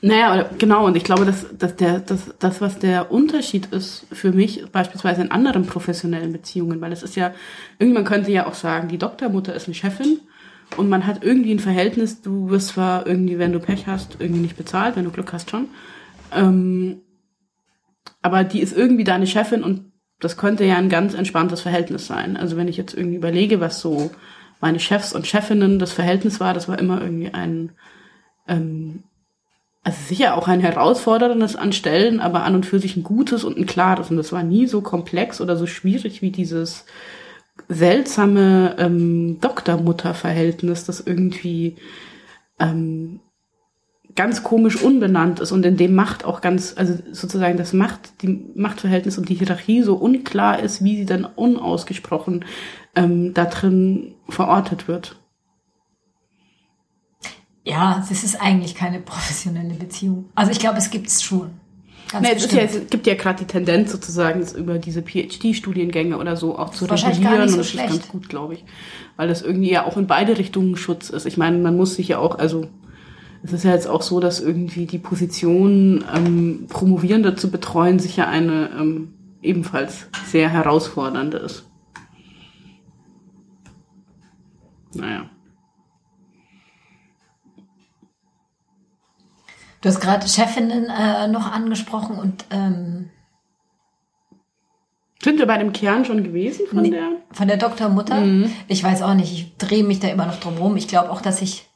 Naja, 0.00 0.48
genau, 0.58 0.86
und 0.86 0.96
ich 0.96 1.02
glaube, 1.02 1.24
dass, 1.24 1.46
dass 1.58 1.74
der, 1.74 1.98
dass, 1.98 2.32
das, 2.38 2.60
was 2.60 2.78
der 2.78 3.10
Unterschied 3.10 3.66
ist 3.66 4.06
für 4.12 4.30
mich, 4.30 4.64
beispielsweise 4.70 5.22
in 5.22 5.32
anderen 5.32 5.66
professionellen 5.66 6.32
Beziehungen, 6.32 6.80
weil 6.80 6.92
es 6.92 7.02
ist 7.02 7.16
ja, 7.16 7.34
irgendwann 7.80 8.04
könnte 8.04 8.30
ja 8.30 8.46
auch 8.46 8.54
sagen, 8.54 8.88
die 8.88 8.98
Doktormutter 8.98 9.54
ist 9.54 9.66
eine 9.66 9.74
Chefin 9.74 10.20
und 10.76 10.88
man 10.88 11.06
hat 11.06 11.24
irgendwie 11.24 11.52
ein 11.52 11.58
Verhältnis, 11.60 12.22
du 12.22 12.50
wirst 12.50 12.68
zwar 12.68 13.06
irgendwie, 13.06 13.38
wenn 13.38 13.52
du 13.52 13.60
Pech 13.60 13.86
hast, 13.86 14.16
irgendwie 14.20 14.42
nicht 14.42 14.56
bezahlt, 14.56 14.96
wenn 14.96 15.04
du 15.04 15.10
Glück 15.10 15.32
hast 15.32 15.50
schon. 15.50 15.68
Ähm, 16.32 17.00
aber 18.22 18.44
die 18.44 18.60
ist 18.60 18.76
irgendwie 18.76 19.04
deine 19.04 19.26
Chefin 19.26 19.62
und 19.62 19.92
das 20.20 20.36
könnte 20.36 20.64
ja 20.64 20.76
ein 20.76 20.88
ganz 20.88 21.14
entspanntes 21.14 21.60
Verhältnis 21.60 22.06
sein. 22.06 22.36
Also 22.36 22.56
wenn 22.56 22.68
ich 22.68 22.76
jetzt 22.76 22.94
irgendwie 22.94 23.16
überlege, 23.16 23.60
was 23.60 23.80
so 23.80 24.10
meine 24.60 24.80
Chefs 24.80 25.12
und 25.12 25.26
Chefinnen 25.26 25.78
das 25.78 25.92
Verhältnis 25.92 26.40
war, 26.40 26.54
das 26.54 26.68
war 26.68 26.78
immer 26.78 27.00
irgendwie 27.00 27.32
ein, 27.32 27.72
ähm, 28.48 29.04
also 29.84 29.98
sicher 30.06 30.36
auch 30.36 30.48
ein 30.48 30.60
herausforderndes 30.60 31.54
an 31.54 31.72
Stellen, 31.72 32.20
aber 32.20 32.42
an 32.42 32.56
und 32.56 32.66
für 32.66 32.80
sich 32.80 32.96
ein 32.96 33.04
gutes 33.04 33.44
und 33.44 33.56
ein 33.56 33.66
klares. 33.66 34.10
Und 34.10 34.16
das 34.16 34.32
war 34.32 34.42
nie 34.42 34.66
so 34.66 34.80
komplex 34.80 35.40
oder 35.40 35.56
so 35.56 35.66
schwierig 35.66 36.20
wie 36.20 36.30
dieses 36.30 36.84
seltsame 37.68 38.76
ähm, 38.78 39.38
Doktor-Mutter-Verhältnis, 39.40 40.84
das 40.84 41.00
irgendwie 41.00 41.76
ähm, 42.58 43.20
ganz 44.14 44.42
komisch 44.42 44.82
unbenannt 44.82 45.38
ist 45.38 45.52
und 45.52 45.64
in 45.64 45.76
dem 45.76 45.94
Macht 45.94 46.24
auch 46.24 46.40
ganz, 46.40 46.74
also 46.76 46.98
sozusagen 47.12 47.56
das 47.56 47.72
Macht, 47.72 48.22
die 48.22 48.50
Machtverhältnis 48.54 49.16
und 49.16 49.28
die 49.28 49.34
Hierarchie 49.34 49.82
so 49.82 49.94
unklar 49.94 50.58
ist, 50.58 50.82
wie 50.82 50.96
sie 50.96 51.06
dann 51.06 51.24
unausgesprochen 51.24 52.44
ähm, 52.96 53.32
da 53.32 53.44
drin 53.44 54.16
verortet 54.28 54.88
wird. 54.88 55.16
Ja, 57.64 58.04
es 58.10 58.24
ist 58.24 58.40
eigentlich 58.40 58.74
keine 58.74 58.98
professionelle 58.98 59.74
Beziehung. 59.74 60.30
Also 60.34 60.50
ich 60.50 60.58
glaube, 60.58 60.78
es 60.78 60.90
gibt 60.90 61.06
es 61.06 61.22
schon. 61.22 61.50
Ganz 62.10 62.26
nee, 62.26 62.34
es, 62.34 62.52
ja, 62.52 62.62
es, 62.62 62.88
gibt 62.88 63.06
ja 63.06 63.14
gerade 63.14 63.40
die 63.40 63.46
Tendenz 63.46 63.92
sozusagen, 63.92 64.42
über 64.56 64.78
diese 64.78 65.02
PhD-Studiengänge 65.02 66.16
oder 66.16 66.36
so 66.36 66.58
auch 66.58 66.70
zu 66.70 66.86
regulieren. 66.86 67.48
So 67.48 67.54
und 67.54 67.58
das 67.58 67.70
schlecht. 67.70 67.90
ist 67.90 67.96
ganz 67.96 68.08
gut, 68.08 68.28
glaube 68.28 68.54
ich. 68.54 68.64
Weil 69.16 69.28
das 69.28 69.42
irgendwie 69.42 69.70
ja 69.70 69.84
auch 69.84 69.96
in 69.96 70.06
beide 70.06 70.38
Richtungen 70.38 70.76
Schutz 70.76 71.10
ist. 71.10 71.26
Ich 71.26 71.36
meine, 71.36 71.58
man 71.58 71.76
muss 71.76 71.96
sich 71.96 72.08
ja 72.08 72.18
auch, 72.18 72.38
also 72.38 72.68
es 73.42 73.52
ist 73.52 73.64
ja 73.64 73.72
jetzt 73.72 73.88
auch 73.88 74.02
so, 74.02 74.20
dass 74.20 74.40
irgendwie 74.40 74.86
die 74.86 74.98
Position, 74.98 76.04
ähm, 76.14 76.66
Promovierende 76.68 77.34
zu 77.34 77.50
betreuen, 77.50 77.98
sicher 77.98 78.26
eine 78.28 78.70
ähm, 78.78 79.14
ebenfalls 79.42 80.08
sehr 80.26 80.48
herausfordernde 80.48 81.38
ist. 81.38 81.64
Naja. 84.94 85.28
Du 89.80 89.88
hast 89.88 90.00
gerade 90.00 90.26
Chefinnen 90.26 90.86
äh, 90.86 91.28
noch 91.28 91.50
angesprochen 91.52 92.18
und 92.18 92.44
ähm, 92.50 93.10
sind 95.22 95.38
wir 95.38 95.46
bei 95.46 95.58
dem 95.58 95.72
Kern 95.72 96.04
schon 96.04 96.22
gewesen 96.22 96.66
von 96.68 96.82
nee, 96.82 96.90
der? 96.90 97.10
Von 97.32 97.48
der 97.48 97.56
Doktormutter? 97.56 98.20
Mhm. 98.20 98.52
Ich 98.68 98.82
weiß 98.82 99.02
auch 99.02 99.14
nicht. 99.14 99.32
Ich 99.32 99.56
drehe 99.56 99.84
mich 99.84 100.00
da 100.00 100.08
immer 100.08 100.26
noch 100.26 100.38
drum 100.40 100.56
rum. 100.58 100.76
Ich 100.76 100.88
glaube 100.88 101.10
auch, 101.10 101.20
dass 101.20 101.42
ich 101.42 101.68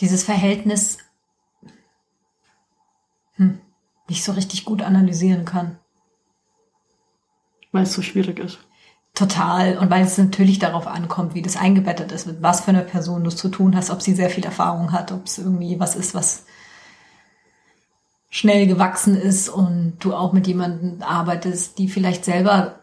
dieses 0.00 0.24
Verhältnis 0.24 0.98
hm, 3.34 3.60
nicht 4.08 4.24
so 4.24 4.32
richtig 4.32 4.64
gut 4.64 4.82
analysieren 4.82 5.44
kann. 5.44 5.78
Weil 7.70 7.84
es 7.84 7.94
so 7.94 8.02
schwierig 8.02 8.38
ist. 8.38 8.58
Total. 9.18 9.78
Und 9.78 9.90
weil 9.90 10.04
es 10.04 10.16
natürlich 10.16 10.60
darauf 10.60 10.86
ankommt, 10.86 11.34
wie 11.34 11.42
das 11.42 11.56
eingebettet 11.56 12.12
ist, 12.12 12.28
mit 12.28 12.40
was 12.40 12.60
für 12.60 12.68
eine 12.68 12.82
Person 12.82 13.24
du 13.24 13.30
es 13.30 13.36
zu 13.36 13.48
tun 13.48 13.74
hast, 13.74 13.90
ob 13.90 14.00
sie 14.00 14.14
sehr 14.14 14.30
viel 14.30 14.44
Erfahrung 14.44 14.92
hat, 14.92 15.10
ob 15.10 15.26
es 15.26 15.38
irgendwie 15.38 15.80
was 15.80 15.96
ist, 15.96 16.14
was 16.14 16.44
schnell 18.30 18.68
gewachsen 18.68 19.16
ist 19.16 19.48
und 19.48 19.96
du 19.98 20.14
auch 20.14 20.32
mit 20.32 20.46
jemandem 20.46 21.02
arbeitest, 21.02 21.78
die 21.78 21.88
vielleicht 21.88 22.24
selber 22.24 22.78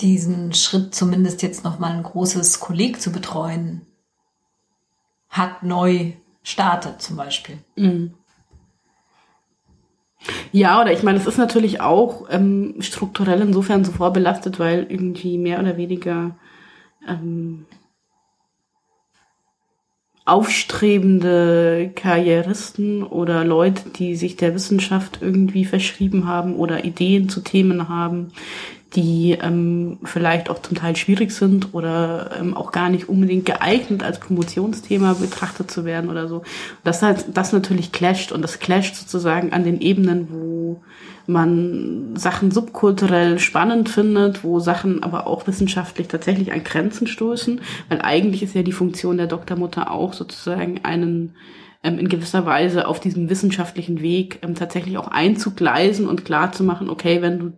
diesen 0.00 0.52
Schritt 0.52 0.96
zumindest 0.96 1.42
jetzt 1.42 1.62
nochmal 1.62 1.92
ein 1.92 2.02
großes 2.02 2.58
Kolleg 2.58 3.00
zu 3.00 3.12
betreuen, 3.12 3.86
hat 5.28 5.62
neu 5.62 6.14
startet 6.42 7.00
zum 7.00 7.14
Beispiel. 7.14 7.58
Mhm. 7.76 8.14
Ja, 10.52 10.80
oder 10.80 10.92
ich 10.92 11.02
meine, 11.02 11.18
es 11.18 11.26
ist 11.26 11.38
natürlich 11.38 11.80
auch 11.80 12.26
ähm, 12.30 12.76
strukturell 12.80 13.40
insofern 13.40 13.84
so 13.84 13.92
vorbelastet, 13.92 14.58
weil 14.58 14.86
irgendwie 14.88 15.38
mehr 15.38 15.60
oder 15.60 15.76
weniger 15.76 16.36
ähm, 17.08 17.66
aufstrebende 20.24 21.92
Karrieristen 21.94 23.04
oder 23.04 23.44
Leute, 23.44 23.90
die 23.90 24.16
sich 24.16 24.36
der 24.36 24.54
Wissenschaft 24.54 25.18
irgendwie 25.22 25.64
verschrieben 25.64 26.26
haben 26.26 26.56
oder 26.56 26.84
Ideen 26.84 27.28
zu 27.28 27.42
Themen 27.42 27.88
haben, 27.88 28.32
die 28.94 29.32
ähm, 29.32 29.98
vielleicht 30.04 30.48
auch 30.48 30.60
zum 30.62 30.76
Teil 30.76 30.96
schwierig 30.96 31.32
sind 31.32 31.74
oder 31.74 32.30
ähm, 32.38 32.56
auch 32.56 32.70
gar 32.70 32.88
nicht 32.88 33.08
unbedingt 33.08 33.44
geeignet 33.44 34.02
als 34.02 34.20
Promotionsthema 34.20 35.14
betrachtet 35.14 35.70
zu 35.70 35.84
werden 35.84 36.08
oder 36.08 36.28
so. 36.28 36.42
Das 36.84 37.02
halt, 37.02 37.26
das 37.34 37.52
natürlich 37.52 37.92
clasht 37.92 38.32
und 38.32 38.42
das 38.42 38.58
clasht 38.60 38.94
sozusagen 38.94 39.52
an 39.52 39.64
den 39.64 39.80
Ebenen, 39.80 40.28
wo 40.30 40.82
man 41.26 42.14
Sachen 42.16 42.52
subkulturell 42.52 43.40
spannend 43.40 43.88
findet, 43.88 44.44
wo 44.44 44.60
Sachen 44.60 45.02
aber 45.02 45.26
auch 45.26 45.46
wissenschaftlich 45.48 46.06
tatsächlich 46.06 46.52
an 46.52 46.62
Grenzen 46.62 47.08
stoßen, 47.08 47.60
weil 47.88 48.00
eigentlich 48.00 48.44
ist 48.44 48.54
ja 48.54 48.62
die 48.62 48.72
Funktion 48.72 49.16
der 49.16 49.26
Doktormutter 49.26 49.90
auch 49.90 50.12
sozusagen 50.12 50.84
einen 50.84 51.34
ähm, 51.82 51.98
in 51.98 52.08
gewisser 52.08 52.46
Weise 52.46 52.86
auf 52.86 53.00
diesem 53.00 53.28
wissenschaftlichen 53.28 54.00
Weg 54.00 54.38
ähm, 54.42 54.54
tatsächlich 54.54 54.96
auch 54.96 55.08
einzugleisen 55.08 56.08
und 56.08 56.24
klar 56.24 56.52
zu 56.52 56.62
machen, 56.62 56.88
okay, 56.88 57.20
wenn 57.20 57.38
du 57.38 57.52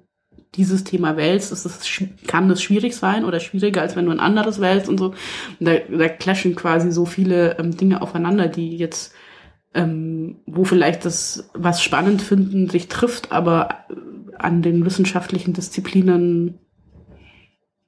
dieses 0.54 0.84
Thema 0.84 1.16
wählst, 1.16 1.52
ist 1.52 1.64
es, 1.64 2.02
kann 2.26 2.48
das 2.48 2.62
schwierig 2.62 2.96
sein 2.96 3.24
oder 3.24 3.40
schwieriger, 3.40 3.82
als 3.82 3.96
wenn 3.96 4.06
du 4.06 4.10
ein 4.10 4.20
anderes 4.20 4.60
wählst 4.60 4.88
und 4.88 4.98
so. 4.98 5.06
Und 5.60 5.66
da, 5.66 5.74
da 5.76 6.08
clashen 6.08 6.54
quasi 6.54 6.90
so 6.90 7.04
viele 7.04 7.58
ähm, 7.58 7.76
Dinge 7.76 8.02
aufeinander, 8.02 8.48
die 8.48 8.76
jetzt, 8.76 9.12
ähm, 9.74 10.36
wo 10.46 10.64
vielleicht 10.64 11.04
das, 11.04 11.50
was 11.54 11.82
spannend 11.82 12.22
finden, 12.22 12.68
sich 12.68 12.88
trifft, 12.88 13.32
aber 13.32 13.84
an 14.38 14.62
den 14.62 14.84
wissenschaftlichen 14.84 15.52
Disziplinen 15.52 16.58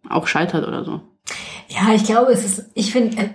auch 0.09 0.27
scheitert 0.27 0.67
oder 0.67 0.85
so. 0.85 1.01
Ja, 1.69 1.95
ich 1.95 2.05
glaube, 2.05 2.33
es 2.33 2.45
ist, 2.45 2.71
ich 2.75 2.93
finde, 2.93 3.31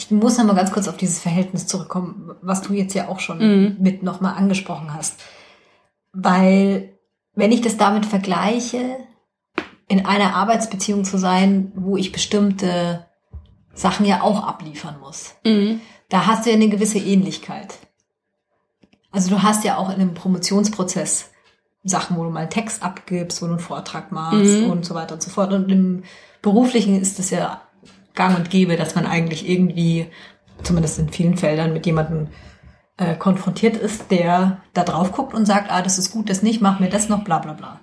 ich 0.00 0.10
muss 0.10 0.38
noch 0.38 0.46
mal 0.46 0.54
ganz 0.54 0.72
kurz 0.72 0.88
auf 0.88 0.96
dieses 0.96 1.18
Verhältnis 1.18 1.66
zurückkommen, 1.66 2.32
was 2.40 2.62
du 2.62 2.72
jetzt 2.72 2.94
ja 2.94 3.08
auch 3.08 3.20
schon 3.20 3.38
mhm. 3.38 3.76
mit 3.80 4.02
noch 4.02 4.22
mal 4.22 4.32
angesprochen 4.32 4.94
hast. 4.94 5.20
Weil, 6.12 6.98
wenn 7.34 7.52
ich 7.52 7.60
das 7.60 7.76
damit 7.76 8.06
vergleiche, 8.06 8.96
in 9.88 10.06
einer 10.06 10.34
Arbeitsbeziehung 10.34 11.04
zu 11.04 11.18
sein, 11.18 11.72
wo 11.74 11.98
ich 11.98 12.12
bestimmte 12.12 13.06
Sachen 13.74 14.06
ja 14.06 14.22
auch 14.22 14.42
abliefern 14.42 14.98
muss, 15.00 15.34
mhm. 15.44 15.82
da 16.08 16.26
hast 16.26 16.46
du 16.46 16.50
ja 16.50 16.56
eine 16.56 16.70
gewisse 16.70 16.98
Ähnlichkeit. 16.98 17.74
Also 19.10 19.28
du 19.28 19.42
hast 19.42 19.64
ja 19.64 19.76
auch 19.76 19.90
in 19.90 19.96
einem 19.96 20.14
Promotionsprozess 20.14 21.30
Sachen, 21.84 22.16
wo 22.16 22.24
du 22.24 22.30
mal 22.30 22.40
einen 22.40 22.50
Text 22.50 22.82
abgibst, 22.82 23.42
wo 23.42 23.46
du 23.46 23.52
einen 23.52 23.60
Vortrag 23.60 24.12
machst 24.12 24.60
mhm. 24.60 24.70
und 24.70 24.86
so 24.86 24.94
weiter 24.94 25.14
und 25.14 25.22
so 25.22 25.30
fort. 25.30 25.52
Und 25.52 25.70
im 25.70 26.04
Beruflichen 26.40 26.98
ist 26.98 27.18
das 27.18 27.30
ja 27.30 27.60
gang 28.20 28.36
und 28.36 28.50
gäbe, 28.50 28.76
dass 28.76 28.94
man 28.94 29.06
eigentlich 29.06 29.48
irgendwie, 29.48 30.06
zumindest 30.62 30.98
in 30.98 31.08
vielen 31.08 31.38
Feldern, 31.38 31.72
mit 31.72 31.86
jemandem 31.86 32.28
äh, 32.98 33.16
konfrontiert 33.16 33.78
ist, 33.78 34.10
der 34.10 34.60
da 34.74 34.84
drauf 34.84 35.12
guckt 35.12 35.32
und 35.32 35.46
sagt, 35.46 35.70
ah, 35.70 35.80
das 35.80 35.96
ist 35.96 36.10
gut, 36.10 36.28
das 36.28 36.42
nicht, 36.42 36.60
mach 36.60 36.80
mir 36.80 36.90
das 36.90 37.08
noch, 37.08 37.24
bla 37.24 37.38
bla 37.38 37.54
bla. 37.54 37.80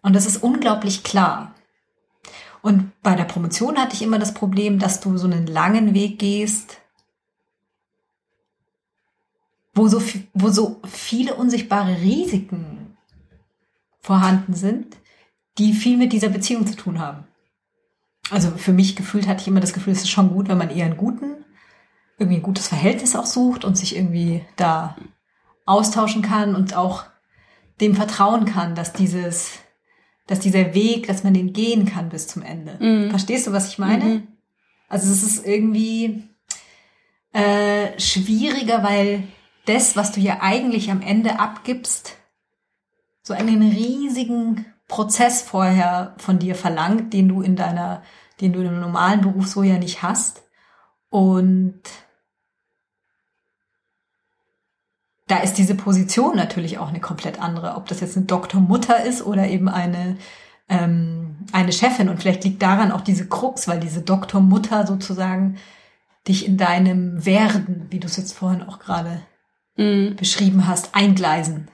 Und 0.00 0.14
das 0.14 0.24
ist 0.24 0.36
unglaublich 0.36 1.02
klar. 1.02 1.56
Und 2.62 2.92
bei 3.02 3.16
der 3.16 3.24
Promotion 3.24 3.76
hatte 3.76 3.96
ich 3.96 4.02
immer 4.02 4.20
das 4.20 4.34
Problem, 4.34 4.78
dass 4.78 5.00
du 5.00 5.18
so 5.18 5.26
einen 5.26 5.48
langen 5.48 5.94
Weg 5.94 6.20
gehst, 6.20 6.78
wo 9.74 9.88
so, 9.88 10.00
wo 10.32 10.50
so 10.50 10.80
viele 10.86 11.34
unsichtbare 11.34 11.96
Risiken 11.96 12.96
vorhanden 14.00 14.54
sind, 14.54 14.96
die 15.58 15.72
viel 15.72 15.96
mit 15.96 16.12
dieser 16.12 16.28
Beziehung 16.28 16.68
zu 16.68 16.76
tun 16.76 17.00
haben 17.00 17.24
also 18.30 18.50
für 18.50 18.72
mich 18.72 18.96
gefühlt 18.96 19.26
hatte 19.26 19.42
ich 19.42 19.48
immer 19.48 19.60
das 19.60 19.72
Gefühl, 19.72 19.92
es 19.92 20.02
ist 20.02 20.10
schon 20.10 20.30
gut, 20.30 20.48
wenn 20.48 20.58
man 20.58 20.70
eher 20.70 20.86
einen 20.86 20.96
guten, 20.96 21.44
irgendwie 22.18 22.38
ein 22.38 22.42
gutes 22.42 22.68
Verhältnis 22.68 23.16
auch 23.16 23.26
sucht 23.26 23.64
und 23.64 23.76
sich 23.76 23.96
irgendwie 23.96 24.44
da 24.56 24.96
austauschen 25.66 26.22
kann 26.22 26.54
und 26.54 26.76
auch 26.76 27.04
dem 27.80 27.94
vertrauen 27.94 28.44
kann, 28.44 28.74
dass 28.74 28.92
dieses, 28.92 29.58
dass 30.26 30.40
dieser 30.40 30.74
Weg, 30.74 31.06
dass 31.06 31.24
man 31.24 31.34
den 31.34 31.52
gehen 31.52 31.86
kann 31.86 32.10
bis 32.10 32.28
zum 32.28 32.42
Ende. 32.42 32.76
Mhm. 32.80 33.10
Verstehst 33.10 33.46
du, 33.46 33.52
was 33.52 33.68
ich 33.68 33.78
meine? 33.78 34.04
Mhm. 34.04 34.28
Also 34.88 35.10
es 35.10 35.22
ist 35.22 35.46
irgendwie 35.46 36.24
äh, 37.32 37.98
schwieriger, 37.98 38.82
weil 38.82 39.24
das, 39.64 39.96
was 39.96 40.12
du 40.12 40.20
ja 40.20 40.38
eigentlich 40.40 40.90
am 40.90 41.00
Ende 41.00 41.38
abgibst, 41.38 42.16
so 43.22 43.34
einen 43.34 43.62
riesigen 43.62 44.66
Prozess 44.92 45.40
vorher 45.40 46.14
von 46.18 46.38
dir 46.38 46.54
verlangt, 46.54 47.14
den 47.14 47.26
du 47.26 47.40
in 47.40 47.56
deiner, 47.56 48.02
den 48.42 48.52
du 48.52 48.60
in 48.60 48.68
einem 48.68 48.80
normalen 48.80 49.22
Beruf 49.22 49.46
so 49.46 49.62
ja 49.62 49.78
nicht 49.78 50.02
hast. 50.02 50.42
Und 51.08 51.80
da 55.28 55.38
ist 55.38 55.54
diese 55.54 55.74
Position 55.74 56.36
natürlich 56.36 56.76
auch 56.76 56.90
eine 56.90 57.00
komplett 57.00 57.40
andere. 57.40 57.76
Ob 57.76 57.88
das 57.88 58.00
jetzt 58.00 58.18
eine 58.18 58.26
Doktormutter 58.26 59.02
ist 59.02 59.24
oder 59.24 59.48
eben 59.48 59.70
eine, 59.70 60.18
ähm, 60.68 61.38
eine 61.52 61.72
Chefin. 61.72 62.10
Und 62.10 62.20
vielleicht 62.20 62.44
liegt 62.44 62.60
daran 62.60 62.92
auch 62.92 63.00
diese 63.00 63.26
Krux, 63.26 63.66
weil 63.68 63.80
diese 63.80 64.02
Doktormutter 64.02 64.86
sozusagen 64.86 65.56
dich 66.28 66.44
in 66.46 66.58
deinem 66.58 67.24
Werden, 67.24 67.86
wie 67.88 67.98
du 67.98 68.08
es 68.08 68.18
jetzt 68.18 68.34
vorhin 68.34 68.62
auch 68.62 68.78
gerade 68.78 69.22
Mhm. 69.78 70.16
beschrieben 70.16 70.66
hast, 70.66 70.94
eingleisen, 70.94 71.70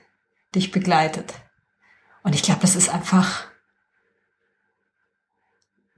dich 0.54 0.70
begleitet. 0.70 1.34
Und 2.28 2.34
ich 2.34 2.42
glaube, 2.42 2.60
das 2.60 2.76
ist 2.76 2.90
einfach, 2.90 3.46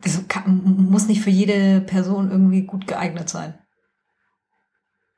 das 0.00 0.28
kann, 0.28 0.62
muss 0.88 1.08
nicht 1.08 1.22
für 1.22 1.30
jede 1.30 1.80
Person 1.80 2.30
irgendwie 2.30 2.62
gut 2.62 2.86
geeignet 2.86 3.28
sein. 3.28 3.58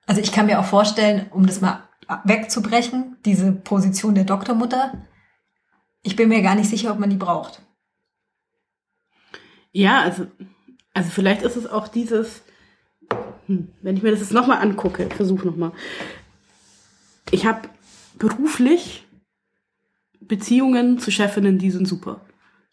Also 0.07 0.23
ich 0.23 0.33
kann 0.33 0.47
mir 0.47 0.59
auch 0.59 0.65
vorstellen, 0.65 1.31
um 1.31 1.47
das 1.47 1.61
mal 1.61 1.87
wegzubrechen, 2.25 3.19
diese 3.27 3.53
Position 3.53 4.15
der 4.15 4.25
Doktormutter, 4.25 5.07
ich 6.03 6.17
bin 6.17 6.31
mir 6.31 6.41
gar 6.41 6.55
nicht 6.55 6.71
sicher, 6.71 6.91
ob 6.93 6.99
man 6.99 7.11
die 7.11 7.17
braucht. 7.17 7.61
Ja, 9.71 10.01
also, 10.01 10.29
also 10.95 11.11
vielleicht 11.11 11.43
ist 11.43 11.57
es 11.57 11.67
auch 11.67 11.89
dieses, 11.89 12.41
hm, 13.49 13.71
wenn 13.83 13.99
ich 13.99 14.03
mir 14.03 14.13
das 14.13 14.21
jetzt 14.21 14.33
nochmal 14.33 14.63
angucke, 14.63 15.05
ich 15.05 15.15
versuche 15.15 15.47
nochmal. 15.47 15.73
Ich 17.31 17.45
habe 17.45 17.69
beruflich 18.15 19.07
Beziehungen 20.29 20.99
zu 20.99 21.11
Chefinnen, 21.11 21.59
die 21.59 21.71
sind 21.71 21.87
super. 21.87 22.21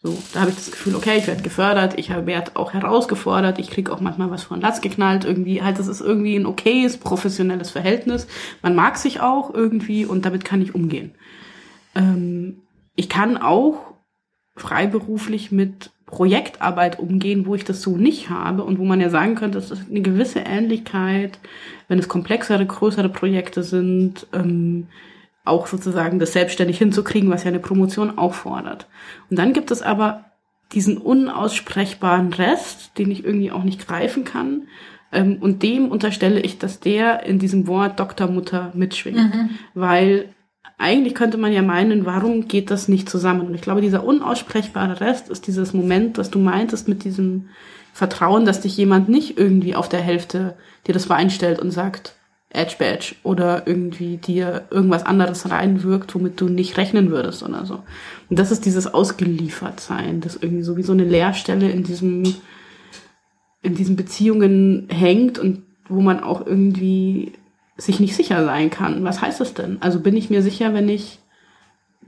So, 0.02 0.16
da 0.32 0.40
habe 0.40 0.50
ich 0.50 0.56
das 0.56 0.70
Gefühl, 0.70 0.94
okay, 0.94 1.18
ich 1.18 1.26
werde 1.26 1.42
gefördert, 1.42 1.98
ich 1.98 2.08
werde 2.08 2.52
auch 2.54 2.72
herausgefordert, 2.72 3.58
ich 3.58 3.70
kriege 3.70 3.92
auch 3.92 4.00
manchmal 4.00 4.30
was 4.30 4.44
von 4.44 4.60
Latz 4.60 4.80
geknallt, 4.80 5.26
irgendwie, 5.26 5.62
halt, 5.62 5.78
das 5.78 5.88
ist 5.88 6.00
irgendwie 6.00 6.36
ein 6.36 6.46
okayes, 6.46 6.96
professionelles 6.96 7.70
Verhältnis. 7.70 8.26
Man 8.62 8.74
mag 8.74 8.96
sich 8.96 9.20
auch 9.20 9.52
irgendwie 9.52 10.06
und 10.06 10.24
damit 10.24 10.46
kann 10.46 10.62
ich 10.62 10.74
umgehen. 10.74 11.14
Ähm, 11.94 12.62
ich 12.96 13.10
kann 13.10 13.36
auch 13.36 13.92
freiberuflich 14.56 15.52
mit 15.52 15.90
Projektarbeit 16.06 16.98
umgehen, 16.98 17.46
wo 17.46 17.54
ich 17.54 17.64
das 17.64 17.82
so 17.82 17.96
nicht 17.96 18.30
habe 18.30 18.64
und 18.64 18.78
wo 18.78 18.84
man 18.84 19.00
ja 19.00 19.10
sagen 19.10 19.34
könnte, 19.34 19.58
es 19.58 19.70
ist 19.70 19.90
eine 19.90 20.00
gewisse 20.00 20.40
Ähnlichkeit, 20.40 21.38
wenn 21.88 21.98
es 21.98 22.08
komplexere, 22.08 22.64
größere 22.64 23.10
Projekte 23.10 23.62
sind, 23.62 24.26
ähm, 24.32 24.88
auch 25.44 25.66
sozusagen 25.66 26.18
das 26.18 26.32
selbstständig 26.32 26.78
hinzukriegen, 26.78 27.30
was 27.30 27.44
ja 27.44 27.48
eine 27.48 27.60
Promotion 27.60 28.18
auch 28.18 28.34
fordert. 28.34 28.86
Und 29.30 29.38
dann 29.38 29.52
gibt 29.52 29.70
es 29.70 29.82
aber 29.82 30.26
diesen 30.72 30.98
unaussprechbaren 30.98 32.32
Rest, 32.32 32.98
den 32.98 33.10
ich 33.10 33.24
irgendwie 33.24 33.50
auch 33.50 33.64
nicht 33.64 33.86
greifen 33.86 34.24
kann. 34.24 34.68
Ähm, 35.12 35.38
und 35.40 35.62
dem 35.62 35.88
unterstelle 35.88 36.40
ich, 36.40 36.58
dass 36.58 36.80
der 36.80 37.24
in 37.24 37.38
diesem 37.38 37.66
Wort 37.66 37.98
Doktormutter 37.98 38.70
mitschwingt. 38.74 39.18
Weil 39.74 40.34
eigentlich 40.78 41.14
könnte 41.14 41.36
man 41.36 41.52
ja 41.52 41.62
meinen, 41.62 42.06
warum 42.06 42.48
geht 42.48 42.70
das 42.70 42.88
nicht 42.88 43.08
zusammen? 43.08 43.42
Und 43.42 43.54
ich 43.54 43.60
glaube, 43.60 43.80
dieser 43.82 44.04
unaussprechbare 44.04 45.00
Rest 45.00 45.28
ist 45.28 45.46
dieses 45.46 45.74
Moment, 45.74 46.16
was 46.16 46.30
du 46.30 46.38
meintest 46.38 46.88
mit 46.88 47.04
diesem 47.04 47.48
Vertrauen, 47.92 48.44
dass 48.44 48.60
dich 48.60 48.76
jemand 48.76 49.08
nicht 49.08 49.36
irgendwie 49.36 49.74
auf 49.74 49.88
der 49.88 50.00
Hälfte 50.00 50.56
dir 50.86 50.94
das 50.94 51.06
Bein 51.06 51.28
stellt 51.30 51.58
und 51.58 51.70
sagt, 51.70 52.14
Edge 52.52 52.74
Badge 52.78 53.14
oder 53.22 53.66
irgendwie 53.66 54.16
dir 54.16 54.66
irgendwas 54.70 55.06
anderes 55.06 55.48
reinwirkt, 55.48 56.14
womit 56.14 56.40
du 56.40 56.48
nicht 56.48 56.76
rechnen 56.76 57.10
würdest 57.10 57.42
oder 57.42 57.64
so. 57.64 57.82
Und 58.28 58.38
das 58.38 58.50
ist 58.50 58.66
dieses 58.66 58.92
Ausgeliefertsein, 58.92 60.20
das 60.20 60.36
irgendwie 60.36 60.64
so 60.64 60.76
wie 60.76 60.82
so 60.82 60.92
eine 60.92 61.04
Leerstelle 61.04 61.70
in 61.70 61.84
diesem, 61.84 62.34
in 63.62 63.74
diesen 63.76 63.94
Beziehungen 63.94 64.88
hängt 64.90 65.38
und 65.38 65.62
wo 65.88 66.00
man 66.00 66.20
auch 66.20 66.44
irgendwie 66.44 67.32
sich 67.76 68.00
nicht 68.00 68.16
sicher 68.16 68.44
sein 68.44 68.68
kann. 68.70 69.04
Was 69.04 69.22
heißt 69.22 69.40
das 69.40 69.54
denn? 69.54 69.78
Also 69.80 70.00
bin 70.00 70.16
ich 70.16 70.28
mir 70.28 70.42
sicher, 70.42 70.74
wenn 70.74 70.88
ich 70.88 71.20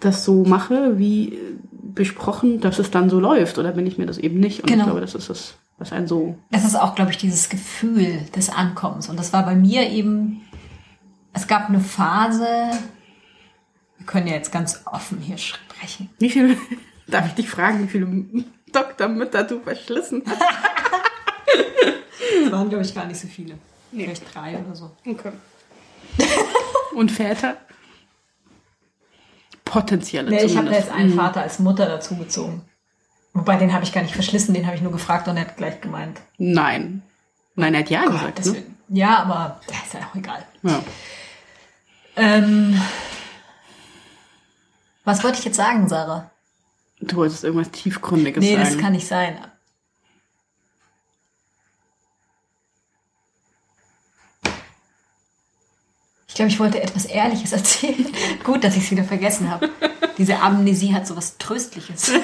das 0.01 0.25
so 0.25 0.45
mache, 0.45 0.99
wie 0.99 1.39
besprochen, 1.71 2.61
dass 2.61 2.79
es 2.79 2.91
dann 2.91 3.11
so 3.11 3.21
läuft, 3.21 3.59
oder 3.59 3.73
bin 3.73 3.87
ich 3.87 3.99
mir 3.99 4.07
das 4.07 4.19
eben 4.19 4.41
nicht? 4.41 4.61
Und 4.61 4.71
Genau. 4.71 4.81
ich 4.81 4.85
glaube, 4.87 5.01
das 5.01 5.15
ist 5.15 5.31
das, 5.31 5.55
was 5.83 5.93
einen 5.93 6.07
so 6.07 6.39
Das 6.51 6.65
ist 6.65 6.77
auch, 6.77 6.95
glaube 6.95 7.11
ich, 7.11 7.19
dieses 7.19 7.49
Gefühl 7.49 8.21
des 8.35 8.49
Ankommens. 8.49 9.09
Und 9.09 9.19
das 9.19 9.33
war 9.33 9.45
bei 9.45 9.55
mir 9.55 9.91
eben, 9.91 10.43
es 11.33 11.47
gab 11.47 11.69
eine 11.69 11.81
Phase, 11.81 12.71
wir 13.99 14.07
können 14.07 14.29
ja 14.29 14.35
jetzt 14.35 14.53
ganz 14.53 14.83
offen 14.87 15.19
hier 15.19 15.39
sprechen. 15.39 16.09
Wie 16.19 16.31
viele, 16.31 16.57
darf 17.07 17.27
ich 17.27 17.35
dich 17.35 17.49
fragen, 17.49 17.83
wie 17.83 17.89
viele 17.89 18.07
Doktormütter 18.73 19.45
du 19.45 19.61
verschlissen 19.61 20.23
hast? 20.27 20.41
Das 22.45 22.53
waren, 22.53 22.69
glaube 22.69 22.85
ich, 22.85 22.95
gar 22.95 23.07
nicht 23.07 23.21
so 23.21 23.29
viele. 23.29 23.59
Nee. 23.91 24.05
Vielleicht 24.05 24.35
drei 24.35 24.59
oder 24.59 24.75
so. 24.75 24.91
Okay. 25.05 25.33
Und 26.95 27.11
Väter? 27.11 27.57
Potenzielle 29.65 30.31
Nee, 30.31 30.45
ich 30.45 30.57
habe 30.57 30.71
jetzt 30.71 30.91
einen 30.91 31.15
Vater 31.15 31.43
als 31.43 31.59
Mutter 31.59 31.87
dazugezogen. 31.87 32.63
Wobei, 33.35 33.57
den 33.57 33.73
habe 33.73 33.85
ich 33.85 33.93
gar 33.93 34.03
nicht 34.03 34.15
verschlissen, 34.15 34.53
den 34.55 34.67
habe 34.67 34.77
ich 34.77 34.83
nur 34.83 34.93
gefragt 34.93 35.27
und 35.29 35.37
er 35.37 35.47
hat 35.47 35.57
gleich 35.57 35.81
gemeint. 35.81 36.21
Nein. 36.39 37.03
Nein, 37.55 37.75
er 37.75 37.81
hat 37.81 37.91
ja 37.91 38.05
gesagt. 38.05 38.37
Gottes 38.37 38.47
Ne? 38.47 38.53
Willen. 38.55 38.77
Ja, 38.89 39.19
aber 39.21 39.61
das 39.67 39.77
ist 39.85 39.95
ja 39.95 40.01
auch 40.11 40.15
egal. 40.15 40.45
Ja. 40.63 40.83
Ähm, 42.17 42.81
was 45.05 45.25
wollte 45.25 45.39
ich 45.39 45.45
jetzt 45.47 45.57
sagen, 45.57 45.89
Sarah? 45.89 46.31
Du 47.01 47.17
wolltest 47.17 47.43
irgendwas 47.43 47.71
Tiefgründiges 47.71 48.43
Nee, 48.45 48.55
sagen. 48.57 48.65
das 48.69 48.79
kann 48.79 48.93
nicht 48.93 49.07
sein. 49.09 49.39
Ich 56.29 56.35
glaube, 56.35 56.51
ich 56.51 56.59
wollte 56.61 56.83
etwas 56.83 57.05
Ehrliches 57.05 57.53
erzählen. 57.53 58.07
Gut, 58.45 58.65
dass 58.65 58.77
ich 58.77 58.85
es 58.85 58.91
wieder 58.91 59.05
vergessen 59.05 59.51
habe. 59.51 59.71
Diese 60.19 60.39
Amnesie 60.41 60.95
hat 60.95 61.07
so 61.07 61.17
was 61.17 61.39
Tröstliches. 61.39 62.11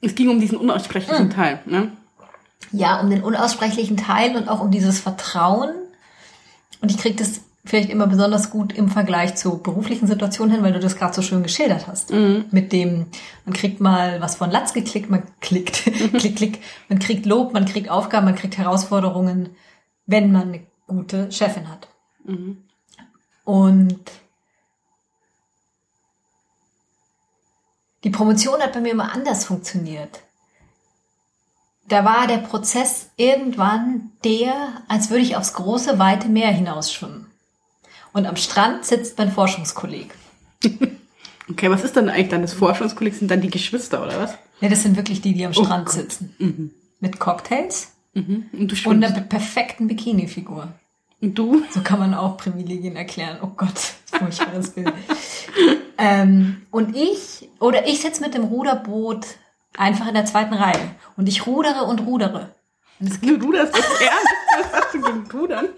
es 0.00 0.14
ging 0.14 0.28
um 0.28 0.40
diesen 0.40 0.58
unaussprechlichen 0.58 1.24
Hm. 1.24 1.30
Teil. 1.30 1.60
Ne? 1.66 1.92
Ja, 2.72 3.00
um 3.00 3.10
den 3.10 3.22
unaussprechlichen 3.22 3.96
Teil 3.96 4.36
und 4.36 4.48
auch 4.48 4.60
um 4.60 4.70
dieses 4.70 5.00
Vertrauen. 5.00 5.70
Und 6.80 6.90
ich 6.90 6.98
kriege 6.98 7.16
das 7.16 7.40
vielleicht 7.64 7.90
immer 7.90 8.06
besonders 8.06 8.50
gut 8.50 8.72
im 8.72 8.88
Vergleich 8.88 9.34
zu 9.34 9.58
beruflichen 9.58 10.06
Situationen 10.06 10.54
hin, 10.54 10.62
weil 10.64 10.72
du 10.72 10.80
das 10.80 10.96
gerade 10.96 11.12
so 11.14 11.20
schön 11.20 11.42
geschildert 11.42 11.86
hast. 11.86 12.10
Mit 12.52 12.72
dem, 12.72 13.06
man 13.44 13.52
kriegt 13.54 13.80
mal 13.80 14.20
was 14.20 14.36
von 14.36 14.50
Latz 14.50 14.72
geklickt, 14.72 15.10
man 15.10 15.22
klickt, 15.40 15.82
klick, 16.14 16.36
klick, 16.36 16.58
man 16.88 16.98
kriegt 16.98 17.26
Lob, 17.26 17.52
man 17.52 17.66
kriegt 17.66 17.90
Aufgaben, 17.90 18.24
man 18.24 18.34
kriegt 18.34 18.56
Herausforderungen, 18.56 19.50
wenn 20.06 20.32
man 20.32 20.48
eine 20.48 20.60
gute 20.86 21.30
Chefin 21.30 21.68
hat. 21.68 21.88
Und 23.44 23.98
die 28.04 28.10
Promotion 28.10 28.60
hat 28.60 28.72
bei 28.72 28.80
mir 28.80 28.92
immer 28.92 29.12
anders 29.12 29.44
funktioniert 29.44 30.20
da 31.90 32.04
war 32.04 32.26
der 32.26 32.38
Prozess 32.38 33.10
irgendwann 33.16 34.12
der, 34.24 34.54
als 34.88 35.10
würde 35.10 35.22
ich 35.22 35.36
aufs 35.36 35.52
große, 35.54 35.98
weite 35.98 36.28
Meer 36.28 36.48
hinausschwimmen. 36.52 37.26
Und 38.12 38.26
am 38.26 38.36
Strand 38.36 38.84
sitzt 38.84 39.18
mein 39.18 39.30
Forschungskolleg. 39.30 40.14
Okay, 41.48 41.68
was 41.68 41.82
ist 41.82 41.96
dann 41.96 42.08
eigentlich 42.08 42.28
deines 42.28 42.52
Forschungskollegs? 42.52 43.18
Sind 43.18 43.28
dann 43.28 43.40
die 43.40 43.50
Geschwister 43.50 44.04
oder 44.04 44.20
was? 44.20 44.34
Ja, 44.60 44.68
das 44.68 44.84
sind 44.84 44.96
wirklich 44.96 45.20
die, 45.20 45.34
die 45.34 45.44
am 45.44 45.50
Oh 45.50 45.64
Strand 45.64 45.86
Gott. 45.86 45.94
sitzen. 45.96 46.72
Mit 47.00 47.18
Cocktails 47.18 47.88
Mhm. 48.14 48.46
Und 48.52 48.70
du 48.84 48.88
und 48.88 49.02
einer 49.04 49.20
perfekten 49.20 49.88
Bikini-Figur. 49.88 50.68
Und 51.20 51.34
du? 51.34 51.62
So 51.70 51.80
kann 51.82 51.98
man 51.98 52.14
auch 52.14 52.36
Privilegien 52.36 52.96
erklären. 52.96 53.38
Oh 53.42 53.50
Gott, 53.56 53.78
furchtbares 54.06 54.70
Bild. 54.70 54.92
ähm, 55.98 56.66
und 56.70 56.96
ich, 56.96 57.48
oder 57.58 57.86
ich 57.86 58.00
sitze 58.00 58.22
mit 58.22 58.34
dem 58.34 58.44
Ruderboot 58.44 59.26
einfach 59.76 60.08
in 60.08 60.14
der 60.14 60.24
zweiten 60.24 60.54
Reihe. 60.54 60.94
Und 61.16 61.28
ich 61.28 61.46
rudere 61.46 61.84
und 61.84 62.00
rudere. 62.00 62.54
Und 62.98 63.10
es 63.10 63.20
Du 63.20 63.34
ruderst 63.34 63.74
das 63.74 63.86
ernst? 64.00 64.26
Was 64.58 64.72
hast 64.72 64.94
du 64.94 65.00
gegen 65.00 65.30
Rudern? 65.30 65.68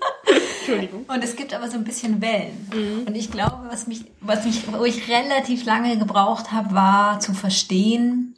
Entschuldigung. 0.58 1.04
Und 1.06 1.22
es 1.22 1.36
gibt 1.36 1.54
aber 1.54 1.68
so 1.68 1.76
ein 1.76 1.84
bisschen 1.84 2.20
Wellen. 2.20 3.04
Und 3.06 3.14
ich 3.14 3.30
glaube, 3.30 3.66
was 3.68 3.86
mich, 3.86 4.04
was 4.20 4.44
mich, 4.44 4.72
wo 4.72 4.84
ich 4.84 5.08
relativ 5.08 5.64
lange 5.64 5.98
gebraucht 5.98 6.52
habe, 6.52 6.74
war 6.74 7.20
zu 7.20 7.32
verstehen, 7.32 8.36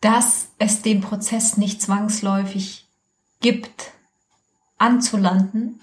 dass 0.00 0.48
es 0.58 0.82
den 0.82 1.00
Prozess 1.00 1.56
nicht 1.56 1.82
zwangsläufig 1.82 2.86
gibt, 3.40 3.92
anzulanden. 4.78 5.80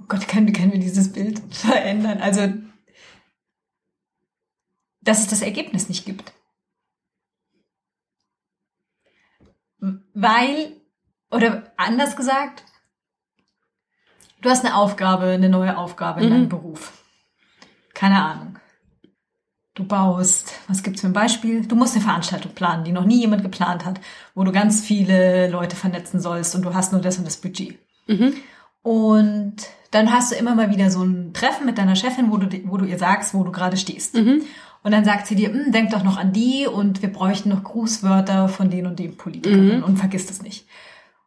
Oh 0.00 0.04
Gott, 0.08 0.28
können, 0.28 0.52
können 0.52 0.72
wir 0.72 0.80
dieses 0.80 1.12
Bild 1.12 1.40
verändern? 1.54 2.20
Also, 2.20 2.52
dass 5.00 5.20
es 5.20 5.26
das 5.28 5.42
Ergebnis 5.42 5.88
nicht 5.88 6.04
gibt. 6.04 6.32
Weil 10.14 10.76
oder 11.30 11.72
anders 11.76 12.16
gesagt, 12.16 12.64
du 14.40 14.50
hast 14.50 14.64
eine 14.64 14.74
Aufgabe, 14.74 15.26
eine 15.26 15.48
neue 15.48 15.76
Aufgabe 15.76 16.20
in 16.20 16.26
Mhm. 16.26 16.30
deinem 16.30 16.48
Beruf. 16.48 16.92
Keine 17.94 18.22
Ahnung. 18.22 18.58
Du 19.78 19.84
baust, 19.84 20.54
was 20.66 20.82
gibt's 20.82 21.02
für 21.02 21.06
ein 21.06 21.12
Beispiel? 21.12 21.64
Du 21.64 21.76
musst 21.76 21.94
eine 21.94 22.02
Veranstaltung 22.02 22.50
planen, 22.52 22.82
die 22.82 22.90
noch 22.90 23.04
nie 23.04 23.20
jemand 23.20 23.42
geplant 23.42 23.84
hat, 23.84 24.00
wo 24.34 24.42
du 24.42 24.50
ganz 24.50 24.80
viele 24.84 25.48
Leute 25.48 25.76
vernetzen 25.76 26.18
sollst 26.20 26.56
und 26.56 26.62
du 26.62 26.74
hast 26.74 26.90
nur 26.90 27.00
das 27.00 27.16
und 27.18 27.24
das 27.28 27.36
Budget. 27.36 27.78
Mhm. 28.08 28.34
Und 28.82 29.54
dann 29.92 30.12
hast 30.12 30.32
du 30.32 30.36
immer 30.36 30.56
mal 30.56 30.70
wieder 30.70 30.90
so 30.90 31.04
ein 31.04 31.32
Treffen 31.32 31.64
mit 31.64 31.78
deiner 31.78 31.94
Chefin, 31.94 32.32
wo 32.32 32.38
du, 32.38 32.48
wo 32.68 32.76
du 32.76 32.86
ihr 32.86 32.98
sagst, 32.98 33.34
wo 33.34 33.44
du 33.44 33.52
gerade 33.52 33.76
stehst. 33.76 34.16
Mhm. 34.16 34.42
Und 34.82 34.90
dann 34.90 35.04
sagt 35.04 35.28
sie 35.28 35.36
dir, 35.36 35.52
"Hm, 35.52 35.70
denk 35.70 35.90
doch 35.90 36.02
noch 36.02 36.16
an 36.18 36.32
die 36.32 36.66
und 36.66 37.00
wir 37.00 37.12
bräuchten 37.12 37.50
noch 37.50 37.62
Grußwörter 37.62 38.48
von 38.48 38.70
den 38.70 38.84
und 38.86 38.98
den 38.98 39.16
Politikern 39.16 39.76
Mhm. 39.78 39.84
und 39.84 39.96
vergiss 39.96 40.26
das 40.26 40.42
nicht. 40.42 40.66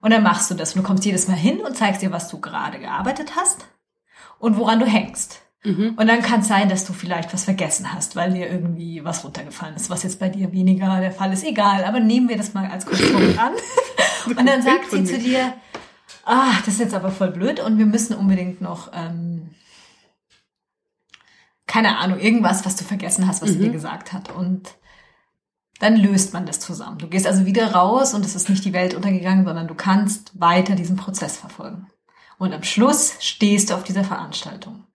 Und 0.02 0.12
dann 0.12 0.24
machst 0.24 0.52
du 0.52 0.56
das 0.56 0.76
und 0.76 0.82
du 0.82 0.88
kommst 0.88 1.06
jedes 1.06 1.30
Mal 1.30 1.36
hin 1.38 1.62
und 1.62 1.78
zeigst 1.78 2.04
ihr, 2.04 2.12
was 2.12 2.28
du 2.28 2.42
gerade 2.42 2.80
gearbeitet 2.80 3.34
hast 3.38 3.66
und 4.40 4.58
woran 4.58 4.80
du 4.80 4.86
hängst. 4.86 5.42
Mhm. 5.64 5.94
Und 5.96 6.08
dann 6.08 6.22
kann 6.22 6.40
es 6.42 6.48
sein, 6.48 6.70
dass 6.70 6.86
du 6.86 6.94
vielleicht 6.94 7.34
was 7.34 7.44
vergessen 7.44 7.94
hast, 7.94 8.16
weil 8.16 8.34
dir 8.34 8.50
irgendwie 8.50 9.04
was 9.04 9.24
runtergefallen 9.24 9.76
ist, 9.76 9.90
was 9.90 10.04
jetzt 10.04 10.20
bei 10.20 10.30
dir 10.30 10.52
weniger 10.52 11.00
der 11.00 11.12
Fall 11.12 11.32
ist. 11.34 11.44
Egal, 11.44 11.84
aber 11.84 12.00
nehmen 12.00 12.30
wir 12.30 12.38
das 12.38 12.54
mal 12.54 12.70
als 12.70 12.86
Konstrukt 12.86 13.38
an. 13.38 13.54
Und 14.26 14.48
dann 14.48 14.62
sagt 14.62 14.90
sie 14.92 15.04
zu 15.04 15.18
dir, 15.20 15.54
ah, 16.26 16.54
das 16.66 16.76
ist 16.76 16.80
jetzt 16.80 16.94
aber 16.94 17.12
voll 17.12 17.32
blöd 17.32 17.60
und 17.60 17.80
wir 17.80 17.88
müssen 17.88 18.16
unbedingt 18.16 18.62
noch, 18.62 18.92
ähm, 18.94 19.50
keine 21.66 21.98
Ahnung, 21.98 22.20
irgendwas, 22.20 22.64
was 22.66 22.76
du 22.76 22.84
vergessen 22.84 23.28
hast, 23.28 23.42
was 23.42 23.50
sie 23.50 23.58
Mhm. 23.58 23.62
dir 23.64 23.72
gesagt 23.72 24.14
hat. 24.14 24.32
Und 24.32 24.76
dann 25.80 25.96
löst 25.96 26.34
man 26.34 26.46
das 26.46 26.60
zusammen. 26.60 27.00
Du 27.00 27.08
gehst 27.08 27.26
also 27.26 27.46
wieder 27.46 27.72
raus 27.74 28.14
und 28.14 28.24
es 28.26 28.36
ist 28.36 28.50
nicht 28.50 28.64
die 28.64 28.74
Welt 28.74 28.94
untergegangen, 28.94 29.46
sondern 29.46 29.68
du 29.68 29.74
kannst 29.74 30.40
weiter 30.40 30.76
diesen 30.76 30.98
Prozess 30.98 31.38
verfolgen. 31.38 31.88
Und 32.38 32.54
am 32.54 32.64
Schluss 32.64 33.16
stehst 33.20 33.70
du 33.70 33.74
auf 33.74 33.84
dieser 33.84 34.04
Veranstaltung. 34.04 34.86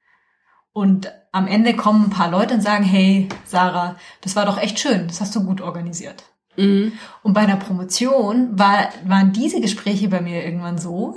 Und 0.76 1.10
am 1.32 1.46
Ende 1.46 1.74
kommen 1.74 2.04
ein 2.04 2.10
paar 2.10 2.30
Leute 2.30 2.52
und 2.52 2.60
sagen, 2.60 2.84
hey, 2.84 3.30
Sarah, 3.46 3.96
das 4.20 4.36
war 4.36 4.44
doch 4.44 4.58
echt 4.58 4.78
schön, 4.78 5.06
das 5.06 5.22
hast 5.22 5.34
du 5.34 5.42
gut 5.42 5.62
organisiert. 5.62 6.24
Mhm. 6.58 6.92
Und 7.22 7.32
bei 7.32 7.46
der 7.46 7.56
Promotion 7.56 8.58
war, 8.58 8.90
waren 9.06 9.32
diese 9.32 9.62
Gespräche 9.62 10.08
bei 10.08 10.20
mir 10.20 10.44
irgendwann 10.44 10.76
so, 10.76 11.16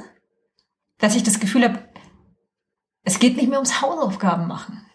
dass 0.97 1.17
ich 1.17 1.23
das 1.23 1.41
Gefühl 1.41 1.65
habe, 1.65 1.79
es 3.03 3.19
geht 3.19 3.35
nicht 3.35 3.49
mehr 3.49 3.57
ums 3.57 3.81
Hausaufgaben 3.81 4.47
machen. 4.47 4.85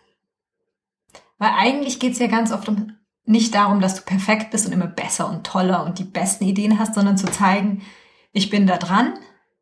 Weil 1.36 1.50
eigentlich 1.58 2.00
geht 2.00 2.14
es 2.14 2.18
ja 2.18 2.26
ganz 2.28 2.50
oft 2.50 2.66
um, 2.66 2.96
nicht 3.26 3.54
darum, 3.54 3.82
dass 3.82 3.96
du 3.96 4.00
perfekt 4.00 4.50
bist 4.50 4.64
und 4.64 4.72
immer 4.72 4.86
besser 4.86 5.28
und 5.28 5.46
toller 5.46 5.84
und 5.84 5.98
die 5.98 6.04
besten 6.04 6.44
Ideen 6.44 6.78
hast, 6.78 6.94
sondern 6.94 7.18
zu 7.18 7.26
zeigen, 7.26 7.82
ich 8.32 8.48
bin 8.48 8.66
da 8.66 8.78
dran, 8.78 9.12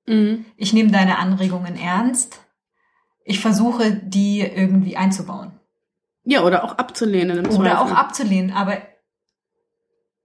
Mhm. 0.06 0.44
ich 0.56 0.72
nehme 0.72 0.92
deine 0.92 1.18
Anregungen 1.18 1.76
ernst, 1.76 2.40
ich 3.24 3.40
versuche, 3.40 3.92
die 3.92 4.40
irgendwie 4.40 4.96
einzubauen. 4.96 5.52
Ja, 6.24 6.42
oder 6.42 6.64
auch 6.64 6.78
abzulehnen 6.78 7.44
im 7.44 7.58
Oder 7.58 7.80
auch 7.80 7.90
abzulehnen. 7.90 8.52
Aber 8.52 8.78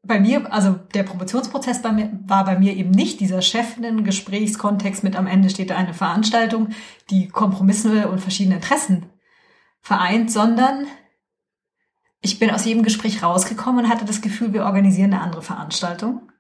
bei 0.04 0.20
mir, 0.20 0.52
also 0.52 0.74
der 0.94 1.04
Promotionsprozess 1.04 1.82
bei 1.82 1.92
mir, 1.92 2.12
war 2.26 2.46
bei 2.46 2.58
mir 2.58 2.76
eben 2.76 2.92
nicht 2.92 3.20
dieser 3.20 3.42
Chefinnen-Gesprächskontext 3.42 5.04
mit 5.04 5.16
am 5.16 5.28
Ende 5.28 5.50
steht 5.50 5.70
da 5.70 5.76
eine 5.76 5.94
Veranstaltung, 5.94 6.70
die 7.10 7.28
Kompromisse 7.28 8.08
und 8.10 8.20
verschiedene 8.20 8.56
Interessen 8.56 9.08
vereint, 9.82 10.32
sondern 10.32 10.88
ich 12.22 12.40
bin 12.40 12.52
aus 12.52 12.66
jedem 12.66 12.84
Gespräch 12.84 13.22
rausgekommen 13.22 13.86
und 13.86 13.92
hatte 13.92 14.06
das 14.06 14.22
Gefühl, 14.22 14.54
wir 14.54 14.66
organisieren 14.66 15.14
eine 15.14 15.22
andere 15.22 15.42
Veranstaltung. 15.42 16.32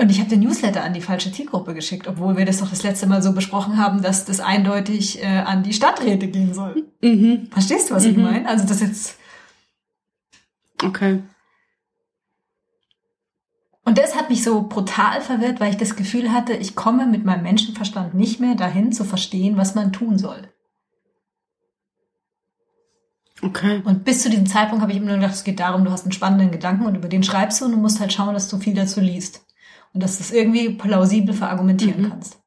Und 0.00 0.08
ich 0.10 0.18
habe 0.18 0.30
den 0.30 0.40
Newsletter 0.40 0.82
an 0.82 0.94
die 0.94 1.02
falsche 1.02 1.30
Zielgruppe 1.30 1.74
geschickt, 1.74 2.08
obwohl 2.08 2.34
wir 2.38 2.46
das 2.46 2.58
doch 2.60 2.70
das 2.70 2.82
letzte 2.82 3.06
Mal 3.06 3.22
so 3.22 3.34
besprochen 3.34 3.76
haben, 3.76 4.00
dass 4.00 4.24
das 4.24 4.40
eindeutig 4.40 5.22
äh, 5.22 5.26
an 5.26 5.62
die 5.62 5.74
Stadträte 5.74 6.26
gehen 6.28 6.54
soll. 6.54 6.86
Mhm. 7.02 7.48
Verstehst 7.50 7.90
du, 7.90 7.94
was 7.94 8.06
ich 8.06 8.16
Mhm. 8.16 8.22
meine? 8.22 8.48
Also 8.48 8.66
das 8.66 8.80
jetzt. 8.80 9.18
Okay. 10.82 11.22
Und 13.84 13.98
das 13.98 14.16
hat 14.16 14.30
mich 14.30 14.42
so 14.42 14.62
brutal 14.62 15.20
verwirrt, 15.20 15.60
weil 15.60 15.68
ich 15.70 15.76
das 15.76 15.96
Gefühl 15.96 16.32
hatte, 16.32 16.54
ich 16.54 16.74
komme 16.74 17.04
mit 17.06 17.26
meinem 17.26 17.42
Menschenverstand 17.42 18.14
nicht 18.14 18.40
mehr 18.40 18.54
dahin 18.54 18.92
zu 18.92 19.04
verstehen, 19.04 19.58
was 19.58 19.74
man 19.74 19.92
tun 19.92 20.16
soll. 20.16 20.48
Okay. 23.42 23.82
Und 23.84 24.04
bis 24.04 24.22
zu 24.22 24.30
diesem 24.30 24.46
Zeitpunkt 24.46 24.80
habe 24.80 24.92
ich 24.92 24.96
immer 24.96 25.08
nur 25.08 25.16
gedacht, 25.16 25.34
es 25.34 25.44
geht 25.44 25.60
darum, 25.60 25.84
du 25.84 25.90
hast 25.90 26.04
einen 26.04 26.12
spannenden 26.12 26.52
Gedanken 26.52 26.86
und 26.86 26.94
über 26.94 27.08
den 27.08 27.22
schreibst 27.22 27.60
du 27.60 27.66
und 27.66 27.72
du 27.72 27.76
musst 27.76 28.00
halt 28.00 28.14
schauen, 28.14 28.32
dass 28.32 28.48
du 28.48 28.56
viel 28.56 28.74
dazu 28.74 29.00
liest. 29.00 29.44
Und 29.92 30.02
dass 30.02 30.18
du 30.18 30.22
es 30.24 30.32
irgendwie 30.32 30.70
plausibel 30.70 31.34
verargumentieren 31.34 32.02
Mhm. 32.02 32.08
kannst. 32.10 32.38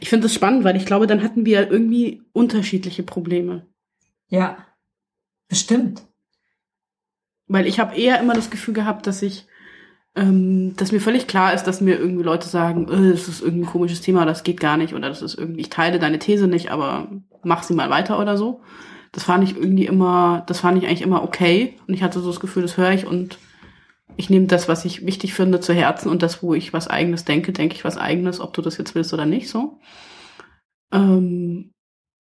Ich 0.00 0.08
finde 0.08 0.24
das 0.24 0.34
spannend, 0.34 0.64
weil 0.64 0.76
ich 0.76 0.86
glaube, 0.86 1.06
dann 1.06 1.22
hatten 1.22 1.44
wir 1.46 1.70
irgendwie 1.70 2.22
unterschiedliche 2.32 3.02
Probleme. 3.02 3.66
Ja. 4.28 4.66
Bestimmt. 5.48 6.02
Weil 7.46 7.66
ich 7.66 7.78
habe 7.80 7.96
eher 7.96 8.20
immer 8.20 8.34
das 8.34 8.50
Gefühl 8.50 8.74
gehabt, 8.74 9.06
dass 9.06 9.22
ich, 9.22 9.46
ähm, 10.16 10.74
dass 10.76 10.92
mir 10.92 11.00
völlig 11.00 11.26
klar 11.26 11.54
ist, 11.54 11.64
dass 11.64 11.80
mir 11.80 11.98
irgendwie 11.98 12.22
Leute 12.24 12.48
sagen, 12.48 12.88
äh, 12.88 13.10
das 13.12 13.28
ist 13.28 13.42
irgendwie 13.42 13.64
ein 13.64 13.70
komisches 13.70 14.00
Thema, 14.00 14.24
das 14.24 14.42
geht 14.44 14.60
gar 14.60 14.76
nicht 14.76 14.94
oder 14.94 15.08
das 15.08 15.22
ist 15.22 15.36
irgendwie, 15.36 15.60
ich 15.60 15.70
teile 15.70 15.98
deine 15.98 16.18
These 16.18 16.46
nicht, 16.46 16.70
aber 16.70 17.08
mach 17.42 17.62
sie 17.62 17.74
mal 17.74 17.90
weiter 17.90 18.18
oder 18.20 18.36
so. 18.36 18.60
Das 19.12 19.24
fand 19.24 19.42
ich 19.44 19.56
irgendwie 19.56 19.86
immer, 19.86 20.44
das 20.46 20.60
fand 20.60 20.78
ich 20.78 20.86
eigentlich 20.88 21.02
immer 21.02 21.22
okay 21.24 21.76
und 21.86 21.94
ich 21.94 22.02
hatte 22.02 22.20
so 22.20 22.28
das 22.28 22.40
Gefühl, 22.40 22.62
das 22.62 22.76
höre 22.76 22.92
ich 22.92 23.06
und 23.06 23.38
ich 24.20 24.28
nehme 24.28 24.46
das, 24.46 24.68
was 24.68 24.84
ich 24.84 25.06
wichtig 25.06 25.32
finde, 25.32 25.60
zu 25.60 25.72
Herzen 25.72 26.10
und 26.10 26.22
das, 26.22 26.42
wo 26.42 26.52
ich 26.52 26.74
was 26.74 26.88
Eigenes 26.88 27.24
denke, 27.24 27.52
denke 27.52 27.74
ich 27.74 27.84
was 27.84 27.96
Eigenes, 27.96 28.38
ob 28.38 28.52
du 28.52 28.60
das 28.60 28.76
jetzt 28.76 28.94
willst 28.94 29.14
oder 29.14 29.24
nicht 29.24 29.48
so. 29.48 29.80
Ähm, 30.92 31.72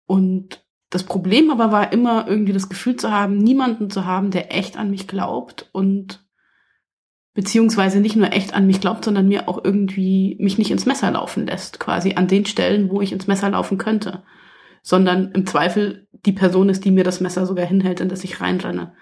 und 0.08 0.66
das 0.90 1.04
Problem 1.04 1.52
aber 1.52 1.72
war 1.72 1.94
immer 1.94 2.28
irgendwie 2.28 2.52
das 2.52 2.68
Gefühl 2.68 2.96
zu 2.96 3.12
haben, 3.12 3.38
niemanden 3.38 3.92
zu 3.92 4.06
haben, 4.06 4.32
der 4.32 4.56
echt 4.56 4.76
an 4.76 4.90
mich 4.90 5.08
glaubt 5.08 5.70
und 5.72 6.26
beziehungsweise 7.36 8.00
nicht 8.00 8.16
nur 8.16 8.34
echt 8.34 8.56
an 8.56 8.66
mich 8.66 8.82
glaubt, 8.82 9.06
sondern 9.06 9.28
mir 9.28 9.48
auch 9.48 9.64
irgendwie 9.64 10.36
mich 10.40 10.58
nicht 10.58 10.72
ins 10.72 10.88
Messer 10.88 11.12
laufen 11.12 11.46
lässt, 11.46 11.80
quasi 11.80 12.16
an 12.16 12.28
den 12.28 12.48
Stellen, 12.48 12.90
wo 12.90 13.02
ich 13.02 13.14
ins 13.14 13.28
Messer 13.28 13.52
laufen 13.52 13.78
könnte, 13.78 14.24
sondern 14.82 15.32
im 15.34 15.46
Zweifel 15.46 16.08
die 16.26 16.34
Person 16.34 16.70
ist, 16.70 16.86
die 16.86 16.92
mir 16.92 17.04
das 17.04 17.22
Messer 17.22 17.46
sogar 17.46 17.68
hinhält, 17.68 18.00
in 18.00 18.10
das 18.10 18.24
ich 18.24 18.42
reinrenne. 18.42 18.94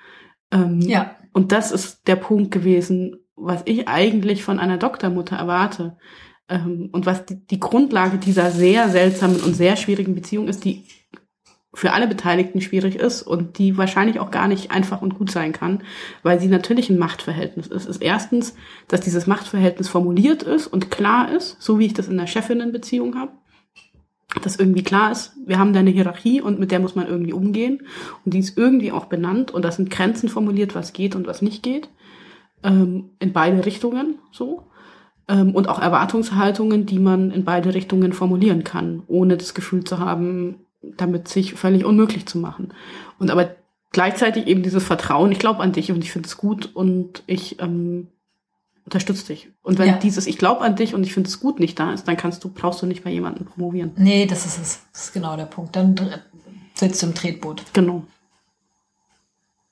Ähm, 0.52 0.82
Ja. 0.82 1.16
und 1.34 1.52
das 1.52 1.72
ist 1.72 2.08
der 2.08 2.16
Punkt 2.18 2.52
gewesen, 2.52 3.18
was 3.36 3.62
ich 3.66 3.88
eigentlich 3.88 4.44
von 4.44 4.60
einer 4.60 4.78
Doktormutter 4.78 5.36
erwarte. 5.36 5.98
Ähm, 6.50 6.90
und 6.92 7.06
was 7.06 7.26
die, 7.26 7.46
die 7.46 7.60
Grundlage 7.60 8.18
dieser 8.18 8.52
sehr 8.52 8.90
seltsamen 8.90 9.40
und 9.42 9.56
sehr 9.56 9.76
schwierigen 9.78 10.16
Beziehung 10.16 10.48
ist, 10.48 10.66
die 10.66 10.84
für 11.74 11.94
alle 11.94 12.08
Beteiligten 12.08 12.60
schwierig 12.60 12.96
ist 12.96 13.22
und 13.22 13.58
die 13.58 13.78
wahrscheinlich 13.78 14.20
auch 14.20 14.30
gar 14.30 14.50
nicht 14.50 14.72
einfach 14.72 15.02
und 15.02 15.18
gut 15.18 15.32
sein 15.32 15.54
kann, 15.54 15.84
weil 16.22 16.38
sie 16.40 16.50
natürlich 16.50 16.90
ein 16.90 16.98
Machtverhältnis 17.00 17.68
ist. 17.68 17.88
ist 17.88 18.02
erstens, 18.02 18.56
dass 18.90 19.00
dieses 19.00 19.26
Machtverhältnis 19.26 19.88
formuliert 19.88 20.44
ist 20.44 20.68
und 20.68 20.92
klar 20.92 21.32
ist, 21.32 21.62
so 21.62 21.80
wie 21.80 21.86
ich 21.86 21.94
das 21.94 22.10
in 22.10 22.18
der 22.18 22.28
Chefinnenbeziehung 22.28 23.16
habe. 23.18 23.32
Dass 24.42 24.56
irgendwie 24.56 24.84
klar 24.84 25.12
ist, 25.12 25.34
wir 25.46 25.60
haben 25.60 25.74
da 25.74 25.82
eine 25.82 25.90
Hierarchie 25.90 26.42
und 26.42 26.60
mit 26.60 26.72
der 26.72 26.80
muss 26.80 26.96
man 26.96 27.08
irgendwie 27.08 27.34
umgehen. 27.34 27.84
Und 28.26 28.34
die 28.34 28.40
ist 28.40 28.58
irgendwie 28.58 28.92
auch 28.92 29.06
benannt 29.06 29.52
und 29.52 29.64
da 29.64 29.72
sind 29.72 29.90
Grenzen 29.90 30.30
formuliert, 30.30 30.74
was 30.76 30.94
geht 30.94 31.16
und 31.16 31.28
was 31.28 31.42
nicht 31.42 31.64
geht. 31.64 31.90
Ähm, 32.64 33.12
in 33.20 33.34
beide 33.34 33.66
Richtungen 33.66 34.20
so. 34.32 34.68
Ähm, 35.28 35.54
und 35.54 35.68
auch 35.68 35.80
Erwartungshaltungen, 35.80 36.86
die 36.86 37.00
man 37.00 37.32
in 37.32 37.44
beide 37.44 37.74
Richtungen 37.74 38.14
formulieren 38.14 38.64
kann, 38.64 39.04
ohne 39.08 39.38
das 39.38 39.54
Gefühl 39.54 39.84
zu 39.84 40.00
haben, 40.00 40.66
damit 40.82 41.28
sich 41.28 41.54
völlig 41.54 41.86
unmöglich 41.86 42.26
zu 42.26 42.38
machen. 42.38 42.74
Und 43.20 43.32
aber 43.32 43.56
gleichzeitig 43.92 44.48
eben 44.48 44.64
dieses 44.64 44.84
Vertrauen, 44.84 45.32
ich 45.32 45.40
glaube 45.40 45.62
an 45.62 45.74
dich 45.74 45.92
und 45.92 46.04
ich 46.04 46.12
finde 46.12 46.28
es 46.28 46.38
gut 46.38 46.70
und 46.74 47.24
ich 47.28 47.62
ähm, 47.62 48.08
unterstütze 48.86 49.28
dich. 49.28 49.50
Und 49.62 49.78
wenn 49.78 49.88
Ja. 49.90 49.98
dieses 49.98 50.28
Ich 50.28 50.38
glaube 50.38 50.62
an 50.62 50.76
dich 50.76 50.94
und 50.96 51.04
ich 51.04 51.14
finde 51.14 51.28
es 51.30 51.40
gut 51.40 51.60
nicht 51.60 51.80
da 51.80 51.94
ist, 51.94 52.08
dann 52.08 52.18
kannst 52.18 52.44
du, 52.44 52.50
brauchst 52.50 52.82
du 52.82 52.86
nicht 52.86 53.04
bei 53.04 53.10
jemandem 53.12 53.46
promovieren. 53.46 53.92
Nee, 53.96 54.26
das 54.26 54.46
ist 54.46 54.60
es. 54.60 54.80
Das 54.94 55.04
ist 55.06 55.14
genau 55.14 55.36
der 55.38 55.46
Punkt. 55.46 55.76
Dann 55.76 55.96
sitzt 56.74 57.02
du 57.02 57.08
im 57.08 57.14
Tretboot. 57.16 57.64
Genau. 57.74 58.04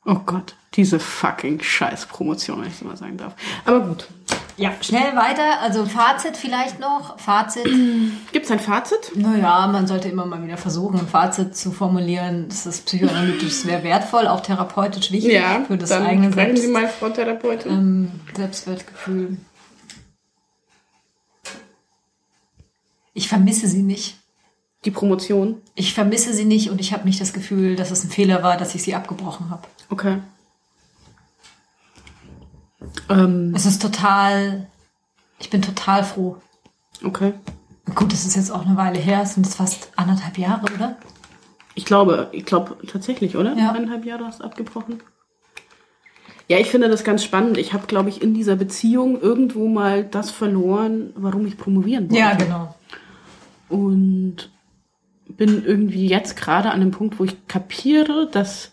Oh 0.05 0.19
Gott, 0.25 0.55
diese 0.75 0.99
fucking 0.99 1.61
Scheiß-Promotion, 1.61 2.61
wenn 2.61 2.67
ich 2.69 2.77
so 2.77 2.85
mal 2.85 2.97
sagen 2.97 3.17
darf. 3.17 3.35
Aber 3.65 3.81
gut. 3.81 4.07
Ja, 4.55 4.71
schnell 4.81 5.15
weiter. 5.15 5.61
Also 5.61 5.85
Fazit 5.85 6.35
vielleicht 6.35 6.79
noch. 6.79 7.17
Fazit. 7.19 7.65
Gibt's 8.31 8.51
ein 8.51 8.59
Fazit? 8.59 9.11
Naja, 9.15 9.67
man 9.67 9.87
sollte 9.87 10.09
immer 10.09 10.25
mal 10.25 10.43
wieder 10.43 10.57
versuchen, 10.57 10.99
ein 10.99 11.07
Fazit 11.07 11.55
zu 11.55 11.71
formulieren. 11.71 12.47
Das 12.49 12.65
ist 12.65 12.85
psychoanalytisch 12.85 13.53
sehr 13.63 13.83
wertvoll, 13.83 14.27
auch 14.27 14.41
therapeutisch 14.41 15.11
wichtig 15.11 15.41
für 15.67 15.77
das 15.77 15.89
dann 15.89 16.05
eigene 16.05 16.33
Selbst, 16.33 16.63
Sie 16.63 16.67
mal, 16.69 16.87
Frau 16.87 17.09
Therapeutin. 17.09 17.71
ähm, 17.71 18.11
Selbstwertgefühl. 18.35 19.37
Ich 23.13 23.27
vermisse 23.27 23.67
sie 23.67 23.81
nicht. 23.83 24.17
Die 24.85 24.91
Promotion. 24.91 25.61
Ich 25.75 25.93
vermisse 25.93 26.33
sie 26.33 26.45
nicht 26.45 26.69
und 26.69 26.79
ich 26.79 26.93
habe 26.93 27.05
nicht 27.05 27.19
das 27.19 27.33
Gefühl, 27.33 27.75
dass 27.75 27.91
es 27.91 28.03
ein 28.05 28.09
Fehler 28.09 28.43
war, 28.43 28.55
dass 28.55 28.75
ich 28.75 28.83
sie 28.83 28.95
abgebrochen 28.95 29.49
habe. 29.49 29.67
Okay. 29.89 30.19
Ähm, 33.09 33.53
Es 33.55 33.65
ist 33.65 33.81
total, 33.81 34.67
ich 35.39 35.49
bin 35.49 35.61
total 35.61 36.03
froh. 36.03 36.37
okay. 37.03 37.33
Gut, 37.95 38.13
das 38.13 38.23
ist 38.25 38.35
jetzt 38.35 38.51
auch 38.51 38.65
eine 38.67 38.77
Weile 38.77 38.99
her, 38.99 39.21
es 39.23 39.33
sind 39.33 39.47
jetzt 39.47 39.55
fast 39.55 39.91
anderthalb 39.95 40.37
Jahre, 40.37 40.71
oder? 40.75 40.95
Ich 41.73 41.85
glaube, 41.85 42.29
ich 42.33 42.45
glaube 42.45 42.77
tatsächlich, 42.87 43.35
oder? 43.35 43.55
Ja. 43.55 43.71
Eineinhalb 43.71 44.05
Jahre 44.05 44.25
hast 44.25 44.41
du 44.41 44.43
abgebrochen. 44.43 45.01
Ja, 46.47 46.57
ich 46.59 46.69
finde 46.69 46.87
das 46.89 47.03
ganz 47.03 47.23
spannend. 47.23 47.57
Ich 47.57 47.73
habe, 47.73 47.87
glaube 47.87 48.09
ich, 48.09 48.21
in 48.21 48.33
dieser 48.33 48.55
Beziehung 48.55 49.19
irgendwo 49.19 49.67
mal 49.67 50.03
das 50.03 50.29
verloren, 50.29 51.13
warum 51.15 51.45
ich 51.47 51.57
promovieren 51.57 52.09
wollte. 52.11 52.19
Ja, 52.19 52.33
genau. 52.35 52.75
Und 53.69 54.51
bin 55.27 55.63
irgendwie 55.63 56.07
jetzt 56.07 56.35
gerade 56.37 56.71
an 56.71 56.79
dem 56.81 56.91
Punkt, 56.91 57.19
wo 57.19 57.23
ich 57.23 57.47
kapiere, 57.47 58.27
dass 58.31 58.71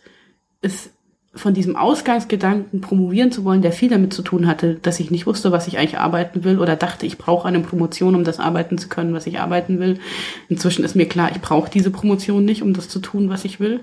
es 0.62 0.90
von 1.36 1.54
diesem 1.54 1.76
Ausgangsgedanken, 1.76 2.80
promovieren 2.80 3.30
zu 3.30 3.44
wollen, 3.44 3.62
der 3.62 3.72
viel 3.72 3.90
damit 3.90 4.12
zu 4.12 4.22
tun 4.22 4.46
hatte, 4.46 4.74
dass 4.76 5.00
ich 5.00 5.10
nicht 5.10 5.26
wusste, 5.26 5.52
was 5.52 5.68
ich 5.68 5.78
eigentlich 5.78 5.98
arbeiten 5.98 6.44
will 6.44 6.58
oder 6.58 6.76
dachte, 6.76 7.06
ich 7.06 7.18
brauche 7.18 7.46
eine 7.46 7.60
Promotion, 7.60 8.14
um 8.14 8.24
das 8.24 8.40
arbeiten 8.40 8.78
zu 8.78 8.88
können, 8.88 9.14
was 9.14 9.26
ich 9.26 9.38
arbeiten 9.38 9.78
will. 9.78 10.00
Inzwischen 10.48 10.84
ist 10.84 10.96
mir 10.96 11.06
klar, 11.06 11.30
ich 11.32 11.40
brauche 11.40 11.70
diese 11.70 11.90
Promotion 11.90 12.44
nicht, 12.44 12.62
um 12.62 12.72
das 12.72 12.88
zu 12.88 12.98
tun, 12.98 13.28
was 13.28 13.44
ich 13.44 13.60
will. 13.60 13.80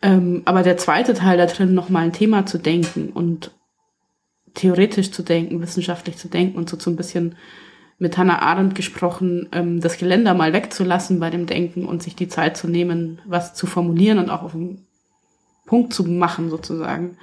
Ähm, 0.00 0.42
aber 0.44 0.62
der 0.62 0.76
zweite 0.76 1.14
Teil 1.14 1.36
da 1.36 1.46
drin, 1.46 1.74
nochmal 1.74 2.04
ein 2.04 2.12
Thema 2.12 2.46
zu 2.46 2.58
denken 2.58 3.10
und 3.10 3.50
theoretisch 4.54 5.10
zu 5.10 5.22
denken, 5.22 5.60
wissenschaftlich 5.60 6.16
zu 6.16 6.28
denken 6.28 6.56
und 6.56 6.70
so, 6.70 6.78
so 6.78 6.90
ein 6.90 6.96
bisschen 6.96 7.34
mit 7.98 8.16
Hannah 8.16 8.40
Arendt 8.40 8.74
gesprochen, 8.74 9.48
ähm, 9.52 9.80
das 9.80 9.98
Geländer 9.98 10.34
mal 10.34 10.52
wegzulassen 10.52 11.18
bei 11.18 11.30
dem 11.30 11.46
Denken 11.46 11.84
und 11.84 12.02
sich 12.02 12.14
die 12.14 12.28
Zeit 12.28 12.56
zu 12.56 12.68
nehmen, 12.68 13.20
was 13.26 13.54
zu 13.54 13.66
formulieren 13.66 14.18
und 14.18 14.30
auch 14.30 14.42
auf 14.42 14.52
den 14.52 14.87
Punkt 15.68 15.92
zu 15.94 16.02
machen, 16.04 16.50
sozusagen. 16.50 17.16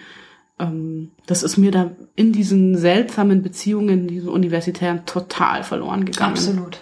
Ähm, 0.59 1.11
das 1.25 1.43
ist 1.43 1.57
mir 1.57 1.71
da 1.71 1.91
in 2.15 2.31
diesen 2.31 2.77
seltsamen 2.77 3.41
Beziehungen, 3.41 4.07
diesen 4.07 4.29
universitären, 4.29 5.05
total 5.05 5.63
verloren 5.63 6.05
gegangen. 6.05 6.33
Absolut. 6.33 6.79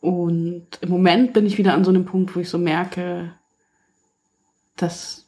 Und 0.00 0.66
im 0.80 0.88
Moment 0.88 1.32
bin 1.32 1.46
ich 1.46 1.58
wieder 1.58 1.74
an 1.74 1.84
so 1.84 1.90
einem 1.90 2.04
Punkt, 2.04 2.34
wo 2.34 2.40
ich 2.40 2.48
so 2.48 2.58
merke, 2.58 3.34
dass, 4.76 5.26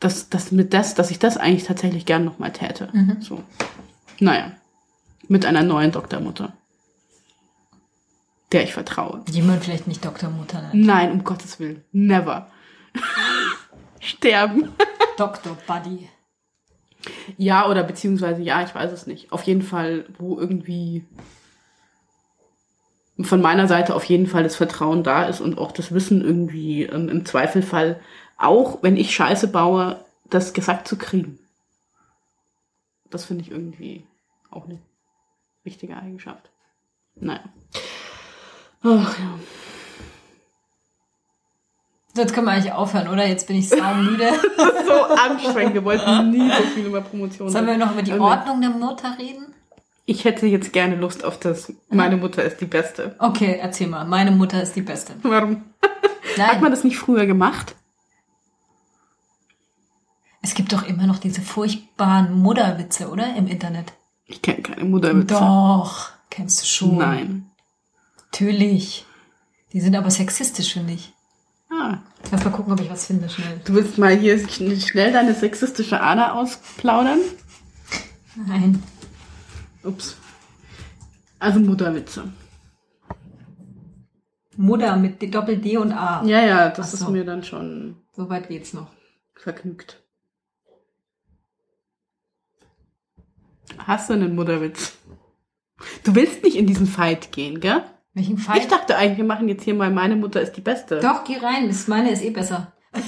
dass, 0.00 0.28
dass 0.28 0.52
mit 0.52 0.74
das, 0.74 0.94
dass 0.94 1.10
ich 1.10 1.18
das 1.18 1.36
eigentlich 1.36 1.64
tatsächlich 1.64 2.06
gern 2.06 2.24
nochmal 2.24 2.52
täte. 2.52 2.88
Mhm. 2.92 3.16
So. 3.20 3.42
Naja. 4.20 4.52
Mit 5.28 5.44
einer 5.44 5.62
neuen 5.62 5.92
Doktormutter. 5.92 6.54
Der 8.52 8.62
ich 8.62 8.72
vertraue. 8.72 9.22
Die 9.28 9.42
man 9.42 9.60
vielleicht 9.60 9.86
nicht 9.86 10.04
Doktormutter 10.04 10.62
nennt. 10.62 10.86
Nein, 10.86 11.12
um 11.12 11.22
Gottes 11.22 11.60
Willen. 11.60 11.84
Never. 11.92 12.50
Sterben. 14.00 14.72
Dr. 15.16 15.56
Buddy. 15.66 16.08
Ja, 17.36 17.68
oder 17.68 17.82
beziehungsweise 17.84 18.42
ja, 18.42 18.62
ich 18.62 18.74
weiß 18.74 18.92
es 18.92 19.06
nicht. 19.06 19.32
Auf 19.32 19.42
jeden 19.44 19.62
Fall, 19.62 20.06
wo 20.18 20.38
irgendwie 20.38 21.04
von 23.20 23.40
meiner 23.40 23.66
Seite 23.66 23.94
auf 23.94 24.04
jeden 24.04 24.26
Fall 24.26 24.42
das 24.42 24.56
Vertrauen 24.56 25.02
da 25.02 25.24
ist 25.24 25.40
und 25.40 25.58
auch 25.58 25.72
das 25.72 25.92
Wissen 25.92 26.22
irgendwie 26.22 26.84
ähm, 26.84 27.08
im 27.08 27.26
Zweifelfall, 27.26 28.00
auch 28.36 28.82
wenn 28.82 28.96
ich 28.96 29.14
Scheiße 29.14 29.48
baue, 29.48 30.04
das 30.30 30.52
gesagt 30.52 30.86
zu 30.86 30.96
kriegen. 30.96 31.38
Das 33.10 33.24
finde 33.24 33.42
ich 33.42 33.50
irgendwie 33.50 34.04
auch 34.50 34.66
eine 34.66 34.78
wichtige 35.64 35.96
Eigenschaft. 35.96 36.50
Naja. 37.16 37.42
Ach 38.82 39.18
ja. 39.18 39.38
Jetzt 42.18 42.34
können 42.34 42.46
wir 42.46 42.52
eigentlich 42.52 42.72
aufhören, 42.72 43.08
oder? 43.08 43.26
Jetzt 43.26 43.46
bin 43.46 43.56
ich 43.56 43.68
saumüde. 43.68 44.30
So 44.88 45.04
anstrengend. 45.04 45.74
Wir 45.74 45.84
wollten 45.84 46.30
nie 46.30 46.48
so 46.48 46.62
viel 46.74 46.86
über 46.86 47.02
Promotion 47.02 47.50
Sollen 47.50 47.66
wir 47.66 47.76
noch 47.76 47.92
über 47.92 48.02
die 48.02 48.12
Ähm, 48.12 48.22
Ordnung 48.22 48.60
der 48.62 48.70
Mutter 48.70 49.16
reden? 49.18 49.54
Ich 50.06 50.24
hätte 50.24 50.46
jetzt 50.46 50.72
gerne 50.72 50.96
Lust 50.96 51.24
auf 51.24 51.38
das. 51.38 51.70
Meine 51.90 52.16
Mutter 52.16 52.42
ist 52.42 52.58
die 52.62 52.64
Beste. 52.64 53.14
Okay, 53.18 53.58
erzähl 53.60 53.86
mal. 53.88 54.06
Meine 54.06 54.30
Mutter 54.30 54.62
ist 54.62 54.74
die 54.76 54.80
Beste. 54.80 55.14
Warum? 55.22 55.62
Hat 55.82 55.90
Nein, 56.38 56.60
man 56.62 56.70
das 56.70 56.84
nicht 56.84 56.96
früher 56.98 57.26
gemacht? 57.26 57.74
es 60.40 60.54
gibt 60.54 60.72
doch 60.72 60.84
immer 60.86 61.06
noch 61.06 61.18
diese 61.18 61.42
furchtbaren 61.42 62.32
Mutterwitze, 62.32 63.10
oder? 63.10 63.36
Im 63.36 63.46
Internet. 63.48 63.92
Ich 64.24 64.40
kenne 64.40 64.62
keine 64.62 64.84
Mutterwitze. 64.84 65.34
Doch, 65.34 66.08
kennst 66.30 66.62
du 66.62 66.66
schon. 66.66 66.96
Nein. 66.96 67.50
Natürlich. 68.16 69.04
Die 69.74 69.80
sind 69.82 69.94
aber 69.94 70.10
sexistisch, 70.10 70.72
finde 70.72 70.94
ich. 70.94 71.12
Ah, 71.70 71.98
Lass 72.30 72.44
mal 72.44 72.50
gucken, 72.50 72.72
ob 72.72 72.80
ich 72.80 72.90
was 72.90 73.06
finde, 73.06 73.28
schnell. 73.28 73.60
du 73.64 73.74
willst 73.74 73.98
mal 73.98 74.16
hier 74.16 74.36
schn- 74.38 74.80
schnell 74.80 75.12
deine 75.12 75.34
sexistische 75.34 76.00
Ader 76.00 76.34
ausplaudern? 76.34 77.20
Nein. 78.46 78.82
Ups. 79.82 80.16
Also 81.38 81.60
Mutterwitze. 81.60 82.32
Mutter 84.56 84.96
mit 84.96 85.22
D- 85.22 85.28
Doppel 85.28 85.58
D 85.58 85.76
und 85.76 85.92
A. 85.92 86.24
Ja, 86.24 86.40
ja, 86.42 86.68
das 86.70 86.88
Ach 86.90 86.94
ist 86.94 87.00
so. 87.00 87.10
mir 87.10 87.24
dann 87.24 87.44
schon 87.44 87.96
So 88.16 88.28
weit 88.28 88.48
geht's 88.48 88.72
noch. 88.72 88.88
vergnügt. 89.36 90.02
Hast 93.78 94.08
du 94.10 94.14
einen 94.14 94.34
Mutterwitz? 94.34 94.96
Du 96.02 96.14
willst 96.14 96.42
nicht 96.42 96.56
in 96.56 96.66
diesen 96.66 96.86
Fight 96.86 97.30
gehen, 97.32 97.60
gell? 97.60 97.84
Welchen 98.18 98.36
Fall? 98.38 98.58
Ich 98.58 98.66
dachte 98.68 98.96
eigentlich, 98.96 99.18
wir 99.18 99.24
machen 99.24 99.48
jetzt 99.48 99.62
hier 99.62 99.74
mal 99.74 99.90
meine 99.90 100.16
Mutter 100.16 100.40
ist 100.40 100.52
die 100.52 100.60
Beste. 100.60 100.98
Doch, 101.00 101.22
geh 101.24 101.36
rein. 101.38 101.68
Das 101.68 101.86
meine 101.88 102.10
ist 102.10 102.22
eh 102.22 102.30
besser. 102.30 102.72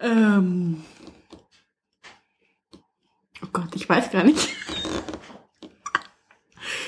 Ähm. 0.00 0.84
Oh 3.42 3.46
Gott, 3.52 3.74
ich 3.74 3.88
weiß 3.88 4.10
gar 4.10 4.24
nicht. 4.24 4.48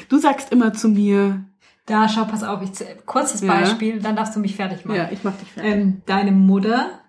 Du 0.08 0.18
sagst 0.18 0.52
immer 0.52 0.72
zu 0.74 0.88
mir, 0.88 1.44
Da, 1.86 2.08
schau, 2.08 2.24
pass 2.26 2.42
auf. 2.44 2.60
Ich, 2.62 2.70
kurzes 3.06 3.40
Ja. 3.40 3.52
Beispiel, 3.54 4.00
dann 4.00 4.14
darfst 4.16 4.36
du 4.36 4.40
mich 4.40 4.56
fertig 4.56 4.84
machen. 4.84 4.96
ja, 4.98 5.08
ich 5.10 5.24
mach 5.24 5.34
dich 5.36 5.50
fertig. 5.50 5.72
Ähm, 5.72 6.02
deine 6.06 6.32
Mutter 6.32 7.00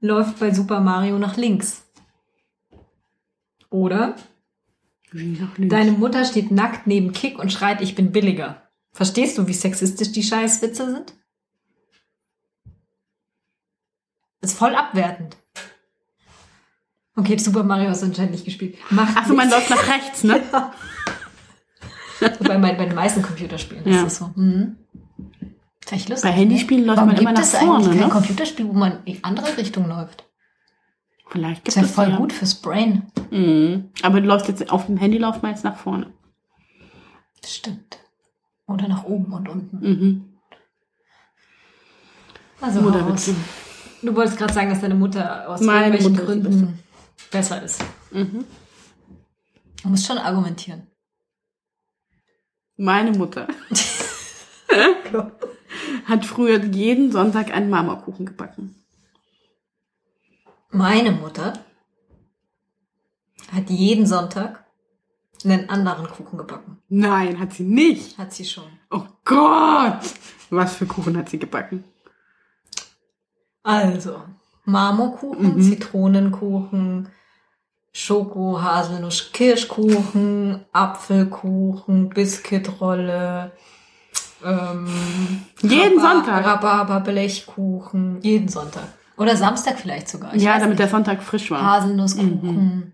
läuft 0.00 0.38
bei 0.38 0.52
Super 0.52 0.80
Mario 0.80 1.18
nach 1.18 1.36
links. 1.36 1.84
Oder. 3.70 4.14
Deine 5.12 5.92
Mutter 5.92 6.24
steht 6.24 6.50
nackt 6.50 6.86
neben 6.86 7.12
Kick 7.12 7.38
und 7.38 7.52
schreit, 7.52 7.80
ich 7.80 7.94
bin 7.94 8.12
billiger. 8.12 8.62
Verstehst 8.92 9.38
du, 9.38 9.46
wie 9.46 9.54
sexistisch 9.54 10.12
die 10.12 10.22
Scheißwitze 10.22 10.90
sind? 10.90 11.14
Ist 14.40 14.56
voll 14.56 14.74
abwertend. 14.74 15.36
Okay, 17.16 17.36
Super 17.36 17.64
Mario 17.64 17.90
hast 17.90 18.02
du 18.02 18.06
anscheinend 18.06 18.32
nicht 18.32 18.44
gespielt. 18.44 18.76
Macht 18.90 19.14
Ach 19.16 19.26
so, 19.26 19.34
man 19.34 19.50
läuft 19.50 19.70
nach 19.70 19.88
rechts, 19.88 20.24
ne? 20.24 20.40
So 22.20 22.26
bei, 22.44 22.58
bei 22.58 22.72
den 22.74 22.96
meisten 22.96 23.22
Computerspielen 23.22 23.86
Ja. 23.86 23.98
ist 23.98 24.04
das 24.04 24.16
so. 24.16 24.32
Mhm. 24.34 24.76
Ist 25.84 25.92
echt 25.92 26.08
lustig. 26.08 26.28
Bei 26.28 26.36
Handyspielen 26.36 26.84
läuft 26.84 26.96
Warum 26.96 27.10
man 27.12 27.20
immer 27.20 27.32
nach 27.32 27.42
es 27.42 27.54
vorne, 27.54 27.74
eigentlich 27.76 27.98
kein 28.00 28.08
ne? 28.08 28.12
Computerspiel, 28.12 28.66
wo 28.68 28.72
man 28.72 28.92
in 29.04 29.14
die 29.14 29.24
andere 29.24 29.56
Richtung 29.56 29.86
läuft? 29.86 30.27
Vielleicht 31.30 31.66
Das 31.66 31.74
gibt 31.74 31.86
ist 31.86 31.96
ja 31.96 32.02
voll 32.02 32.12
ja. 32.12 32.16
gut 32.16 32.32
fürs 32.32 32.54
Brain. 32.54 33.02
Mhm. 33.30 33.90
Aber 34.02 34.20
du 34.20 34.26
läufst 34.26 34.48
jetzt 34.48 34.70
auf 34.70 34.86
dem 34.86 34.96
Handy 34.96 35.18
läuft 35.18 35.42
man 35.42 35.52
jetzt 35.52 35.64
nach 35.64 35.76
vorne. 35.76 36.12
Stimmt. 37.44 37.98
Oder 38.66 38.88
nach 38.88 39.04
oben 39.04 39.32
und 39.32 39.48
unten. 39.48 39.78
Mhm. 39.78 40.24
Also. 42.60 42.80
Mutterwitze. 42.80 43.34
Du 44.02 44.14
wolltest 44.14 44.38
gerade 44.38 44.52
sagen, 44.52 44.70
dass 44.70 44.80
deine 44.80 44.94
Mutter 44.94 45.48
aus 45.48 45.60
Meine 45.60 45.96
irgendwelchen 45.96 46.12
Mutter 46.12 46.22
ist 46.22 46.28
Gründen 46.28 46.78
besser 47.30 47.62
ist. 47.62 47.84
Mhm. 48.10 48.44
Du 49.82 49.88
musst 49.88 50.06
schon 50.06 50.18
argumentieren. 50.18 50.86
Meine 52.76 53.10
Mutter 53.12 53.48
hat 56.04 56.24
früher 56.24 56.62
jeden 56.64 57.10
Sonntag 57.10 57.52
einen 57.52 57.70
Marmorkuchen 57.70 58.26
gebacken. 58.26 58.76
Meine 60.70 61.12
Mutter 61.12 61.54
hat 63.52 63.70
jeden 63.70 64.06
Sonntag 64.06 64.64
einen 65.44 65.70
anderen 65.70 66.06
Kuchen 66.08 66.36
gebacken. 66.38 66.78
Nein, 66.88 67.38
hat 67.38 67.52
sie 67.54 67.62
nicht. 67.62 68.18
Hat 68.18 68.32
sie 68.32 68.44
schon. 68.44 68.64
Oh 68.90 69.04
Gott! 69.24 70.00
Was 70.50 70.76
für 70.76 70.86
Kuchen 70.86 71.16
hat 71.16 71.28
sie 71.28 71.38
gebacken? 71.38 71.84
Also, 73.62 74.22
Marmorkuchen, 74.64 75.56
Mhm. 75.56 75.62
Zitronenkuchen, 75.62 77.08
Schoko, 77.92 78.60
Haselnuss, 78.60 79.32
Kirschkuchen, 79.32 80.64
Apfelkuchen, 80.72 82.08
Biskuitrolle, 82.10 83.52
ähm, 84.44 85.42
Jeden 85.62 85.98
Rhabar- 85.98 86.14
Sonntag? 86.14 86.44
Rhabarber, 86.46 87.00
Blechkuchen, 87.00 88.20
jeden 88.22 88.48
Sonntag. 88.48 88.88
Oder 89.18 89.36
Samstag 89.36 89.78
vielleicht 89.78 90.08
sogar. 90.08 90.34
Ich 90.34 90.42
ja, 90.42 90.54
damit 90.54 90.70
nicht. 90.70 90.78
der 90.80 90.88
Sonntag 90.88 91.22
frisch 91.22 91.50
war. 91.50 91.62
Haselnusskuchen. 91.62 92.92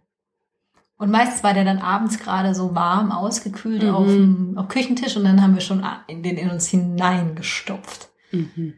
Und 0.97 1.11
meistens 1.11 1.43
war 1.45 1.53
der 1.55 1.65
dann 1.65 1.79
abends 1.81 2.19
gerade 2.19 2.55
so 2.55 2.75
warm 2.75 3.13
ausgekühlt 3.13 3.83
Mhm. 3.83 3.89
auf 3.95 4.07
dem 4.07 4.59
auf 4.59 4.69
Küchentisch 4.69 5.17
und 5.17 5.25
dann 5.25 5.43
haben 5.43 5.55
wir 5.55 5.61
schon 5.61 5.85
in 6.07 6.23
den 6.23 6.37
in 6.39 6.51
uns 6.51 6.69
hineingestopft. 6.69 8.09
Mhm. 8.31 8.75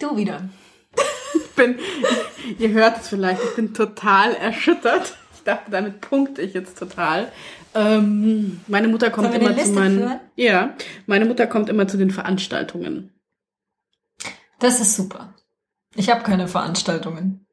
Du 0.00 0.16
wieder. 0.16 0.48
Ich 1.34 1.50
bin, 1.54 1.76
ihr 2.58 2.70
hört 2.70 2.98
es 3.00 3.08
vielleicht, 3.08 3.42
ich 3.42 3.56
bin 3.56 3.74
total 3.74 4.32
erschüttert. 4.34 5.16
Ich 5.34 5.42
dachte, 5.42 5.70
damit 5.70 6.00
punkte 6.00 6.40
ich 6.42 6.54
jetzt 6.54 6.78
total. 6.78 7.30
Ähm, 7.74 8.60
meine 8.66 8.88
Mutter 8.88 9.10
kommt 9.10 9.34
immer 9.34 9.56
zu 9.56 9.72
meinen. 9.72 9.98
führen? 9.98 10.20
Ja, 10.36 10.74
meine 11.06 11.24
Mutter 11.26 11.46
kommt 11.46 11.68
immer 11.68 11.86
zu 11.88 11.96
den 11.96 12.10
Veranstaltungen. 12.10 13.12
Das 14.58 14.80
ist 14.80 14.96
super. 14.96 15.34
Ich 15.94 16.10
habe 16.10 16.22
keine 16.22 16.48
Veranstaltungen. 16.48 17.46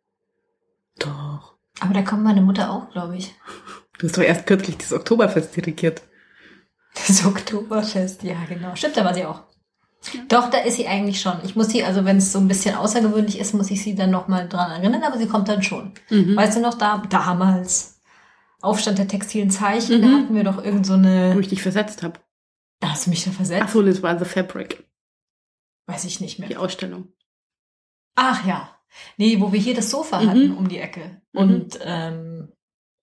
Doch. 1.00 1.56
Aber 1.80 1.94
da 1.94 2.02
kommt 2.02 2.24
meine 2.24 2.42
Mutter 2.42 2.72
auch, 2.72 2.90
glaube 2.92 3.18
ich. 3.18 3.34
Du 3.98 4.08
hast 4.08 4.18
doch 4.18 4.24
erst 4.24 4.46
kürzlich 4.48 4.78
das 4.78 4.94
Oktoberfest 4.94 5.56
dirigiert. 5.56 6.02
Das 7.08 7.26
Oktoberfest, 7.26 8.24
ja 8.24 8.38
genau. 8.48 8.76
Stimmt, 8.76 8.98
da 8.98 9.04
war 9.06 9.14
sie 9.14 9.26
auch. 9.26 9.44
Doch, 10.30 10.50
da 10.50 10.60
ist 10.60 10.76
sie 10.78 10.88
eigentlich 10.88 11.20
schon. 11.20 11.34
Ich 11.44 11.56
muss 11.56 11.70
sie, 11.70 11.84
also 11.84 12.06
wenn 12.06 12.18
es 12.18 12.32
so 12.32 12.40
ein 12.40 12.48
bisschen 12.48 12.76
außergewöhnlich 12.76 13.40
ist, 13.40 13.54
muss 13.54 13.72
ich 13.72 13.82
sie 13.84 13.96
dann 13.96 14.12
nochmal 14.12 14.48
dran 14.48 14.72
erinnern, 14.72 15.04
aber 15.04 15.18
sie 15.18 15.28
kommt 15.28 15.48
dann 15.50 15.64
schon. 15.64 15.94
Mhm. 16.10 16.36
Weißt 16.36 16.58
du 16.58 16.62
noch, 16.62 16.76
da 16.76 17.02
damals 17.10 18.00
Aufstand 18.62 18.98
der 19.00 19.08
textilen 19.08 19.50
Zeichen, 19.50 20.02
da 20.02 20.08
Mhm. 20.08 20.18
hatten 20.24 20.36
wir 20.36 20.44
doch 20.44 20.64
irgend 20.64 20.86
so 20.86 20.94
Wo 20.94 20.98
eine. 20.98 21.40
ich 21.40 21.48
dich 21.50 21.62
versetzt 21.62 22.04
habe. 22.04 22.20
Da 22.80 22.92
hast 22.92 23.06
du 23.08 23.10
mich 23.10 23.24
da 23.24 23.32
versetzt? 23.32 23.64
Ach 23.66 23.70
so, 23.70 23.82
das 23.82 24.02
war 24.04 24.18
The 24.18 24.26
Fabric, 24.26 24.86
Weiß 25.88 26.06
ich 26.06 26.20
nicht 26.20 26.40
mehr. 26.40 26.50
die 26.50 26.58
Ausstellung. 26.58 27.10
Ach 28.16 28.46
ja. 28.46 28.70
Nee, 29.18 29.40
wo 29.42 29.52
wir 29.52 29.60
hier 29.60 29.76
das 29.76 29.90
Sofa 29.92 30.22
Mhm. 30.22 30.30
hatten 30.30 30.58
um 30.58 30.68
die 30.70 30.80
Ecke. 30.80 31.22
Mhm. 31.34 31.40
Und 31.40 31.80
ähm, 31.84 32.52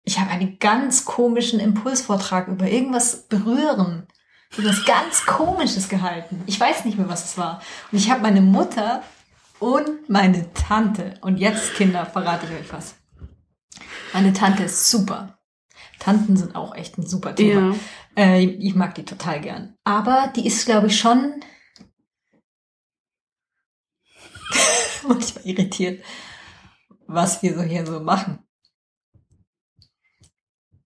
ich 0.04 0.18
habe 0.18 0.30
einen 0.30 0.58
ganz 0.58 1.04
komischen 1.04 1.60
Impulsvortrag 1.60 2.48
über 2.48 2.66
irgendwas 2.68 3.28
berühren. 3.28 4.06
Über 4.56 4.68
was 4.68 4.84
ganz 4.84 5.24
Komisches 5.26 5.88
gehalten. 5.88 6.42
Ich 6.46 6.58
weiß 6.60 6.84
nicht 6.84 6.98
mehr, 6.98 7.08
was 7.08 7.24
es 7.24 7.38
war. 7.38 7.62
Und 7.90 7.98
ich 7.98 8.10
habe 8.10 8.20
meine 8.22 8.40
Mutter 8.42 9.02
und 9.60 10.08
meine 10.10 10.52
Tante. 10.54 11.14
Und 11.22 11.38
jetzt, 11.38 11.74
Kinder, 11.74 12.04
verrate 12.04 12.46
ich 12.46 12.60
euch 12.60 12.72
was. 12.72 12.96
Meine 14.12 14.32
Tante 14.34 14.64
ist 14.64 14.90
super. 14.90 15.38
Tanten 15.98 16.36
sind 16.36 16.54
auch 16.56 16.74
echt 16.74 16.98
ein 16.98 17.06
super 17.06 17.34
Thema. 17.34 17.74
Ja. 18.16 18.22
Äh, 18.24 18.44
ich 18.44 18.74
mag 18.74 18.94
die 18.94 19.04
total 19.04 19.40
gern. 19.40 19.74
Aber 19.84 20.30
die 20.36 20.46
ist, 20.46 20.66
glaube 20.66 20.88
ich, 20.88 20.98
schon 20.98 21.40
manchmal 25.08 25.46
irritiert, 25.46 26.04
was 27.06 27.42
wir 27.42 27.54
so 27.54 27.62
hier 27.62 27.84
so 27.86 28.00
machen. 28.00 28.38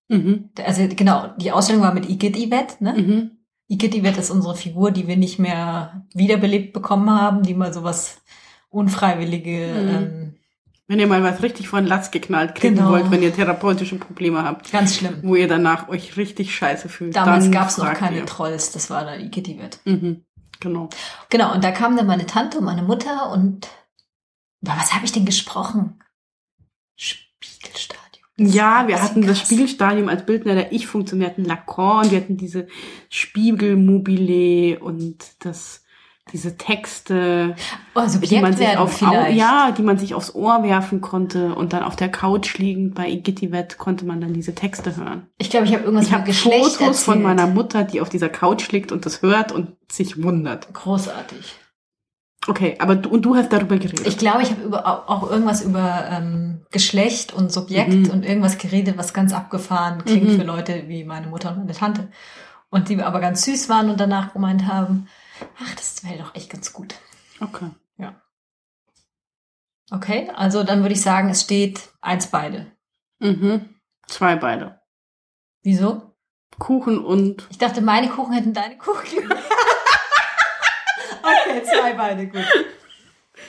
Mhm. 0.08 0.50
Also 0.64 0.86
genau, 0.88 1.34
die 1.36 1.50
Ausstellung 1.52 1.82
war 1.82 1.94
mit 1.94 2.08
Igitt 2.08 2.36
Yvette, 2.36 2.82
ne? 2.84 2.92
Mhm. 2.94 3.30
Igitt 3.68 3.94
Yvette 3.94 4.20
ist 4.20 4.30
unsere 4.30 4.54
Figur, 4.54 4.92
die 4.92 5.08
wir 5.08 5.16
nicht 5.16 5.38
mehr 5.40 6.06
wiederbelebt 6.14 6.72
bekommen 6.72 7.10
haben, 7.10 7.42
die 7.42 7.54
mal 7.54 7.72
sowas 7.72 8.18
unfreiwillige, 8.68 9.66
Mhm. 9.74 9.88
ähm, 9.88 10.32
Wenn 10.88 11.00
ihr 11.00 11.08
mal 11.08 11.24
was 11.24 11.42
richtig 11.42 11.66
von 11.66 11.84
Latz 11.84 12.12
geknallt 12.12 12.54
kriegen 12.54 12.76
Genau. 12.76 12.90
wollt, 12.90 13.10
wenn 13.10 13.20
ihr 13.20 13.34
therapeutische 13.34 13.96
Probleme 13.96 14.44
habt, 14.44 14.70
ganz 14.70 14.94
schlimm. 14.94 15.18
wo 15.24 15.34
ihr 15.34 15.48
danach 15.48 15.88
euch 15.88 16.16
richtig 16.16 16.54
scheiße 16.54 16.88
fühlt. 16.88 17.16
Damals 17.16 17.50
gab 17.50 17.68
es 17.70 17.78
noch 17.78 17.92
keine 17.92 18.18
ihr. 18.18 18.26
Trolls, 18.26 18.70
das 18.70 18.88
war 18.88 19.04
dann 19.04 19.20
Igitt 19.20 19.48
Yvette. 19.48 19.78
Mhm. 19.84 20.24
Genau. 20.60 20.88
Genau, 21.30 21.52
und 21.54 21.62
da 21.64 21.70
kam 21.70 21.96
dann 21.96 22.06
meine 22.06 22.26
Tante 22.26 22.58
und 22.58 22.64
meine 22.64 22.82
Mutter 22.82 23.30
und 23.30 23.68
über 24.62 24.72
was 24.76 24.94
habe 24.94 25.04
ich 25.04 25.12
denn 25.12 25.26
gesprochen? 25.26 26.02
Spiegelstadium. 26.96 28.24
Ja, 28.38 28.86
wir 28.88 28.96
Das 28.96 29.04
hatten 29.04 29.22
das 29.22 29.38
krass. 29.38 29.46
Spiegelstadium 29.46 30.08
als 30.08 30.26
Bildner 30.26 30.54
der 30.54 30.72
Ich-Funktion. 30.72 31.20
Wir 31.20 31.26
hatten 31.28 31.44
Lacan, 31.44 32.10
wir 32.10 32.20
hatten 32.20 32.36
diese 32.36 32.66
Spiegelmobile 33.08 34.78
und 34.80 35.44
das, 35.44 35.84
diese 36.32 36.56
Texte, 36.56 37.54
Oh, 37.94 38.00
also 38.00 38.18
die 38.18 38.40
man 38.40 38.52
sich 38.56 38.76
auf 38.76 39.00
Au 39.00 39.26
ja, 39.30 39.70
die 39.70 39.82
man 39.82 39.96
sich 39.96 40.12
aufs 40.14 40.34
Ohr 40.34 40.62
werfen 40.64 41.00
konnte 41.00 41.54
und 41.54 41.72
dann 41.72 41.82
auf 41.84 41.94
der 41.94 42.08
Couch 42.08 42.58
liegend 42.58 42.94
bei 42.96 43.08
Igitivet 43.08 43.78
konnte 43.78 44.04
man 44.04 44.20
dann 44.20 44.32
diese 44.34 44.54
Texte 44.54 44.96
hören. 44.96 45.28
Ich 45.38 45.50
glaube, 45.50 45.66
ich 45.66 45.72
habe 45.72 45.84
irgendwas 45.84 46.06
Ich 46.06 46.12
habe 46.12 46.22
mit 46.24 46.32
Geschlecht 46.32 46.64
Fotos 46.76 47.02
von 47.04 47.18
erzählt. 47.22 47.36
meiner 47.36 47.46
Mutter, 47.46 47.84
die 47.84 48.00
auf 48.00 48.08
dieser 48.08 48.28
Couch 48.28 48.70
liegt 48.72 48.90
und 48.90 49.06
das 49.06 49.22
hört 49.22 49.52
und 49.52 49.76
sich 49.90 50.20
wundert. 50.22 50.72
Großartig. 50.74 51.54
Okay, 52.48 52.76
aber 52.80 52.94
du, 52.96 53.08
und 53.08 53.22
du 53.22 53.34
hast 53.36 53.52
darüber 53.52 53.76
geredet. 53.76 54.06
Ich 54.06 54.18
glaube, 54.18 54.42
ich 54.42 54.50
habe 54.50 54.62
über, 54.62 55.08
auch 55.10 55.28
irgendwas 55.30 55.62
über 55.64 56.06
ähm, 56.10 56.60
Geschlecht 56.70 57.32
und 57.32 57.50
Subjekt 57.52 57.92
Mhm. 57.92 58.10
und 58.10 58.24
irgendwas 58.24 58.58
geredet, 58.58 58.98
was 58.98 59.12
ganz 59.14 59.32
abgefahren 59.32 60.04
klingt 60.04 60.28
Mhm. 60.30 60.36
für 60.40 60.44
Leute 60.46 60.84
wie 60.86 61.04
meine 61.04 61.26
Mutter 61.28 61.50
und 61.50 61.58
meine 61.58 61.72
Tante. 61.72 62.08
Und 62.70 62.88
die 62.88 63.00
aber 63.02 63.20
ganz 63.20 63.44
süß 63.44 63.68
waren 63.68 63.90
und 63.90 63.98
danach 64.00 64.32
gemeint 64.32 64.66
haben, 64.68 65.06
ach, 65.58 65.74
das 65.74 66.04
wäre 66.04 66.18
doch 66.18 66.34
echt 66.34 66.50
ganz 66.50 66.72
gut. 66.72 66.94
okay. 67.40 67.70
Okay, 69.92 70.28
also 70.34 70.64
dann 70.64 70.82
würde 70.82 70.94
ich 70.94 71.00
sagen, 71.00 71.28
es 71.30 71.42
steht 71.42 71.90
eins 72.00 72.26
beide. 72.26 72.72
Mhm. 73.20 73.76
Zwei 74.08 74.34
beide. 74.34 74.80
Wieso? 75.62 76.12
Kuchen 76.58 76.98
und 77.04 77.46
Ich 77.50 77.58
dachte, 77.58 77.80
meine 77.82 78.08
Kuchen 78.08 78.32
hätten 78.32 78.52
deine 78.52 78.76
Kuchen. 78.78 79.30
okay, 81.22 81.62
zwei 81.64 81.92
beide, 81.92 82.26
gut. 82.26 82.44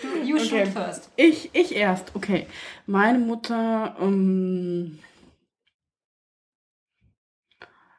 Du, 0.04 0.18
you 0.24 0.36
Okay. 0.38 0.46
shoot 0.66 0.68
first. 0.74 1.10
Ich, 1.16 1.50
ich 1.56 1.74
erst, 1.74 2.16
okay. 2.16 2.46
Meine 2.86 3.18
Mutter, 3.18 3.96
ähm, 4.00 5.00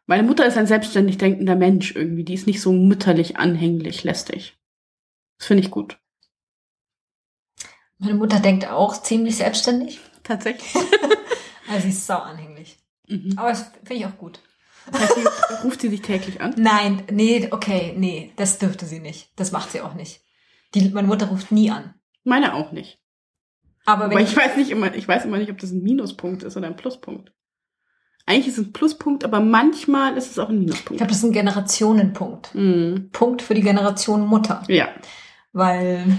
meine 0.09 0.23
Mutter 0.23 0.47
ist 0.47 0.57
ein 0.57 0.67
selbstständig 0.67 1.19
denkender 1.19 1.55
Mensch 1.55 1.95
irgendwie. 1.95 2.25
Die 2.25 2.33
ist 2.33 2.47
nicht 2.47 2.63
so 2.63 2.73
mütterlich 2.73 3.37
anhänglich, 3.37 4.05
lästig. 4.05 4.59
Das 5.37 5.47
finde 5.47 5.63
ich 5.63 5.71
gut. 5.71 6.01
Meine 7.99 8.15
Mutter 8.15 8.41
denkt 8.41 8.67
auch 8.67 9.01
ziemlich 9.03 9.37
selbstständig. 9.37 10.01
Tatsächlich. 10.25 10.75
Also 11.71 11.83
sie 11.83 11.91
ist 11.91 12.07
sau 12.07 12.17
anhänglich. 12.17 12.79
Mhm. 13.09 13.35
Aber 13.37 13.51
das 13.51 13.71
finde 13.85 13.97
ich 13.97 14.07
auch 14.07 14.17
gut. 14.17 14.41
Das 14.91 15.03
heißt, 15.03 15.17
sie, 15.17 15.65
ruft 15.65 15.83
sie 15.83 15.91
sich 15.91 16.01
täglich 16.01 16.41
an? 16.41 16.55
Nein, 16.57 17.03
nee, 17.11 17.47
okay, 17.51 17.93
nee, 17.95 18.33
das 18.37 18.59
dürfte 18.59 18.87
sie 18.87 19.01
nicht. 19.01 19.31
Das 19.37 19.53
macht 19.53 19.71
sie 19.71 19.83
auch 19.83 19.93
nicht. 19.93 20.23
Die, 20.75 20.89
meine 20.89 21.09
Mutter 21.09 21.27
ruft 21.27 21.53
nie 21.53 21.71
an. 21.71 21.93
Meine 22.25 22.55
auch 22.55 22.73
nicht. 22.73 22.99
Aber 23.85 24.05
wenn 24.05 24.13
Aber 24.13 24.21
ich, 24.23 24.31
ich 24.31 24.37
weiß 24.39 24.57
nicht 24.57 24.71
immer, 24.71 24.95
ich 24.95 25.07
weiß 25.07 25.27
immer 25.27 25.37
nicht, 25.37 25.51
ob 25.51 25.59
das 25.59 25.73
ein 25.73 25.83
Minuspunkt 25.83 26.43
ist 26.43 26.57
oder 26.57 26.69
ein 26.69 26.77
Pluspunkt. 26.77 27.35
Eigentlich 28.29 28.49
ist 28.49 28.59
es 28.59 28.67
ein 28.67 28.73
Pluspunkt, 28.73 29.25
aber 29.25 29.41
manchmal 29.41 30.17
ist 30.17 30.31
es 30.31 30.39
auch 30.39 30.49
ein 30.51 30.57
ich 30.57 30.67
Minuspunkt. 30.67 30.99
glaube, 30.99 31.09
das 31.11 31.19
ist 31.19 31.25
ein 31.25 31.33
Generationenpunkt. 31.33 32.55
Mhm. 32.55 33.09
Punkt 33.13 33.41
für 33.43 33.55
die 33.55 33.63
Generation 33.63 34.27
Mutter. 34.27 34.63
Ja. 34.69 34.89
Weil 35.53 36.19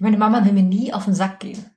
meine 0.00 0.18
Mama 0.18 0.44
will 0.44 0.52
mir 0.52 0.62
nie 0.62 0.92
auf 0.92 1.04
den 1.04 1.14
Sack 1.14 1.40
gehen. 1.40 1.70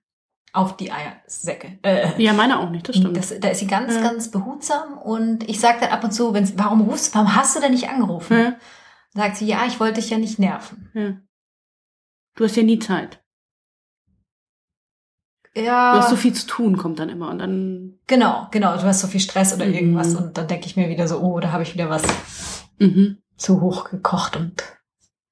Auf 0.54 0.76
die 0.78 0.92
Eiersäcke. 0.92 1.78
Äh, 1.84 2.22
Ja, 2.22 2.34
meine 2.34 2.60
auch 2.60 2.70
nicht, 2.72 2.90
das 2.90 2.96
stimmt. 2.98 3.16
das, 3.18 3.34
da 3.40 3.50
ist 3.50 3.60
sie 3.60 3.68
ganz, 3.68 3.94
Ja. 3.94 4.02
ganz 4.02 4.32
behutsam 4.32 4.98
und 4.98 5.48
ich 5.48 5.60
sage 5.60 5.78
dann 5.82 5.92
ab 5.92 6.04
und 6.04 6.12
zu, 6.12 6.34
wenn 6.34 6.58
warum 6.58 6.82
rufst, 6.82 7.14
warum 7.14 7.36
hast 7.36 7.56
du 7.56 7.60
denn 7.60 7.72
nicht 7.74 7.90
angerufen? 7.90 8.38
ja, 8.38 8.56
Sagt 9.14 9.38
sie, 9.38 9.46
ja, 9.46 9.66
ich 9.68 9.80
wollte 9.80 10.00
dich 10.02 10.10
ja 10.10 10.18
nicht 10.18 10.40
nerven. 10.40 10.90
ja. 10.94 11.18
Du 12.36 12.44
hast 12.44 12.56
ja 12.56 12.64
nie 12.64 12.80
Zeit. 12.80 13.20
Ja. 15.58 15.94
Du 15.94 16.00
hast 16.00 16.10
so 16.10 16.16
viel 16.16 16.34
zu 16.34 16.46
tun, 16.48 16.78
kommt 16.78 17.00
dann 17.00 17.10
immer. 17.10 17.30
Und 17.30 17.40
dann. 17.40 18.00
Genau, 18.08 18.48
genau. 18.52 18.76
Du 18.76 18.84
hast 18.84 19.00
so 19.02 19.08
viel 19.08 19.20
Stress 19.20 19.54
oder 19.54 19.66
Mhm. 19.66 19.74
irgendwas 19.74 20.14
und 20.16 20.38
dann 20.38 20.48
denke 20.48 20.66
ich 20.68 20.76
mir 20.76 20.90
wieder 20.90 21.08
so, 21.08 21.20
oh, 21.20 21.40
da 21.40 21.52
habe 21.52 21.64
ich 21.64 21.74
wieder 21.74 21.90
was 21.90 22.04
Mhm. 22.80 23.18
zu 23.38 23.62
hoch 23.62 23.90
gekocht 23.90 24.36
und 24.36 24.64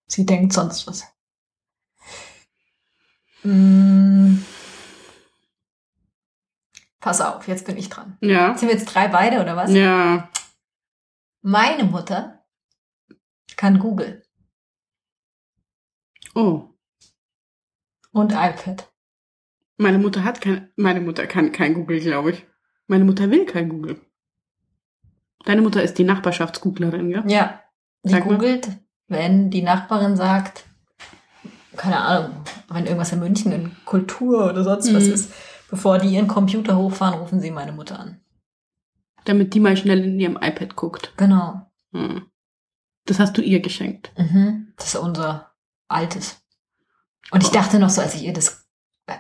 sie 0.08 0.26
denkt 0.26 0.54
sonst 0.54 0.88
was. 0.88 1.04
Mm. 3.44 4.38
Pass 7.00 7.22
auf, 7.22 7.48
jetzt 7.48 7.68
bin 7.68 7.78
ich 7.78 7.90
dran. 7.90 8.18
Ja. 8.22 8.58
Sind 8.58 8.70
wir 8.70 8.76
jetzt 8.76 8.86
drei 8.86 9.08
beide 9.08 9.40
oder 9.42 9.56
was? 9.56 9.72
Ja. 9.72 10.30
Meine 11.44 11.84
Mutter 11.84 12.44
kann 13.56 13.78
Google 13.78 14.24
Oh. 16.34 16.70
und 18.12 18.32
iPad. 18.32 18.92
Meine 19.78 19.98
Mutter 20.00 20.24
hat 20.24 20.42
kein. 20.42 20.70
Meine 20.76 21.02
Mutter 21.02 21.28
kann 21.28 21.52
kein 21.52 21.74
Google, 21.74 22.00
glaube 22.00 22.32
ich. 22.32 22.46
Meine 22.88 23.04
Mutter 23.06 23.30
will 23.30 23.46
kein 23.46 23.70
Google. 23.70 24.00
Deine 25.46 25.62
Mutter 25.62 25.84
ist 25.84 25.98
die 25.98 26.04
Nachbarschaftsgooglerin, 26.04 27.10
ja? 27.12 27.24
Ja, 27.28 27.62
die 28.04 28.10
Sag 28.12 28.26
mal. 28.26 28.34
googelt, 28.36 28.70
wenn 29.08 29.52
die 29.52 29.62
Nachbarin 29.62 30.16
sagt, 30.16 30.66
keine 31.76 32.00
Ahnung, 32.00 32.36
wenn 32.70 32.86
irgendwas 32.86 33.12
in 33.12 33.20
München 33.20 33.52
in 33.52 33.76
Kultur 33.86 34.50
oder 34.50 34.64
sonst 34.64 34.92
was 34.94 35.04
Mhm. 35.06 35.14
ist, 35.14 35.34
bevor 35.70 36.00
die 36.00 36.08
ihren 36.10 36.28
Computer 36.28 36.78
hochfahren, 36.78 37.20
rufen 37.20 37.40
sie 37.42 37.52
meine 37.52 37.74
Mutter 37.74 38.00
an. 38.00 38.22
Damit 39.26 39.54
die 39.54 39.60
mal 39.60 39.78
schnell 39.78 40.04
in 40.04 40.20
ihrem 40.20 40.38
iPad 40.38 40.76
guckt. 40.76 41.14
Genau. 41.18 41.70
Hm. 41.92 42.26
Das 43.06 43.20
hast 43.20 43.38
du 43.38 43.42
ihr 43.42 43.60
geschenkt. 43.60 44.12
Mhm. 44.18 44.74
Das 44.78 44.88
ist 44.88 44.96
unser 44.96 45.52
altes. 45.88 46.42
Und 47.32 47.44
ich 47.44 47.50
dachte 47.50 47.78
noch 47.80 47.90
so, 47.90 48.02
als 48.02 48.16
ich 48.16 48.24
ihr 48.24 48.34
das, 48.34 48.64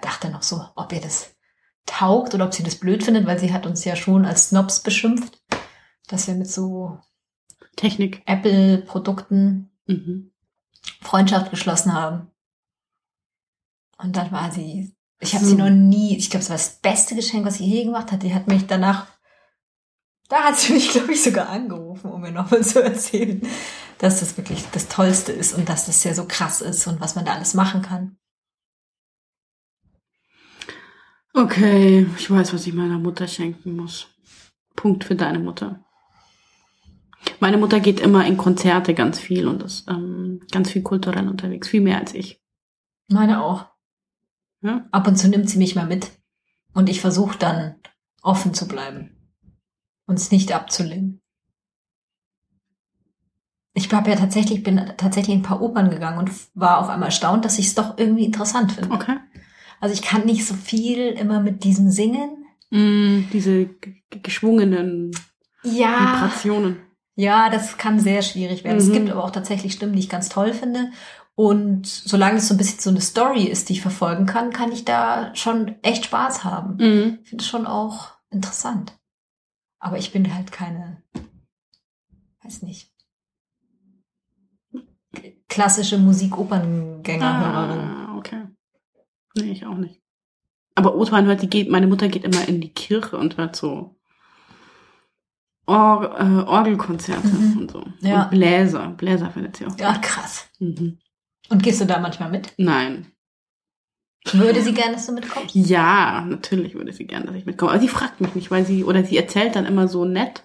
dachte 0.01 0.29
noch 0.29 0.43
so, 0.43 0.65
ob 0.75 0.91
ihr 0.93 1.01
das 1.01 1.35
taugt 1.85 2.33
oder 2.33 2.45
ob 2.45 2.53
sie 2.53 2.63
das 2.63 2.75
blöd 2.75 3.03
findet, 3.03 3.25
weil 3.27 3.39
sie 3.39 3.53
hat 3.53 3.65
uns 3.65 3.85
ja 3.85 3.95
schon 3.95 4.25
als 4.25 4.49
Snobs 4.49 4.81
beschimpft, 4.81 5.41
dass 6.07 6.27
wir 6.27 6.33
mit 6.35 6.49
so 6.49 6.99
Technik. 7.75 8.23
Apple-Produkten 8.25 9.71
Mhm. 9.87 10.31
Freundschaft 11.01 11.51
geschlossen 11.51 11.93
haben. 11.93 12.31
Und 13.97 14.15
dann 14.15 14.31
war 14.31 14.51
sie, 14.51 14.95
ich 15.19 15.33
habe 15.35 15.45
So. 15.45 15.51
sie 15.51 15.55
noch 15.57 15.69
nie, 15.69 16.17
ich 16.17 16.29
glaube, 16.29 16.43
es 16.43 16.49
war 16.49 16.57
das 16.57 16.77
beste 16.79 17.15
Geschenk, 17.15 17.45
was 17.45 17.55
sie 17.55 17.65
je 17.65 17.83
gemacht 17.85 18.11
hat. 18.11 18.23
Die 18.23 18.33
hat 18.33 18.47
mich 18.47 18.65
danach 18.67 19.07
Da 20.27 20.37
hat 20.43 20.57
sie 20.57 20.73
mich, 20.73 20.89
glaube 20.91 21.13
ich, 21.13 21.23
sogar 21.23 21.49
angerufen, 21.49 22.11
um 22.11 22.21
mir 22.21 22.31
nochmal 22.31 22.63
zu 22.63 22.83
erzählen, 22.83 23.41
dass 23.99 24.19
das 24.21 24.37
wirklich 24.37 24.63
das 24.71 24.87
Tollste 24.87 25.31
ist 25.31 25.53
und 25.53 25.69
dass 25.69 25.85
das 25.85 26.03
ja 26.03 26.13
so 26.15 26.25
krass 26.27 26.61
ist 26.61 26.87
und 26.87 26.99
was 26.99 27.15
man 27.15 27.25
da 27.25 27.33
alles 27.35 27.53
machen 27.53 27.81
kann. 27.83 28.17
Okay, 31.35 32.07
ich 32.17 32.31
weiß, 32.31 32.53
was 32.53 32.65
ich 32.65 32.73
meiner 32.73 32.97
Mutter 32.97 33.27
schenken 33.27 33.75
muss. 33.75 34.07
Punkt 34.75 35.03
für 35.03 35.15
deine 35.15 35.39
Mutter. 35.39 35.83
Meine 37.41 37.57
Mutter 37.57 37.81
geht 37.81 37.99
immer 37.99 38.25
in 38.25 38.37
Konzerte 38.37 38.93
ganz 38.93 39.19
viel 39.19 39.47
und 39.47 39.61
ist 39.61 39.89
ähm, 39.89 40.39
ganz 40.51 40.71
viel 40.71 40.81
kulturell 40.81 41.27
unterwegs, 41.27 41.67
viel 41.67 41.81
mehr 41.81 41.99
als 41.99 42.13
ich. 42.13 42.41
Meine 43.09 43.43
auch. 43.43 43.65
Ja? 44.61 44.87
Ab 44.91 45.07
und 45.07 45.17
zu 45.17 45.27
nimmt 45.27 45.49
sie 45.49 45.57
mich 45.57 45.75
mal 45.75 45.85
mit 45.85 46.09
und 46.73 46.87
ich 46.87 47.01
versuche 47.01 47.37
dann 47.37 47.75
offen 48.21 48.53
zu 48.53 48.67
bleiben 48.67 49.11
und 50.07 50.17
es 50.17 50.31
nicht 50.31 50.53
abzulehnen. 50.53 51.21
Ich 53.73 53.91
habe 53.91 54.09
ja 54.09 54.15
tatsächlich, 54.15 54.63
bin 54.63 54.77
tatsächlich 54.95 55.35
in 55.35 55.41
ein 55.41 55.45
paar 55.45 55.61
Opern 55.61 55.89
gegangen 55.89 56.17
und 56.17 56.31
war 56.53 56.79
auf 56.79 56.87
einmal 56.87 57.09
erstaunt, 57.09 57.43
dass 57.43 57.59
ich 57.59 57.67
es 57.67 57.75
doch 57.75 57.97
irgendwie 57.97 58.23
interessant 58.23 58.71
finde. 58.71 58.91
Okay. 58.91 59.17
Also 59.85 59.93
ich 59.93 60.01
kann 60.01 60.25
nicht 60.25 60.47
so 60.47 60.55
viel 60.55 61.09
immer 61.09 61.39
mit 61.41 61.63
diesem 61.63 61.91
Singen. 61.91 62.47
Mm, 62.71 63.25
diese 63.31 63.69
geschwungenen 64.09 65.11
Ja, 65.61 65.99
Vibrationen. 66.23 66.77
ja, 67.15 67.51
das 67.51 67.77
kann 67.77 67.99
sehr 67.99 68.23
schwierig 68.23 68.63
werden. 68.63 68.79
Es 68.79 68.87
Mhm. 68.87 68.93
gibt 68.93 69.11
aber 69.11 69.23
auch 69.23 69.29
tatsächlich 69.29 69.73
Stimmen, 69.73 69.93
die 69.93 69.99
ich 69.99 70.09
ganz 70.09 70.27
toll 70.27 70.53
finde. 70.53 70.89
Und 71.35 71.85
solange 71.85 72.37
es 72.39 72.47
so 72.47 72.55
ein 72.55 72.57
bisschen 72.57 72.79
so 72.79 72.89
eine 72.89 72.99
Story 73.01 73.43
ist, 73.43 73.69
die 73.69 73.73
ich 73.73 73.81
verfolgen 73.83 74.25
kann, 74.25 74.49
kann 74.51 74.71
ich 74.71 74.85
da 74.85 75.35
schon 75.35 75.75
echt 75.83 76.05
Spaß 76.05 76.43
haben. 76.43 76.77
Mhm. 76.77 77.19
Ich 77.21 77.29
finde 77.29 77.43
es 77.43 77.47
schon 77.47 77.67
auch 77.67 78.13
interessant. 78.31 78.97
Aber 79.77 79.99
ich 79.99 80.11
bin 80.11 80.33
halt 80.33 80.51
keine, 80.51 81.03
weiß 82.43 82.63
nicht, 82.63 82.91
klassische 85.47 85.99
Musik-Operngängerhörerin. 85.99 87.79
Ah. 87.79 88.04
Nee, 89.35 89.51
ich 89.51 89.65
auch 89.65 89.77
nicht. 89.77 90.01
Aber 90.75 90.95
Opern 90.95 91.25
hört, 91.25 91.41
die 91.41 91.49
geht, 91.49 91.69
meine 91.69 91.87
Mutter 91.87 92.07
geht 92.09 92.23
immer 92.23 92.47
in 92.47 92.59
die 92.61 92.73
Kirche 92.73 93.17
und 93.17 93.37
hört 93.37 93.55
so 93.55 93.95
Or 95.67 96.15
äh, 96.19 96.47
Orgelkonzerte 96.49 97.27
Mhm. 97.27 97.57
und 97.57 97.71
so. 97.71 97.83
Ja. 98.01 98.23
Und 98.23 98.31
Bläser. 98.31 98.89
Bläser 98.89 99.31
findet 99.31 99.57
sie 99.57 99.65
auch. 99.65 99.77
Ja, 99.79 99.97
krass. 99.97 100.47
Mhm. 100.59 100.99
Und 101.49 101.63
gehst 101.63 101.81
du 101.81 101.85
da 101.85 101.99
manchmal 101.99 102.29
mit? 102.29 102.53
Nein. 102.57 103.07
Würde 104.31 104.61
sie 104.61 104.73
gerne, 104.73 104.93
dass 104.93 105.05
du 105.07 105.13
mitkommst? 105.13 105.55
Ja, 105.55 106.21
natürlich 106.27 106.73
würde 106.75 106.91
sie 106.93 107.05
gern, 107.05 107.25
dass 107.25 107.35
ich 107.35 107.45
mitkomme. 107.45 107.71
Aber 107.71 107.79
sie 107.79 107.87
fragt 107.87 108.21
mich 108.21 108.33
nicht, 108.35 108.51
weil 108.51 108.65
sie, 108.65 108.83
oder 108.83 109.03
sie 109.03 109.17
erzählt 109.17 109.55
dann 109.55 109.65
immer 109.65 109.87
so 109.87 110.03
nett, 110.05 110.43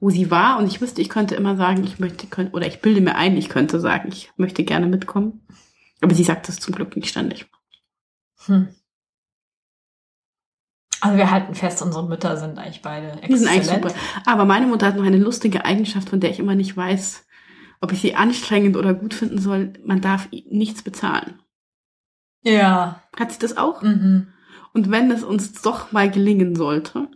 wo 0.00 0.10
sie 0.10 0.30
war. 0.30 0.58
Und 0.58 0.66
ich 0.66 0.80
wüsste, 0.80 1.02
ich 1.02 1.08
könnte 1.10 1.34
immer 1.34 1.56
sagen, 1.56 1.84
ich 1.84 1.98
möchte, 1.98 2.26
oder 2.52 2.66
ich 2.66 2.80
bilde 2.80 3.00
mir 3.02 3.16
ein, 3.16 3.36
ich 3.36 3.48
könnte 3.50 3.80
sagen, 3.80 4.08
ich 4.10 4.30
möchte 4.36 4.64
gerne 4.64 4.86
mitkommen. 4.86 5.46
Aber 6.02 6.14
sie 6.14 6.24
sagt 6.24 6.48
das 6.48 6.58
zum 6.58 6.74
Glück 6.74 6.94
nicht 6.96 7.08
ständig. 7.08 7.46
Hm. 8.44 8.68
Also 11.00 11.18
wir 11.18 11.30
halten 11.30 11.54
fest, 11.54 11.82
unsere 11.82 12.08
Mütter 12.08 12.36
sind 12.36 12.58
eigentlich 12.58 12.82
beide 12.82 13.08
exzellent. 13.08 13.32
Die 13.32 13.36
sind 13.36 13.48
eigentlich 13.48 13.66
super. 13.68 13.94
Aber 14.24 14.44
meine 14.44 14.66
Mutter 14.66 14.86
hat 14.86 14.96
noch 14.96 15.04
eine 15.04 15.18
lustige 15.18 15.64
Eigenschaft, 15.64 16.08
von 16.08 16.20
der 16.20 16.30
ich 16.30 16.38
immer 16.38 16.54
nicht 16.54 16.76
weiß, 16.76 17.26
ob 17.80 17.92
ich 17.92 18.00
sie 18.00 18.14
anstrengend 18.14 18.76
oder 18.76 18.94
gut 18.94 19.12
finden 19.12 19.38
soll. 19.38 19.74
Man 19.84 20.00
darf 20.00 20.28
nichts 20.30 20.82
bezahlen. 20.82 21.40
Ja. 22.42 23.02
Hat 23.16 23.32
sie 23.32 23.38
das 23.38 23.56
auch? 23.56 23.82
Mhm. 23.82 24.28
Und 24.72 24.90
wenn 24.90 25.10
es 25.10 25.22
uns 25.22 25.60
doch 25.62 25.92
mal 25.92 26.10
gelingen 26.10 26.56
sollte, 26.56 27.08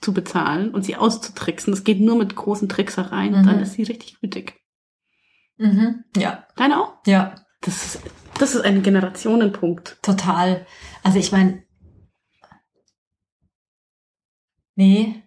zu 0.00 0.12
bezahlen 0.12 0.74
und 0.74 0.84
sie 0.84 0.96
auszutricksen, 0.96 1.72
das 1.72 1.84
geht 1.84 2.00
nur 2.00 2.16
mit 2.16 2.34
großen 2.36 2.68
Tricksereien, 2.68 3.40
Mhm. 3.40 3.46
dann 3.46 3.60
ist 3.60 3.72
sie 3.74 3.84
richtig 3.84 4.20
wütig. 4.22 4.60
Mhm. 5.56 6.04
Ja. 6.16 6.46
Deine 6.56 6.80
auch? 6.80 6.94
Ja. 7.06 7.36
Das 7.60 7.94
ist, 7.94 8.02
das 8.38 8.54
ist 8.54 8.62
ein 8.64 8.82
Generationenpunkt. 8.82 9.98
Total. 10.02 10.66
Also 11.02 11.18
ich 11.18 11.32
meine, 11.32 11.62
nee, 14.76 15.22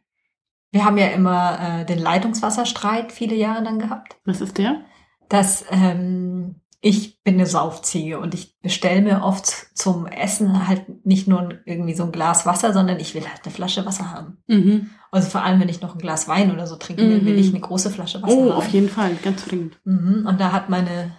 wir 0.72 0.86
haben 0.86 0.98
ja 0.98 1.08
immer 1.08 1.60
äh, 1.82 1.86
den 1.86 2.00
Leitungswasserstreit 2.00 3.12
viele 3.12 3.36
Jahre 3.36 3.64
lang 3.64 3.80
gehabt. 3.80 4.18
Was 4.26 4.42
ist 4.42 4.58
der? 4.58 4.82
Dass 5.30 5.66
ähm, 5.72 6.56
ich 6.82 7.22
bin 7.24 7.36
eine 7.36 7.46
Saufziege 7.48 8.20
und 8.20 8.34
ich 8.34 8.60
bestelle 8.62 9.02
mir 9.02 9.24
oft 9.24 9.46
zum 9.48 10.06
Essen 10.06 10.68
halt 10.68 11.06
nicht 11.06 11.28
nur 11.28 11.56
irgendwie 11.66 11.96
so 11.96 12.04
ein 12.04 12.12
Glas 12.12 12.46
Wasser, 12.46 12.72
sondern 12.74 13.00
ich 13.00 13.16
will 13.16 13.28
halt 13.28 13.42
eine 13.44 13.54
Flasche 13.54 13.86
Wasser 13.86 14.12
haben. 14.12 14.38
Mhm. 14.48 14.92
Also 15.12 15.30
vor 15.30 15.42
allem, 15.42 15.60
wenn 15.60 15.70
ich 15.70 15.82
noch 15.82 15.96
ein 15.96 16.00
Glas 16.02 16.28
Wein 16.28 16.52
oder 16.52 16.68
so 16.68 16.76
trinken 16.76 17.10
will, 17.10 17.22
Mhm. 17.22 17.26
will 17.26 17.40
ich 17.40 17.50
eine 17.50 17.60
große 17.62 17.90
Flasche 17.90 18.22
Wasser 18.22 18.34
Oh, 18.36 18.50
haben. 18.52 18.58
auf 18.58 18.68
jeden 18.70 18.90
Fall, 18.90 19.16
ganz 19.24 19.46
dringend. 19.46 19.80
Mhm. 19.86 20.26
Und 20.28 20.40
da 20.40 20.52
hat 20.52 20.70
meine, 20.70 21.16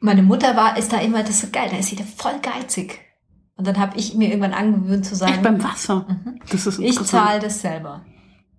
meine 0.00 0.22
Mutter 0.22 0.56
war, 0.56 0.76
ist 0.76 0.92
da 0.92 0.98
immer, 1.00 1.20
das 1.22 1.30
ist 1.30 1.40
so 1.42 1.48
geil, 1.52 1.68
da 1.70 1.76
ist 1.78 1.88
sie 1.88 1.96
da 1.96 2.04
voll 2.04 2.38
geizig. 2.40 3.00
Und 3.56 3.66
dann 3.66 3.78
habe 3.78 3.98
ich 3.98 4.14
mir 4.14 4.28
irgendwann 4.28 4.54
angewöhnt 4.54 5.04
zu 5.04 5.14
sagen, 5.14 5.34
Echt 5.34 5.42
beim 5.42 5.62
Wasser. 5.62 6.06
mhm. 6.08 6.40
Das 6.50 6.66
ist 6.66 6.78
ich 6.78 6.98
zahle 7.04 7.40
das 7.40 7.60
selber. 7.60 8.06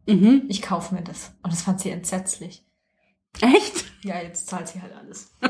Mhm. 0.07 0.43
Ich 0.47 0.61
kaufe 0.61 0.93
mir 0.93 1.01
das. 1.03 1.33
Und 1.41 1.51
das 1.51 1.63
fand 1.63 1.79
sie 1.81 1.89
entsetzlich. 1.89 2.63
Echt? 3.39 3.85
Ja, 4.03 4.21
jetzt 4.21 4.47
zahlt 4.47 4.67
sie 4.67 4.81
halt 4.81 4.93
alles. 4.95 5.33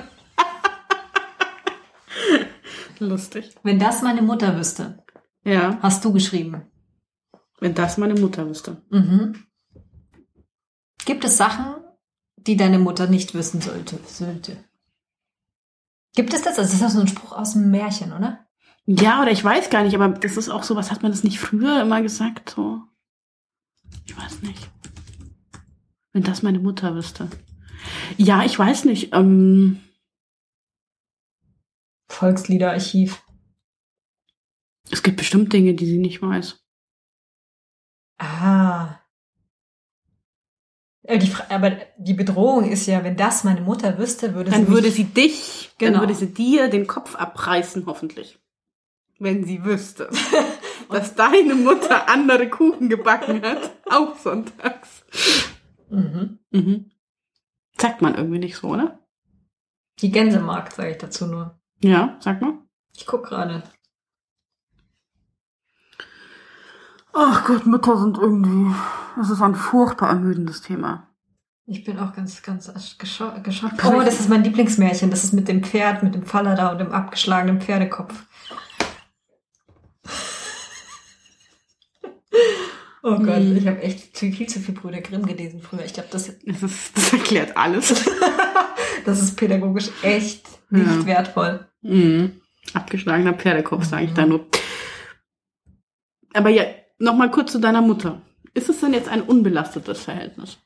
Lustig. 3.00 3.56
Wenn 3.64 3.80
das 3.80 4.02
meine 4.02 4.22
Mutter 4.22 4.56
wüsste, 4.58 5.04
Ja, 5.44 5.80
hast 5.82 6.06
du 6.06 6.14
geschrieben. 6.14 6.64
wenn 7.60 7.74
das 7.74 7.98
meine 7.98 8.16
Mutter 8.16 8.48
wüsste. 8.48 8.82
Mhm. 8.90 9.44
Gibt 11.06 11.24
es 11.26 11.38
Sachen, 11.38 11.76
die 12.38 12.58
deine 12.58 12.80
Mutter 12.80 13.08
nicht 13.08 13.34
wissen 13.34 13.62
sollte? 13.62 14.00
sollte? 14.06 14.64
Gibt 16.16 16.34
es 16.34 16.42
das? 16.42 16.60
Also 16.60 16.64
das 16.64 16.74
ist 16.74 16.82
doch 16.82 16.90
so 16.90 17.00
ein 17.00 17.08
Spruch 17.08 17.32
aus 17.32 17.54
dem 17.54 17.72
Märchen, 17.72 18.12
oder? 18.14 18.46
Ja, 18.86 19.22
oder 19.22 19.32
ich 19.32 19.44
weiß 19.44 19.70
gar 19.70 19.84
nicht, 19.84 19.96
aber 19.96 20.10
das 20.10 20.38
ist 20.38 20.50
auch 20.50 20.64
so, 20.64 20.76
was 20.76 20.92
hat 20.92 21.04
man 21.04 21.12
das 21.12 21.24
nicht 21.24 21.40
früher 21.40 21.82
immer 21.82 22.02
gesagt? 22.02 22.50
So. 22.50 22.82
Ich 24.06 24.18
weiß 24.18 24.42
nicht. 24.42 24.70
Wenn 26.12 26.24
das 26.24 26.42
meine 26.42 26.60
Mutter 26.60 26.94
wüsste. 26.96 27.30
Ja, 28.18 28.44
ich 28.44 28.58
weiß 28.58 28.86
nicht. 28.86 29.14
Ähm, 29.14 29.80
Volksliederarchiv. 32.10 33.24
es 34.90 35.02
gibt 35.02 35.18
bestimmt 35.18 35.54
Dinge, 35.54 35.74
die 35.74 35.86
sie 35.86 36.00
nicht 36.00 36.22
weiß. 36.22 36.60
Ah. 38.18 39.01
Aber 41.12 41.18
die, 41.20 41.32
aber 41.50 41.72
die 41.98 42.14
Bedrohung 42.14 42.70
ist 42.72 42.86
ja, 42.86 43.04
wenn 43.04 43.18
das 43.18 43.44
meine 43.44 43.60
Mutter 43.62 43.98
wüsste, 43.98 44.34
würde 44.34 44.50
Dann 44.52 44.66
sie 44.66 44.72
würde 44.72 44.88
mich, 44.88 44.96
sie 44.96 45.04
dich, 45.04 45.72
Genau. 45.78 45.92
dann 46.00 46.02
würde 46.04 46.16
sie 46.16 46.34
dir 46.34 46.70
den 46.70 46.88
Kopf 46.88 47.16
abreißen, 47.16 47.86
hoffentlich. 47.86 48.40
Wenn 49.20 49.44
sie 49.44 49.66
wüsste, 49.66 50.10
dass 50.90 51.14
deine 51.16 51.56
Mutter 51.56 52.08
andere 52.08 52.50
Kuchen 52.50 52.88
gebacken 52.88 53.42
hat, 53.42 53.72
auch 53.90 54.18
sonntags. 54.18 55.04
Mhm. 55.90 56.40
Mhm. 56.52 56.92
Sagt 57.78 58.02
man 58.02 58.16
irgendwie 58.16 58.40
nicht 58.40 58.56
so, 58.56 58.70
oder? 58.70 59.00
Die 60.00 60.12
Gänsemarkt, 60.12 60.74
sage 60.74 60.92
ich 60.92 60.98
dazu 60.98 61.28
nur. 61.28 61.60
Ja, 61.82 62.18
sag 62.22 62.42
mal. 62.42 62.54
Ich 62.96 63.06
guck 63.06 63.26
gerade. 63.26 63.64
Ach 67.14 67.46
Gott, 67.46 67.66
Mütter 67.66 67.98
sind 67.98 68.18
irgendwie, 68.18 68.74
es 69.22 69.30
ist 69.30 69.42
ein 69.42 69.56
furchtbar 69.56 70.10
ermüdendes 70.10 70.62
Thema. 70.62 71.08
Ich 71.66 71.84
bin 71.84 72.00
auch 72.00 72.14
ganz, 72.14 72.42
ganz 72.42 72.70
gescho- 72.70 73.42
geschockt. 73.44 73.84
Oh, 73.86 74.02
das 74.02 74.20
ist 74.20 74.30
mein 74.30 74.44
Lieblingsmärchen. 74.44 75.10
Das 75.12 75.24
ist 75.24 75.34
mit 75.34 75.48
dem 75.48 75.64
Pferd, 75.64 76.04
mit 76.04 76.16
dem 76.16 76.26
Faller 76.26 76.56
da 76.56 76.72
und 76.72 76.80
dem 76.80 76.92
abgeschlagenen 76.92 77.62
Pferdekopf. 77.62 78.14
Oh 83.04 83.18
Gott, 83.18 83.38
Hm. 83.38 83.58
ich 83.58 83.68
habe 83.68 83.82
echt 83.82 84.16
viel, 84.16 84.32
viel 84.32 84.48
zu 84.48 84.60
viel 84.60 84.76
Brüder 84.76 85.02
Grimm 85.02 85.26
gelesen 85.26 85.60
früher. 85.60 85.84
Ich 85.84 85.94
glaube, 85.94 86.10
das, 86.12 86.32
Das, 86.62 86.92
das 86.94 87.14
erklärt 87.14 87.58
alles. 87.58 88.08
das 89.06 89.20
ist 89.24 89.36
pädagogisch 89.38 89.90
echt 90.04 90.48
nicht 90.70 90.86
Ja. 90.86 91.06
wertvoll. 91.08 91.68
Mhm. 91.82 92.40
Abgeschlagener 92.76 93.34
Pferdekopf, 93.34 93.86
sage 93.86 94.06
ich 94.06 94.14
da 94.14 94.28
nur. 94.28 94.46
Aber 96.34 96.50
ja, 96.50 96.64
nochmal 97.02 97.32
kurz 97.32 97.52
zu 97.52 97.60
deiner 97.60 97.82
Mutter. 97.82 98.22
Ist 98.54 98.70
es 98.70 98.80
denn 98.80 98.94
jetzt 98.94 99.10
ein 99.10 99.22
unbelastetes 99.22 100.02
Verhältnis? 100.02 100.58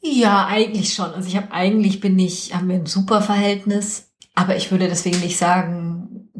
Ja, 0.00 0.46
eigentlich 0.46 0.94
schon. 0.94 1.12
Also 1.12 1.28
ich 1.28 1.36
habe 1.36 1.52
eigentlich 1.52 2.00
bin 2.00 2.18
ich, 2.18 2.54
haben 2.54 2.68
wir 2.68 2.76
ein 2.76 2.86
super 2.86 3.20
Verhältnis, 3.20 4.12
aber 4.34 4.56
ich 4.56 4.70
würde 4.70 4.88
deswegen 4.88 5.20
nicht 5.20 5.36
sagen, 5.36 6.30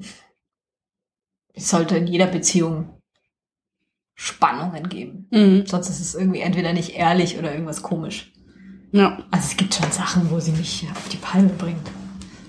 es 1.54 1.68
sollte 1.68 1.96
in 1.96 2.06
jeder 2.06 2.26
Beziehung 2.26 3.00
Spannungen 4.14 4.88
geben. 4.88 5.28
Mhm. 5.30 5.66
Sonst 5.66 5.90
ist 5.90 6.00
es 6.00 6.14
irgendwie 6.14 6.40
entweder 6.40 6.72
nicht 6.72 6.94
ehrlich 6.94 7.38
oder 7.38 7.52
irgendwas 7.52 7.82
komisch. 7.82 8.32
Ja. 8.92 9.24
Also 9.30 9.48
es 9.50 9.56
gibt 9.56 9.74
schon 9.74 9.90
Sachen, 9.92 10.30
wo 10.30 10.40
sie 10.40 10.52
mich 10.52 10.86
auf 10.90 11.08
die 11.08 11.18
Palme 11.18 11.50
bringt. 11.50 11.90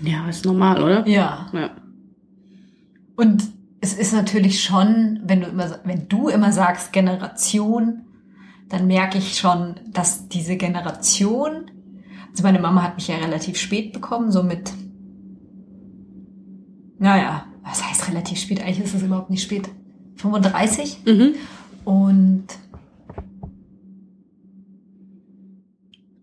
Ja, 0.02 0.28
ist 0.30 0.46
normal, 0.46 0.82
oder? 0.82 1.08
Ja. 1.08 1.50
Ja. 1.54 1.76
Und 3.16 3.44
es 3.82 3.94
ist 3.94 4.14
natürlich 4.14 4.64
schon, 4.64 5.22
wenn 5.24 5.42
du 5.42 5.48
immer, 5.48 5.80
wenn 5.84 6.08
du 6.10 6.28
immer 6.30 6.52
sagst 6.52 6.92
Generation, 6.92 8.06
dann 8.68 8.88
merke 8.88 9.18
ich 9.18 9.38
schon, 9.38 9.76
dass 9.92 10.28
diese 10.28 10.58
Generation, 10.58 11.72
also 12.30 12.44
meine 12.44 12.60
Mama 12.60 12.84
hat 12.84 12.96
mich 12.96 13.08
ja 13.08 13.16
relativ 13.16 13.58
spät 13.58 13.94
bekommen, 13.94 14.32
so 14.32 14.44
mit, 14.44 14.72
naja, 17.00 17.46
was 17.64 17.84
heißt 17.88 18.10
relativ 18.10 18.40
spät? 18.40 18.62
Eigentlich 18.62 18.82
ist 18.86 18.94
es 18.96 19.04
überhaupt 19.04 19.30
nicht 19.30 19.44
spät. 19.44 19.70
35 20.18 21.02
Mhm. 21.06 21.36
und 21.86 22.46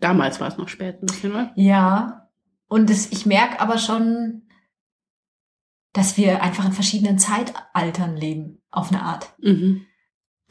Damals 0.01 0.41
war 0.41 0.49
es 0.49 0.59
noch 0.59 0.69
spät 0.69 1.03
ein 1.03 1.07
bisschen, 1.07 1.33
oder? 1.33 1.53
ja, 1.57 2.29
und 2.69 2.91
es, 2.91 3.11
ich 3.13 3.27
merke 3.27 3.61
aber 3.61 3.79
schon, 3.79 4.43
dass 5.97 6.19
wir 6.19 6.43
einfach 6.43 6.67
in 6.67 6.73
verschiedenen 6.73 7.19
Zeitaltern 7.19 8.17
leben, 8.17 8.61
auf 8.71 8.93
eine 8.93 9.03
Art. 9.03 9.31
Mhm. 9.41 9.87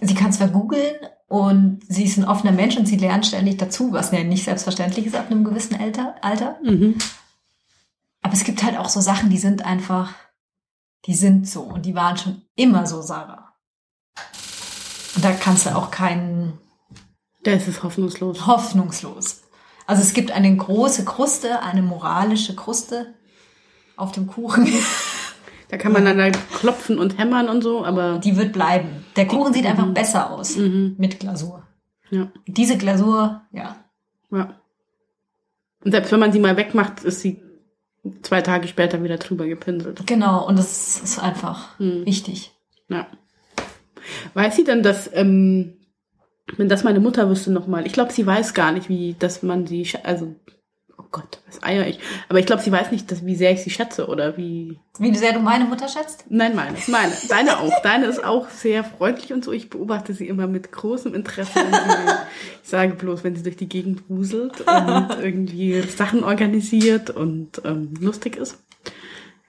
Sie 0.02 0.16
kann 0.16 0.34
zwar 0.34 0.48
googeln 0.48 0.96
und 1.28 1.82
sie 1.88 2.04
ist 2.04 2.18
ein 2.18 2.26
offener 2.26 2.52
Mensch 2.52 2.76
und 2.78 2.88
sie 2.88 2.98
lernt 2.98 3.28
ständig 3.28 3.58
dazu, 3.58 3.92
was 3.94 4.12
ja 4.12 4.24
nicht 4.24 4.44
selbstverständlich 4.44 5.06
ist 5.06 5.16
ab 5.16 5.30
einem 5.30 5.44
gewissen 5.44 5.76
Alter. 5.76 6.60
Mhm. 6.64 6.98
Aber 8.24 8.34
es 8.34 8.44
gibt 8.44 8.64
halt 8.64 8.76
auch 8.76 8.90
so 8.90 9.02
Sachen, 9.02 9.30
die 9.30 9.38
sind 9.38 9.64
einfach, 9.64 10.16
die 11.06 11.14
sind 11.14 11.48
so 11.48 11.62
und 11.62 11.86
die 11.86 11.94
waren 11.94 12.18
schon 12.18 12.42
immer 12.56 12.88
so, 12.88 13.04
Sarah. 13.04 13.54
Und 15.16 15.24
da 15.24 15.32
kannst 15.32 15.68
du 15.68 15.76
auch 15.76 15.92
keinen 15.92 16.60
Das 17.44 17.68
ist 17.68 17.84
hoffnungslos. 17.84 18.48
hoffnungslos. 18.48 19.44
Also 19.86 20.02
es 20.02 20.14
gibt 20.14 20.32
eine 20.32 20.56
große 20.58 21.06
Kruste, 21.06 21.62
eine 21.62 21.84
moralische 21.84 22.56
Kruste 22.56 23.14
auf 23.96 24.12
dem 24.12 24.26
Kuchen. 24.26 24.68
Da 25.76 25.82
kann 25.82 25.92
man 25.92 26.06
dann 26.06 26.22
halt 26.22 26.38
klopfen 26.54 26.98
und 27.00 27.18
hämmern 27.18 27.50
und 27.50 27.62
so, 27.62 27.84
aber 27.84 28.20
Die 28.24 28.38
wird 28.38 28.54
bleiben. 28.54 29.04
Der 29.18 29.28
Kuchen 29.28 29.54
sieht 29.54 29.66
einfach 29.66 29.88
besser 29.88 30.32
aus 30.32 30.56
mhm. 30.56 30.96
mit 30.98 31.20
Glasur. 31.20 31.64
ja, 32.12 32.32
Diese 32.48 32.78
Glasur, 32.78 33.42
ja, 33.52 33.76
ja. 34.32 34.56
Und 35.84 35.92
selbst 35.92 36.14
wenn 36.14 36.22
man 36.22 36.32
sie 36.32 36.40
mal 36.40 36.56
wegmacht, 36.56 37.04
ist 37.04 37.20
sie 37.20 37.42
zwei 38.22 38.42
Tage 38.42 38.70
später 38.70 39.04
wieder 39.04 39.18
drüber 39.18 39.48
gepinselt. 39.48 40.08
genau. 40.08 40.48
Und 40.48 40.58
das 40.58 41.02
ist 41.04 41.20
einfach 41.20 41.78
Mhm. 41.78 42.06
wichtig. 42.06 42.54
Ja. 42.88 43.08
Weiß 44.34 44.56
sie 44.56 44.64
denn, 44.64 44.82
dass, 44.82 45.10
ähm, 45.14 45.74
wenn 46.56 46.70
das 46.70 46.86
meine 46.86 47.02
Mutter 47.02 47.30
wüsste 47.30 47.52
nochmal, 47.52 47.86
ich 47.86 47.92
glaube, 47.92 48.14
sie 48.14 48.26
weiß 48.26 48.54
gar 48.54 48.72
nicht, 48.72 48.88
wie, 48.88 49.16
dass 49.20 49.44
man 49.44 49.68
sie, 49.68 49.86
also, 50.04 50.36
Gott, 51.16 51.40
was 51.48 51.64
eier 51.64 51.88
ich. 51.88 51.98
Aber 52.28 52.40
ich 52.40 52.46
glaube, 52.46 52.62
sie 52.62 52.74
weiß 52.74 52.92
nicht, 52.92 53.10
dass, 53.10 53.26
wie 53.26 53.38
sehr 53.38 53.54
ich 53.54 53.64
sie 53.64 53.70
schätze 53.70 54.08
oder 54.08 54.36
wie. 54.36 54.78
Wie 55.00 55.16
sehr 55.16 55.32
du 55.32 55.40
meine 55.40 55.64
Mutter 55.64 55.88
schätzt? 55.88 56.26
Nein, 56.28 56.58
meine, 56.58 56.76
meine. 56.88 57.14
Deine 57.30 57.58
auch. 57.62 57.82
Deine 57.84 58.08
ist 58.08 58.22
auch 58.22 58.50
sehr 58.50 58.84
freundlich 58.84 59.32
und 59.32 59.46
so. 59.46 59.54
Ich 59.54 59.70
beobachte 59.70 60.14
sie 60.14 60.28
immer 60.28 60.46
mit 60.48 60.74
großem 60.74 61.16
Interesse. 61.16 61.52
Ich 62.64 62.72
sage 62.72 62.96
bloß, 62.96 63.24
wenn 63.24 63.36
sie 63.36 63.44
durch 63.44 63.58
die 63.58 63.70
Gegend 63.70 64.10
wuselt 64.10 64.62
und 64.62 65.10
irgendwie 65.22 65.82
Sachen 65.84 66.24
organisiert 66.24 67.12
und 67.12 67.62
ähm, 67.64 67.94
lustig 68.00 68.38
ist. 68.38 68.58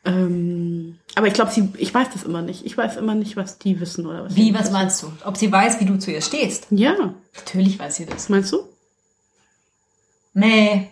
Ähm, 0.05 0.99
aber 1.15 1.27
ich 1.27 1.33
glaube, 1.33 1.51
sie, 1.51 1.71
ich 1.79 1.93
weiß 1.95 2.09
das 2.13 2.25
immer 2.25 2.43
nicht. 2.43 2.67
Ich 2.67 2.77
weiß 2.77 2.99
immer 2.99 3.15
nicht, 3.15 3.37
was 3.39 3.59
die 3.59 3.81
wissen 3.81 4.05
oder 4.07 4.27
was. 4.27 4.37
Wie, 4.37 4.53
was 4.53 4.65
wissen. 4.65 4.73
meinst 4.75 5.03
du? 5.03 5.11
Ob 5.25 5.39
sie 5.39 5.51
weiß, 5.51 5.81
wie 5.81 5.87
du 5.87 5.99
zu 5.99 6.13
ihr 6.13 6.21
stehst? 6.21 6.67
Ja, 6.71 7.15
Natürlich 7.35 7.79
weiß 7.79 7.97
sie 7.97 8.05
das. 8.05 8.15
was 8.17 8.29
meinst 8.29 8.53
du? 8.53 8.59
Nee. 10.35 10.91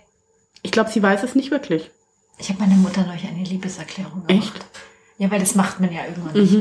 Ich 0.67 0.73
glaube, 0.73 0.91
sie 0.91 1.03
weiß 1.03 1.23
es 1.23 1.35
nicht 1.37 1.51
wirklich. 1.53 1.91
Ich 2.39 2.49
habe 2.49 2.59
meiner 2.61 2.75
Mutter 2.75 3.05
neulich 3.07 3.27
eine 3.29 3.45
Liebeserklärung 3.45 4.27
gemacht. 4.27 4.31
Echt? 4.53 4.65
Ja, 5.19 5.31
weil 5.31 5.39
das 5.39 5.55
macht 5.55 5.79
man 5.79 5.93
ja 5.93 6.05
irgendwann 6.07 6.33
nicht 6.33 6.53
Mhm. 6.55 6.61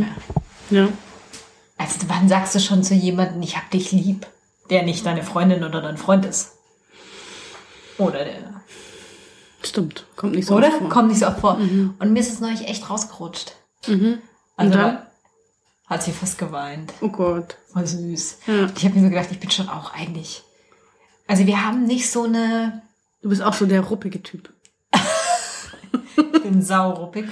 mehr. 0.70 0.84
Ja. 0.86 0.89
Also 1.78 2.01
wann 2.08 2.30
sagst 2.30 2.54
du 2.54 2.60
schon 2.60 2.84
zu 2.84 2.93
jemandem, 2.93 3.41
ich 3.41 3.58
hab 3.58 3.72
dich 3.72 3.91
lieb, 3.91 4.28
der 4.70 4.84
nicht 4.84 5.06
deine 5.06 5.24
Freundin 5.24 5.64
oder 5.64 5.82
dein 5.82 5.97
Freund 5.97 6.26
ist? 6.26 6.51
Oder 7.97 8.24
der. 8.26 8.62
Stimmt. 9.64 10.06
Kommt 10.16 10.36
nicht 10.36 10.47
so 10.47 10.56
oder? 10.58 10.68
oft 10.68 10.78
vor. 10.80 10.89
Kommt 10.89 11.08
nicht 11.10 11.20
so 11.20 11.28
oft 11.28 11.39
vor. 11.39 11.56
Mhm. 11.58 11.95
Und 11.97 12.14
mir 12.14 12.20
ist 12.20 12.32
es 12.34 12.39
neulich 12.41 12.68
echt 12.68 12.89
rausgerutscht. 12.89 13.56
Mhm. 13.88 14.20
Also 14.58 14.72
Und 14.74 14.78
dann? 14.78 14.99
hat 15.88 16.04
sie 16.04 16.12
fast 16.12 16.38
geweint. 16.38 16.93
Oh 17.01 17.10
Gott. 17.10 17.56
Voll 17.72 17.88
süß. 17.88 18.38
Ja. 18.47 18.68
Ich 18.76 18.84
habe 18.86 18.95
mir 18.95 19.04
so 19.06 19.10
gedacht, 19.10 19.30
ich 19.32 19.39
bin 19.39 19.49
schon 19.49 19.70
auch 19.70 19.93
eigentlich. 19.93 20.43
Also 21.28 21.47
wir 21.47 21.66
haben 21.66 21.86
nicht 21.86 22.12
so 22.12 22.24
eine. 22.24 22.82
Du 23.24 23.30
bist 23.30 23.41
auch 23.41 23.53
so 23.53 23.65
der 23.65 23.82
ruppige 23.82 24.21
Typ. 24.21 24.51
Ich 26.36 26.43
bin 26.43 26.61
sauruppig. 26.61 27.26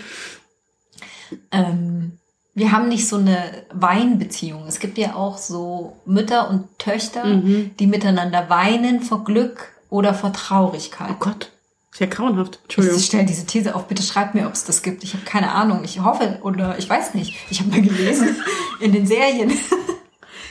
Ähm, 1.51 2.17
wir 2.53 2.71
haben 2.71 2.87
nicht 2.87 3.07
so 3.07 3.17
eine 3.17 3.65
Weinbeziehung. 3.73 4.65
Es 4.67 4.79
gibt 4.79 4.97
ja 4.97 5.15
auch 5.15 5.37
so 5.37 5.97
Mütter 6.05 6.49
und 6.49 6.79
Töchter, 6.79 7.25
Mhm. 7.25 7.71
die 7.79 7.87
miteinander 7.87 8.49
weinen 8.49 9.01
vor 9.01 9.23
Glück 9.23 9.73
oder 9.89 10.13
vor 10.13 10.29
Oh 10.29 10.33
Traurigkeit. 10.33 11.19
Gott. 11.19 11.51
Ist 11.91 11.99
ja 11.99 12.07
grauenhaft. 12.07 12.55
Ich 12.55 12.63
Entschuldigung. 12.63 12.99
stelle 12.99 13.25
diese 13.25 13.45
These 13.45 13.75
auf, 13.75 13.87
bitte 13.87 14.01
schreibt 14.01 14.33
mir, 14.33 14.47
ob 14.47 14.53
es 14.53 14.63
das 14.63 14.81
gibt. 14.81 15.03
Ich 15.03 15.13
habe 15.13 15.25
keine 15.25 15.51
Ahnung. 15.51 15.83
Ich 15.83 15.99
hoffe 16.01 16.39
oder 16.41 16.77
ich 16.79 16.89
weiß 16.89 17.13
nicht. 17.15 17.35
Ich 17.49 17.59
habe 17.59 17.69
mal 17.69 17.81
gelesen 17.81 18.35
in 18.79 18.93
den 18.93 19.05
Serien. 19.05 19.51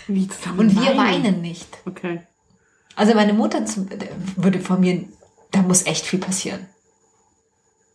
Wie 0.06 0.28
zusammen 0.28 0.58
Und 0.58 0.74
wir 0.80 0.96
weinen 0.98 1.40
nicht. 1.40 1.78
Okay. 1.86 2.20
Also 2.94 3.14
meine 3.14 3.32
Mutter 3.32 3.64
würde 4.36 4.60
von 4.60 4.80
mir, 4.80 5.04
da 5.50 5.62
muss 5.62 5.86
echt 5.86 6.06
viel 6.06 6.20
passieren. 6.20 6.66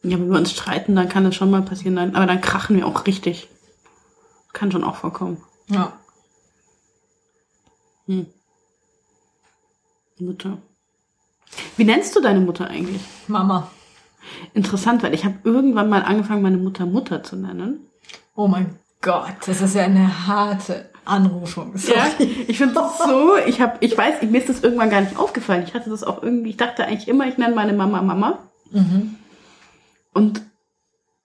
Ja, 0.04 0.20
wenn 0.20 0.30
wir 0.30 0.38
uns 0.38 0.52
streiten, 0.52 0.96
dann 0.96 1.10
kann 1.10 1.24
das 1.24 1.36
schon 1.36 1.50
mal 1.50 1.64
passieren. 1.64 1.96
Nein, 1.96 2.16
Aber 2.16 2.26
dann 2.26 2.42
krachen 2.42 2.76
wir 2.76 2.86
auch 2.86 3.06
richtig. 3.08 3.50
Kann 4.54 4.72
schon 4.72 4.84
auch 4.84 4.96
vorkommen. 4.96 5.42
Ja. 5.68 5.94
Hm. 8.06 8.28
Mutter. 10.20 10.60
Wie 11.76 11.84
nennst 11.84 12.16
du 12.16 12.22
deine 12.22 12.40
Mutter 12.40 12.68
eigentlich? 12.68 13.02
Mama. 13.28 13.72
Interessant, 14.54 15.04
weil 15.04 15.14
ich 15.14 15.26
habe 15.26 15.36
irgendwann 15.44 15.90
mal 15.90 16.04
angefangen, 16.04 16.42
meine 16.42 16.58
Mutter 16.58 16.86
Mutter 16.86 17.24
zu 17.24 17.36
nennen. 17.36 17.80
Oh 18.36 18.48
mein 18.48 18.78
Gott, 19.02 19.36
das 19.46 19.62
ist 19.62 19.76
ja 19.76 19.84
eine 19.84 20.28
harte 20.28 20.90
Anrufung. 21.06 21.74
Ja, 21.88 22.08
ich 22.48 22.58
finde 22.58 22.76
das 22.76 22.98
so, 23.06 23.36
ich 23.38 23.62
habe, 23.62 23.78
ich 23.80 23.98
weiß, 23.98 24.22
mir 24.24 24.38
ist 24.38 24.50
das 24.50 24.64
irgendwann 24.64 24.90
gar 24.90 25.02
nicht 25.02 25.18
aufgefallen. 25.18 25.64
Ich 25.68 25.74
hatte 25.74 25.90
das 25.90 26.04
auch 26.04 26.22
irgendwie, 26.24 26.52
ich 26.52 26.58
dachte 26.58 26.86
eigentlich 26.86 27.08
immer, 27.08 27.28
ich 27.28 27.38
nenne 27.38 27.56
meine 27.56 27.74
Mama 27.74 28.02
Mama. 28.02 28.40
Mhm. 28.72 29.16
Und 30.14 30.42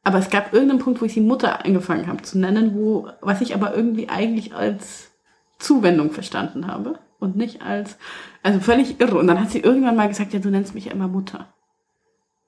aber 0.02 0.18
es 0.18 0.30
gab 0.30 0.52
irgendeinen 0.52 0.80
Punkt, 0.80 1.00
wo 1.00 1.04
ich 1.04 1.12
sie 1.12 1.20
Mutter 1.20 1.64
angefangen 1.64 2.06
habe 2.06 2.22
zu 2.22 2.38
nennen, 2.38 2.74
wo 2.74 3.08
was 3.20 3.40
ich 3.40 3.54
aber 3.54 3.74
irgendwie 3.74 4.08
eigentlich 4.08 4.54
als 4.54 5.10
Zuwendung 5.58 6.10
verstanden 6.10 6.66
habe 6.66 6.98
und 7.18 7.36
nicht 7.36 7.62
als 7.62 7.96
also 8.42 8.60
völlig 8.60 9.00
irre. 9.00 9.18
Und 9.18 9.26
dann 9.26 9.40
hat 9.40 9.50
sie 9.50 9.60
irgendwann 9.60 9.96
mal 9.96 10.08
gesagt, 10.08 10.32
ja, 10.32 10.40
du 10.40 10.50
nennst 10.50 10.74
mich 10.74 10.86
ja 10.86 10.92
immer 10.92 11.08
Mutter. 11.08 11.52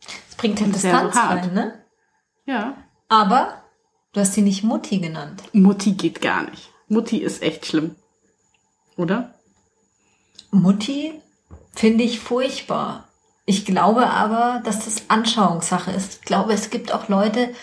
Das 0.01 0.37
bringt 0.37 0.61
ja 0.61 0.67
Distanz 0.67 1.17
rein, 1.17 1.55
ne? 1.55 1.75
Ja, 2.47 2.75
Aber 3.09 3.63
du 4.13 4.21
hast 4.21 4.35
sie 4.35 4.43
nicht 4.43 4.65
Mutti 4.65 4.99
genannt. 4.99 5.43
Mutti 5.53 5.93
geht 5.93 6.21
gar 6.21 6.51
nicht. 6.51 6.72
Mutti 6.93 7.19
ist 7.19 7.43
echt 7.43 7.65
schlimm, 7.67 7.97
oder? 8.97 9.35
Mutti 10.51 11.13
finde 11.75 12.05
ich 12.05 12.21
furchtbar. 12.21 13.09
Ich 13.47 13.65
glaube 13.65 14.09
aber, 14.09 14.61
dass 14.65 14.85
das 14.85 15.09
Anschauungssache 15.09 15.91
ist. 15.91 16.15
Ich 16.17 16.21
glaube, 16.23 16.53
es 16.53 16.69
gibt 16.71 16.93
auch 16.93 17.09
Leute, 17.09 17.55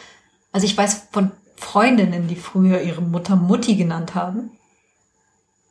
also 0.51 0.65
ich 0.65 0.75
weiß 0.75 1.07
von 1.11 1.31
Freundinnen, 1.55 2.27
die 2.27 2.35
früher 2.35 2.81
ihre 2.81 3.01
Mutter 3.01 3.35
Mutti 3.35 3.75
genannt 3.75 4.15
haben. 4.15 4.51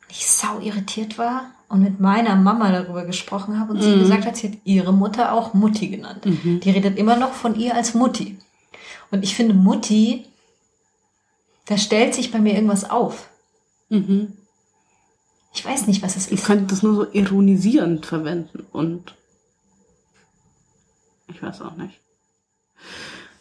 Ich 0.07 0.25
sau 0.27 0.59
irritiert 0.59 1.17
war 1.17 1.51
und 1.67 1.81
mit 1.83 1.99
meiner 1.99 2.35
Mama 2.37 2.71
darüber 2.71 3.03
gesprochen 3.05 3.59
habe 3.59 3.73
und 3.73 3.81
sie 3.81 3.89
Mhm. 3.95 3.99
gesagt 3.99 4.25
hat, 4.25 4.37
sie 4.37 4.47
hat 4.51 4.57
ihre 4.63 4.93
Mutter 4.93 5.33
auch 5.33 5.53
Mutti 5.53 5.89
genannt. 5.89 6.25
Mhm. 6.25 6.61
Die 6.61 6.69
redet 6.71 6.97
immer 6.97 7.17
noch 7.17 7.33
von 7.33 7.59
ihr 7.59 7.75
als 7.75 7.93
Mutti. 7.93 8.39
Und 9.11 9.23
ich 9.23 9.35
finde 9.35 9.53
Mutti, 9.53 10.25
da 11.65 11.77
stellt 11.77 12.15
sich 12.15 12.31
bei 12.31 12.39
mir 12.39 12.53
irgendwas 12.55 12.89
auf. 12.89 13.29
Mhm. 13.89 14.33
Ich 15.53 15.65
weiß 15.65 15.87
nicht, 15.87 16.01
was 16.03 16.15
es 16.15 16.27
Ich 16.27 16.33
ist. 16.39 16.45
könnte 16.45 16.65
das 16.67 16.83
nur 16.83 16.93
so 16.95 17.07
ironisierend 17.11 18.05
verwenden 18.05 18.65
und 18.71 19.15
ich 21.27 21.41
weiß 21.41 21.61
auch 21.61 21.75
nicht. 21.75 21.99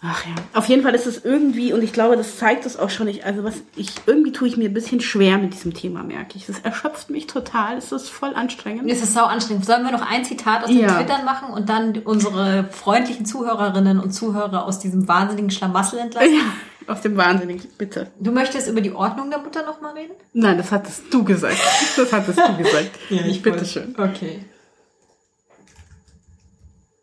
Ach 0.00 0.24
ja. 0.26 0.34
Auf 0.54 0.68
jeden 0.68 0.84
Fall 0.84 0.94
ist 0.94 1.06
es 1.08 1.24
irgendwie, 1.24 1.72
und 1.72 1.82
ich 1.82 1.92
glaube, 1.92 2.16
das 2.16 2.36
zeigt 2.38 2.64
es 2.66 2.76
auch 2.78 2.88
schon 2.88 3.06
nicht, 3.06 3.24
also 3.24 3.42
was 3.42 3.54
ich, 3.74 3.90
irgendwie 4.06 4.30
tue 4.30 4.46
ich 4.46 4.56
mir 4.56 4.68
ein 4.68 4.74
bisschen 4.74 5.00
schwer 5.00 5.38
mit 5.38 5.54
diesem 5.54 5.74
Thema, 5.74 6.04
merke 6.04 6.36
ich. 6.36 6.48
Es 6.48 6.60
erschöpft 6.60 7.10
mich 7.10 7.26
total, 7.26 7.76
es 7.78 7.90
ist 7.90 8.08
voll 8.08 8.32
anstrengend. 8.34 8.88
Es 8.88 9.02
ist 9.02 9.12
sau 9.12 9.24
anstrengend. 9.24 9.66
Sollen 9.66 9.82
wir 9.82 9.90
noch 9.90 10.08
ein 10.08 10.24
Zitat 10.24 10.62
aus 10.62 10.68
den 10.70 10.78
Ja. 10.80 10.96
Twittern 10.96 11.24
machen 11.24 11.52
und 11.52 11.68
dann 11.68 11.98
unsere 11.98 12.68
freundlichen 12.70 13.26
Zuhörerinnen 13.26 13.98
und 13.98 14.12
Zuhörer 14.12 14.66
aus 14.66 14.78
diesem 14.78 15.08
wahnsinnigen 15.08 15.50
Schlamassel 15.50 15.98
entlassen? 15.98 16.32
Ja, 16.32 16.42
aus 16.88 17.00
dem 17.02 17.16
Wahnsinnigen, 17.16 17.68
bitte. 17.78 18.10
Du 18.18 18.30
möchtest 18.32 18.68
über 18.68 18.80
die 18.80 18.92
Ordnung 18.92 19.30
der 19.30 19.38
Mutter 19.40 19.64
noch 19.64 19.80
mal 19.80 19.92
reden? 19.94 20.14
Nein, 20.32 20.56
das 20.58 20.72
hattest 20.72 21.12
du 21.12 21.24
gesagt. 21.24 21.58
Das 21.96 22.12
hattest 22.12 22.38
du 22.38 22.56
gesagt. 22.56 22.90
ich 23.10 23.42
bitte 23.42 23.58
wollte- 23.58 23.66
schön. 23.70 23.94
Okay. 23.98 24.44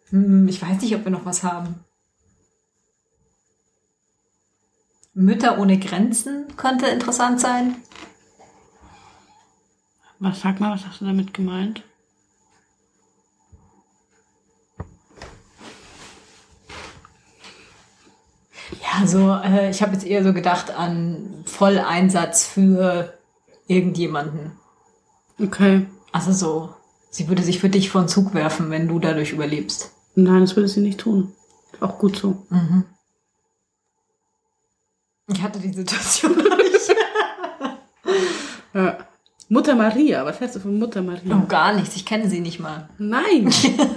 Hm, 0.10 0.48
ich 0.48 0.62
weiß 0.62 0.82
nicht, 0.82 0.96
ob 0.96 1.04
wir 1.04 1.12
noch 1.12 1.26
was 1.26 1.44
haben. 1.44 1.80
Mütter 5.14 5.60
ohne 5.60 5.80
Grenzen 5.80 6.46
könnte 6.58 6.88
interessant 6.88 7.40
sein. 7.40 7.78
Was 10.20 10.42
sag 10.42 10.60
mal, 10.60 10.74
was 10.74 10.86
hast 10.86 11.02
du 11.02 11.06
damit 11.06 11.34
gemeint? 11.34 11.84
Ja, 18.82 19.05
so, 19.07 19.32
äh, 19.34 19.70
ich 19.70 19.82
habe 19.82 19.93
jetzt 19.93 20.05
eher 20.05 20.24
so 20.24 20.34
gedacht 20.34 20.72
an 20.72 21.43
Volleinsatz 21.45 22.45
für 22.47 23.13
irgendjemanden. 23.68 24.53
Okay. 25.41 25.86
Also 26.11 26.32
so, 26.32 26.74
sie 27.09 27.28
würde 27.28 27.43
sich 27.43 27.59
für 27.59 27.70
dich 27.70 27.89
vor 27.89 28.01
den 28.01 28.07
Zug 28.07 28.34
werfen, 28.34 28.70
wenn 28.72 28.88
du 28.88 28.99
dadurch 28.99 29.32
überlebst. 29.32 29.91
Nein, 30.16 30.41
das 30.41 30.55
würde 30.55 30.70
sie 30.70 30.80
nicht 30.80 30.99
tun. 30.99 31.34
Auch 31.82 31.97
gut 31.99 32.16
so. 32.16 32.45
Ich 35.28 35.41
hatte 35.41 35.59
die 35.59 35.74
Situation 35.74 36.38
noch 36.38 36.57
nicht. 36.57 36.72
Ja. 38.74 38.97
Mutter 39.47 39.74
Maria, 39.74 40.26
was 40.26 40.41
heißt 40.41 40.55
du 40.57 40.59
von 40.59 40.78
Mutter 40.78 41.01
Maria? 41.01 41.39
Oh, 41.41 41.47
gar 41.47 41.72
nichts. 41.74 41.95
Ich 41.95 42.05
kenne 42.05 42.30
sie 42.30 42.41
nicht 42.41 42.59
mal. 42.59 42.89
Nein, 42.97 43.49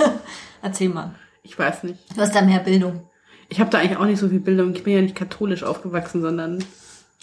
Erzähl 0.62 0.88
mal. 0.88 1.16
ich 1.42 1.58
weiß 1.58 1.82
nicht. 1.82 1.98
Du 2.14 2.20
hast 2.20 2.32
da 2.34 2.42
mehr 2.42 2.60
Bildung. 2.60 3.07
Ich 3.49 3.61
habe 3.61 3.70
da 3.70 3.78
eigentlich 3.78 3.96
auch 3.99 4.05
nicht 4.05 4.18
so 4.20 4.28
viel 4.28 4.40
Bildung. 4.40 4.74
Ich 4.74 4.84
bin 4.84 4.94
ja 4.94 5.01
nicht 5.01 5.14
katholisch 5.14 5.62
aufgewachsen, 5.62 6.20
sondern 6.22 6.62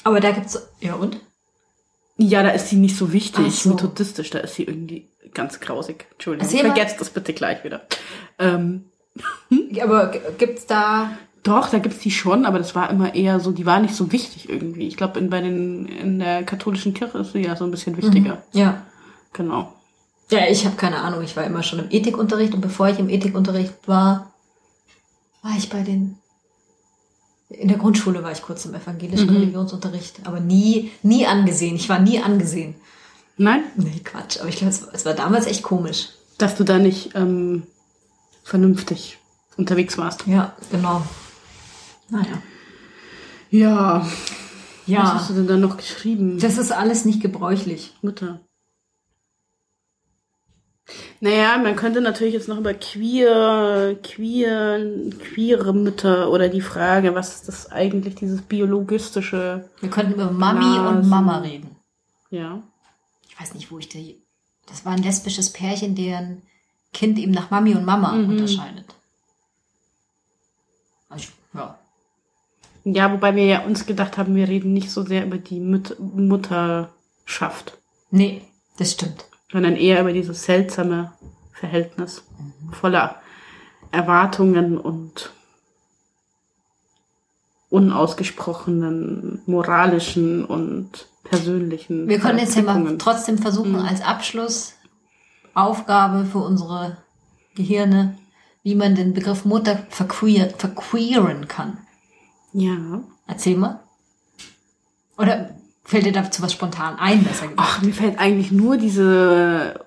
Aber 0.04 0.20
da 0.20 0.32
gibt's. 0.32 0.68
Ja, 0.80 0.96
und? 0.96 1.20
ja, 2.18 2.42
da 2.44 2.50
ist 2.50 2.70
sie 2.70 2.78
nicht 2.78 2.96
so 2.98 3.12
wichtig. 3.14 3.54
So. 3.62 3.70
Methodistisch, 3.70 4.30
da 4.32 4.40
ist 4.40 4.56
sie 4.56 4.64
irgendwie 4.64 5.10
ganz 5.34 5.60
grausig. 5.60 6.06
Entschuldigung, 6.14 6.48
Erzähl 6.48 6.66
vergesst 6.72 7.00
das 7.02 7.10
bitte 7.10 7.34
gleich 7.34 7.64
wieder. 7.64 7.82
Ähm, 8.40 8.86
Aber 9.82 10.08
g- 10.08 10.20
gibt's 10.38 10.66
da. 10.66 11.12
doch, 11.44 11.70
da 11.70 11.78
gibt's 11.80 12.00
die 12.00 12.12
schon, 12.12 12.46
aber 12.46 12.58
das 12.58 12.74
war 12.74 12.90
immer 12.90 13.14
eher 13.16 13.40
so, 13.40 13.52
die 13.52 13.66
war 13.66 13.80
nicht 13.80 13.94
so 13.96 14.12
wichtig 14.12 14.50
irgendwie. 14.50 14.88
Ich 14.88 14.98
glaube, 14.98 15.20
in, 15.20 15.30
bei 15.30 15.42
den 15.42 15.86
in 15.88 16.20
der 16.20 16.44
katholischen 16.44 16.94
Kirche 16.94 17.20
ist 17.20 17.34
sie 17.34 17.44
ja 17.44 17.56
so 17.56 17.66
ein 17.66 17.72
bisschen 17.72 17.98
wichtiger. 17.98 18.42
Ja. 18.54 18.82
Genau. 19.34 19.74
Ja, 20.32 20.48
ich 20.50 20.66
habe 20.66 20.76
keine 20.76 20.98
Ahnung. 21.02 21.22
Ich 21.24 21.36
war 21.38 21.44
immer 21.44 21.62
schon 21.62 21.80
im 21.80 21.92
Ethikunterricht 21.92 22.54
und 22.56 22.62
bevor 22.62 22.88
ich 22.90 22.98
im 22.98 23.10
Ethikunterricht 23.10 23.74
war, 23.88 24.34
war 25.46 25.58
ich 25.58 25.70
bei 25.70 25.82
den. 25.84 26.18
In 27.50 27.68
der 27.68 27.78
Grundschule 27.78 28.24
war 28.24 28.32
ich 28.32 28.42
kurz 28.42 28.66
im 28.66 28.74
evangelischen 28.74 29.30
Religionsunterricht, 29.30 30.22
aber 30.26 30.40
nie, 30.40 30.92
nie 31.04 31.28
angesehen. 31.28 31.76
Ich 31.76 31.88
war 31.88 32.00
nie 32.00 32.20
angesehen. 32.20 32.74
Nein, 33.38 33.64
Nee, 33.76 34.00
Quatsch. 34.04 34.40
Aber 34.40 34.50
ich 34.50 34.56
glaube, 34.58 34.72
es, 34.74 34.82
war- 34.82 34.94
es 34.94 35.06
war 35.06 35.14
damals 35.14 35.46
echt 35.46 35.62
komisch. 35.62 36.10
dass 36.40 36.56
du 36.56 36.64
da 36.64 36.80
nicht 36.80 37.12
ähm, 37.16 37.64
vernünftig 38.44 39.20
unterwegs 39.58 39.98
warst. 39.98 40.26
Ja, 40.28 40.56
genau. 40.72 41.04
Naja. 42.10 42.42
Ja. 43.52 44.02
Was 44.02 44.12
Ja, 44.88 45.14
hast 45.16 45.30
du 45.30 45.34
denn 45.36 45.48
da 45.48 45.58
noch 45.58 45.78
geschrieben? 45.78 46.40
das 46.40 46.58
ist 46.58 46.72
alles 46.72 47.06
nicht 47.06 47.22
gebräuchlich. 47.22 47.94
Mutter. 48.02 48.40
Naja, 51.20 51.58
man 51.58 51.76
könnte 51.76 52.00
natürlich 52.02 52.36
jetzt 52.36 52.48
noch 52.48 52.58
über 52.60 52.74
queer, 52.76 53.98
queer, 54.04 54.80
queere 55.34 55.74
Mütter 55.74 56.30
oder 56.30 56.48
die 56.50 56.62
Frage, 56.62 57.16
was 57.16 57.34
ist 57.36 57.48
das 57.48 57.72
eigentlich, 57.72 58.16
dieses 58.16 58.42
biologistische, 58.44 59.68
Wir 59.82 59.90
könnten 59.90 60.14
über 60.14 60.30
Mami 60.32 60.60
Blasen. 60.60 60.98
und 61.00 61.10
Mama 61.10 61.38
reden. 61.40 61.76
ja. 62.30 62.62
Ich 63.28 63.42
weiß 63.42 63.54
nicht, 63.56 63.70
wo 63.70 63.80
ich 63.80 63.90
die. 63.90 64.22
Das 64.68 64.86
war 64.86 64.94
ein 64.94 65.04
lesbisches 65.04 65.52
Pärchen, 65.52 65.94
deren 65.96 66.42
Kind 66.94 67.20
eben 67.20 67.34
nach 67.34 67.52
Mami 67.52 67.76
und 67.76 67.84
Mama 67.84 68.14
unterscheidet. 68.14 68.86
Also 71.10 71.30
ja. 71.54 71.78
Ja, 72.86 73.12
wobei 73.12 73.36
wir 73.36 73.46
ja 73.46 73.64
uns 73.66 73.86
gedacht 73.86 74.18
haben, 74.18 74.36
wir 74.36 74.48
reden 74.48 74.72
nicht 74.72 74.90
so 74.92 75.02
sehr 75.04 75.26
über 75.26 75.38
die 75.38 75.60
Müt 75.60 75.98
Mutterschaft, 76.00 77.78
Nee, 78.12 78.44
das 78.78 78.94
stimmt. 78.94 79.26
Sondern 79.52 79.76
eher 79.76 80.02
über 80.02 80.14
dieses 80.14 80.44
seltsame 80.44 81.12
Verhältnis 81.52 82.24
voller 82.72 83.22
Erwartungen 83.92 84.78
und 84.78 85.32
unausgesprochenen 87.70 89.42
moralischen 89.46 90.46
und 90.46 91.08
persönlichen. 91.24 92.08
Wir 92.08 92.20
können 92.20 92.40
jetzt 92.40 92.56
ja 92.56 92.62
mal 92.62 92.98
trotzdem 92.98 93.38
versuchen, 93.38 93.76
als 93.76 94.02
Abschlussaufgabe 94.02 96.26
für 96.26 96.40
unsere 96.40 96.98
Gehirne, 97.56 98.18
wie 98.64 98.76
man 98.76 98.96
den 98.96 99.14
Begriff 99.14 99.44
Mutter 99.46 99.86
verqueer, 99.90 100.50
verqueeren 100.50 101.48
kann. 101.48 101.78
Ja. 102.54 103.02
Erzähl 103.28 103.58
mal. 103.58 103.80
Oder 105.18 105.55
fällt 105.86 106.06
dir 106.06 106.12
dazu 106.12 106.42
was 106.42 106.52
spontan 106.52 106.98
ein, 107.00 107.24
besser 107.24 107.48
gesagt? 107.48 107.54
Ach, 107.58 107.82
mir 107.82 107.94
fällt 107.94 108.20
eigentlich 108.20 108.52
nur 108.52 108.78
diese 108.78 109.80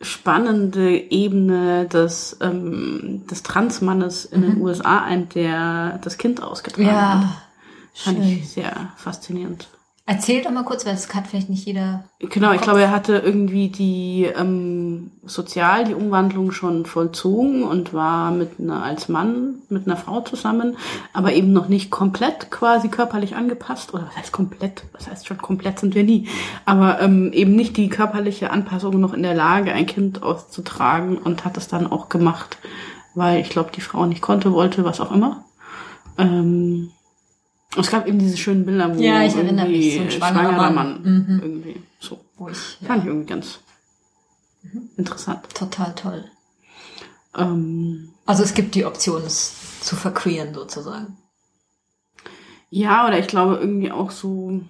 spannende 0.00 0.96
Ebene 0.96 1.86
des, 1.86 2.36
ähm, 2.40 3.24
des 3.30 3.44
Transmannes 3.44 4.24
in 4.24 4.42
den 4.42 4.60
USA 4.60 5.04
ein, 5.04 5.28
der 5.28 6.00
das 6.02 6.18
Kind 6.18 6.42
ausgetragen 6.42 6.90
hat. 6.90 7.22
ja, 7.22 7.42
Fand 7.94 8.18
schön. 8.18 8.26
ich 8.26 8.50
sehr 8.50 8.92
faszinierend. 8.96 9.68
Erzähl 10.04 10.42
doch 10.42 10.50
mal 10.50 10.64
kurz, 10.64 10.84
weil 10.84 10.94
das 10.94 11.06
kann 11.06 11.24
vielleicht 11.24 11.48
nicht 11.48 11.64
jeder. 11.64 12.02
Genau, 12.18 12.52
ich 12.52 12.60
glaube, 12.60 12.80
er 12.80 12.90
hatte 12.90 13.18
irgendwie 13.18 13.68
die 13.68 14.24
ähm, 14.36 15.12
sozial 15.24 15.84
die 15.84 15.94
Umwandlung 15.94 16.50
schon 16.50 16.86
vollzogen 16.86 17.62
und 17.62 17.94
war 17.94 18.32
mit 18.32 18.58
einer 18.58 18.82
als 18.82 19.08
Mann 19.08 19.62
mit 19.68 19.86
einer 19.86 19.96
Frau 19.96 20.20
zusammen, 20.20 20.76
aber 21.12 21.34
eben 21.34 21.52
noch 21.52 21.68
nicht 21.68 21.92
komplett 21.92 22.50
quasi 22.50 22.88
körperlich 22.88 23.36
angepasst 23.36 23.94
oder 23.94 24.08
was 24.08 24.16
heißt 24.16 24.32
komplett? 24.32 24.82
Was 24.92 25.08
heißt 25.08 25.28
schon 25.28 25.38
komplett 25.38 25.78
sind 25.78 25.94
wir 25.94 26.02
nie, 26.02 26.28
aber 26.64 27.00
ähm, 27.00 27.32
eben 27.32 27.54
nicht 27.54 27.76
die 27.76 27.88
körperliche 27.88 28.50
Anpassung 28.50 28.98
noch 28.98 29.14
in 29.14 29.22
der 29.22 29.34
Lage, 29.34 29.72
ein 29.72 29.86
Kind 29.86 30.24
auszutragen 30.24 31.16
und 31.16 31.44
hat 31.44 31.56
es 31.56 31.68
dann 31.68 31.86
auch 31.86 32.08
gemacht, 32.08 32.58
weil 33.14 33.40
ich 33.40 33.50
glaube, 33.50 33.70
die 33.72 33.80
Frau 33.80 34.04
nicht 34.06 34.20
konnte, 34.20 34.52
wollte, 34.52 34.84
was 34.84 35.00
auch 35.00 35.12
immer. 35.12 35.44
Ähm, 36.18 36.90
es 37.76 37.90
gab 37.90 38.06
eben 38.06 38.18
diese 38.18 38.36
schönen 38.36 38.64
Bilder, 38.66 38.96
wo 38.96 39.00
Ja, 39.00 39.22
ich 39.24 39.34
erinnere 39.34 39.68
mich, 39.68 39.94
so 39.96 40.00
ein 40.02 40.10
schwangerer 40.10 40.70
Mann. 40.70 41.02
Mhm. 41.02 41.40
irgendwie 41.42 41.82
so. 42.00 42.20
Wo 42.36 42.48
ich 42.48 42.58
Fand 42.86 43.02
ich 43.02 43.08
irgendwie 43.08 43.26
ganz 43.28 43.60
interessant. 44.96 45.48
total 45.54 45.94
toll. 45.94 46.24
Ähm, 47.36 48.10
Also 48.26 48.42
es 48.42 48.54
gibt 48.54 48.74
die 48.74 48.84
Option, 48.84 49.22
es 49.24 49.80
zu 49.80 49.96
verqueren 49.96 50.54
sozusagen. 50.54 51.16
ja, 52.70 53.06
oder 53.06 53.18
ich 53.18 53.26
glaube 53.26 53.56
irgendwie 53.56 53.90
auch 53.90 54.10
so. 54.10 54.60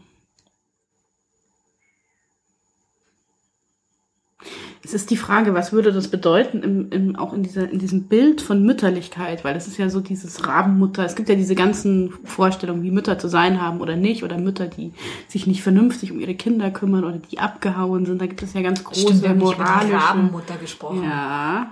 Es 4.84 4.94
ist 4.94 5.10
die 5.10 5.16
Frage, 5.16 5.54
was 5.54 5.72
würde 5.72 5.92
das 5.92 6.08
bedeuten, 6.08 6.62
im, 6.62 6.90
im, 6.90 7.16
auch 7.16 7.32
in, 7.32 7.44
dieser, 7.44 7.70
in 7.70 7.78
diesem 7.78 8.04
Bild 8.04 8.40
von 8.40 8.64
Mütterlichkeit, 8.64 9.44
weil 9.44 9.54
das 9.54 9.68
ist 9.68 9.78
ja 9.78 9.88
so 9.88 10.00
dieses 10.00 10.46
Rabenmutter. 10.46 11.04
Es 11.04 11.14
gibt 11.14 11.28
ja 11.28 11.36
diese 11.36 11.54
ganzen 11.54 12.12
Vorstellungen, 12.24 12.82
wie 12.82 12.90
Mütter 12.90 13.16
zu 13.16 13.28
sein 13.28 13.62
haben 13.62 13.80
oder 13.80 13.94
nicht, 13.94 14.24
oder 14.24 14.38
Mütter, 14.38 14.66
die 14.66 14.92
sich 15.28 15.46
nicht 15.46 15.62
vernünftig 15.62 16.10
um 16.10 16.18
ihre 16.18 16.34
Kinder 16.34 16.72
kümmern 16.72 17.04
oder 17.04 17.18
die 17.18 17.38
abgehauen 17.38 18.06
sind. 18.06 18.20
Da 18.20 18.26
gibt 18.26 18.42
es 18.42 18.54
ja 18.54 18.62
ganz 18.62 18.82
große 18.82 19.22
wir 19.22 19.28
haben 19.28 19.38
nicht 19.38 19.54
über 19.54 19.54
die 19.54 19.60
moralische. 19.60 19.94
Rabenmutter 19.94 20.56
gesprochen. 20.56 21.04
Ja. 21.04 21.70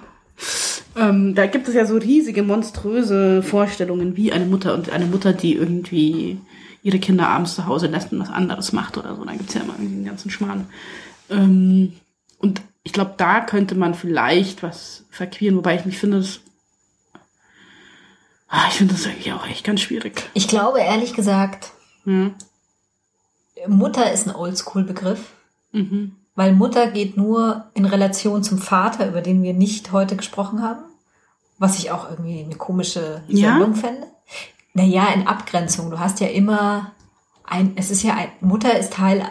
Ähm, 0.97 1.35
da 1.35 1.47
gibt 1.47 1.67
es 1.67 1.75
ja 1.75 1.87
so 1.87 1.97
riesige, 1.97 2.45
monströse 2.45 3.43
Vorstellungen, 3.43 4.17
wie 4.17 4.33
eine 4.33 4.47
Mutter 4.47 4.73
und 4.75 4.91
eine 4.91 5.07
Mutter, 5.07 5.33
die 5.33 5.55
irgendwie 5.55 6.39
ihre 6.83 7.01
Kinder 7.01 7.29
abends 7.29 7.57
zu 7.57 7.67
Hause 7.67 7.89
lässt 7.89 8.13
und 8.13 8.21
was 8.21 8.31
anderes 8.31 8.73
macht 8.73 8.97
oder 8.99 9.17
so. 9.17 9.25
Da 9.25 9.33
gibt's 9.33 9.55
ja 9.55 9.63
immer 9.63 9.75
irgendwie 9.75 9.97
den 9.97 10.05
ganzen 10.05 10.31
Schmarrn. 10.31 10.67
Ähm, 11.29 11.93
und 12.39 12.63
ich 12.83 12.93
glaube, 12.93 13.15
da 13.17 13.41
könnte 13.41 13.75
man 13.75 13.95
vielleicht 13.95 14.63
was 14.63 15.05
verqueren, 15.11 15.57
wobei 15.57 15.77
ich 15.77 15.85
mich 15.85 15.99
finde, 15.99 16.19
das. 16.19 16.41
Ah, 18.49 18.65
ich 18.69 18.75
finde 18.75 18.95
das 18.95 19.07
irgendwie 19.07 19.33
auch 19.33 19.47
echt 19.47 19.65
ganz 19.65 19.81
schwierig. 19.81 20.29
Ich 20.35 20.49
glaube 20.49 20.81
ehrlich 20.81 21.15
gesagt, 21.15 21.73
Ja. 22.05 22.31
Mutter 23.69 24.11
ist 24.13 24.27
ein 24.27 24.35
Oldschool-Begriff, 24.35 25.21
Mhm. 25.73 26.17
weil 26.35 26.53
Mutter 26.55 26.91
geht 26.91 27.17
nur 27.17 27.67
in 27.75 27.85
Relation 27.85 28.43
zum 28.43 28.59
Vater, 28.59 29.07
über 29.09 29.21
den 29.21 29.43
wir 29.43 29.53
nicht 29.55 29.93
heute 29.93 30.17
gesprochen 30.17 30.63
haben, 30.63 30.81
was 31.59 31.79
ich 31.79 31.91
auch 31.91 32.09
irgendwie 32.11 32.43
eine 32.43 32.57
komische 32.57 33.23
Ja? 33.29 33.51
Sendung 33.53 33.75
fände. 33.75 34.07
Naja, 34.73 35.09
in 35.13 35.27
Abgrenzung. 35.27 35.91
Du 35.91 35.99
hast 35.99 36.21
ja 36.21 36.29
immer 36.29 36.93
ein, 37.45 37.73
es 37.77 37.91
ist 37.91 38.03
ja 38.03 38.15
ein, 38.15 38.31
Mutter 38.41 38.79
ist 38.79 38.95
Teil 38.95 39.29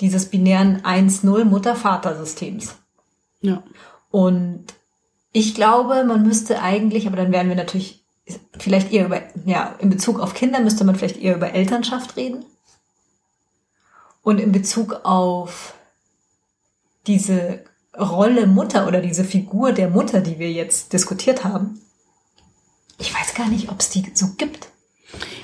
dieses 0.00 0.30
binären 0.30 0.82
1-0 0.82 1.44
Mutter-Vater-Systems. 1.44 2.76
Ja. 3.40 3.62
Und 4.10 4.64
ich 5.32 5.54
glaube, 5.54 6.04
man 6.04 6.22
müsste 6.22 6.62
eigentlich, 6.62 7.06
aber 7.06 7.16
dann 7.16 7.32
wären 7.32 7.48
wir 7.48 7.56
natürlich 7.56 8.04
vielleicht 8.58 8.92
eher 8.92 9.06
über, 9.06 9.22
ja, 9.46 9.74
in 9.78 9.90
Bezug 9.90 10.20
auf 10.20 10.34
Kinder 10.34 10.60
müsste 10.60 10.84
man 10.84 10.96
vielleicht 10.96 11.18
eher 11.18 11.36
über 11.36 11.52
Elternschaft 11.52 12.16
reden. 12.16 12.44
Und 14.22 14.38
in 14.38 14.52
Bezug 14.52 15.00
auf 15.04 15.74
diese 17.06 17.64
Rolle 17.96 18.46
Mutter 18.46 18.86
oder 18.86 19.00
diese 19.00 19.24
Figur 19.24 19.72
der 19.72 19.88
Mutter, 19.88 20.20
die 20.20 20.38
wir 20.38 20.52
jetzt 20.52 20.92
diskutiert 20.92 21.44
haben, 21.44 21.80
ich 22.98 23.14
weiß 23.14 23.34
gar 23.34 23.48
nicht, 23.48 23.70
ob 23.70 23.80
es 23.80 23.90
die 23.90 24.10
so 24.14 24.34
gibt. 24.36 24.68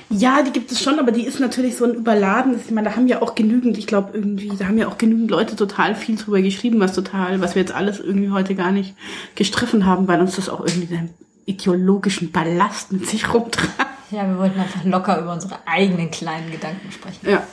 Ja, 0.09 0.43
die 0.43 0.51
gibt 0.51 0.71
es 0.71 0.81
schon, 0.81 0.99
aber 0.99 1.11
die 1.11 1.25
ist 1.25 1.39
natürlich 1.39 1.75
so 1.75 1.85
ein 1.85 1.95
überladen. 1.95 2.59
Ich 2.63 2.71
meine, 2.71 2.89
da 2.89 2.95
haben 2.95 3.07
ja 3.07 3.21
auch 3.21 3.33
genügend, 3.35 3.77
ich 3.77 3.87
glaube 3.87 4.11
irgendwie, 4.13 4.49
da 4.55 4.67
haben 4.67 4.77
ja 4.77 4.87
auch 4.87 4.97
genügend 4.97 5.31
Leute 5.31 5.55
total 5.55 5.95
viel 5.95 6.15
drüber 6.15 6.41
geschrieben, 6.41 6.79
was 6.79 6.93
total, 6.93 7.41
was 7.41 7.55
wir 7.55 7.61
jetzt 7.61 7.73
alles 7.73 7.99
irgendwie 7.99 8.29
heute 8.29 8.53
gar 8.55 8.71
nicht 8.71 8.95
gestriffen 9.33 9.85
haben, 9.85 10.07
weil 10.07 10.21
uns 10.21 10.35
das 10.35 10.49
auch 10.49 10.61
irgendwie 10.61 10.95
einen 10.95 11.09
ideologischen 11.45 12.31
Ballast 12.31 12.91
mit 12.91 13.07
sich 13.07 13.33
rumtreibt. 13.33 13.73
Ja, 14.11 14.27
wir 14.27 14.37
wollten 14.37 14.59
einfach 14.59 14.83
locker 14.83 15.19
über 15.19 15.33
unsere 15.33 15.57
eigenen 15.65 16.11
kleinen 16.11 16.51
Gedanken 16.51 16.91
sprechen. 16.91 17.27
Ja. 17.27 17.43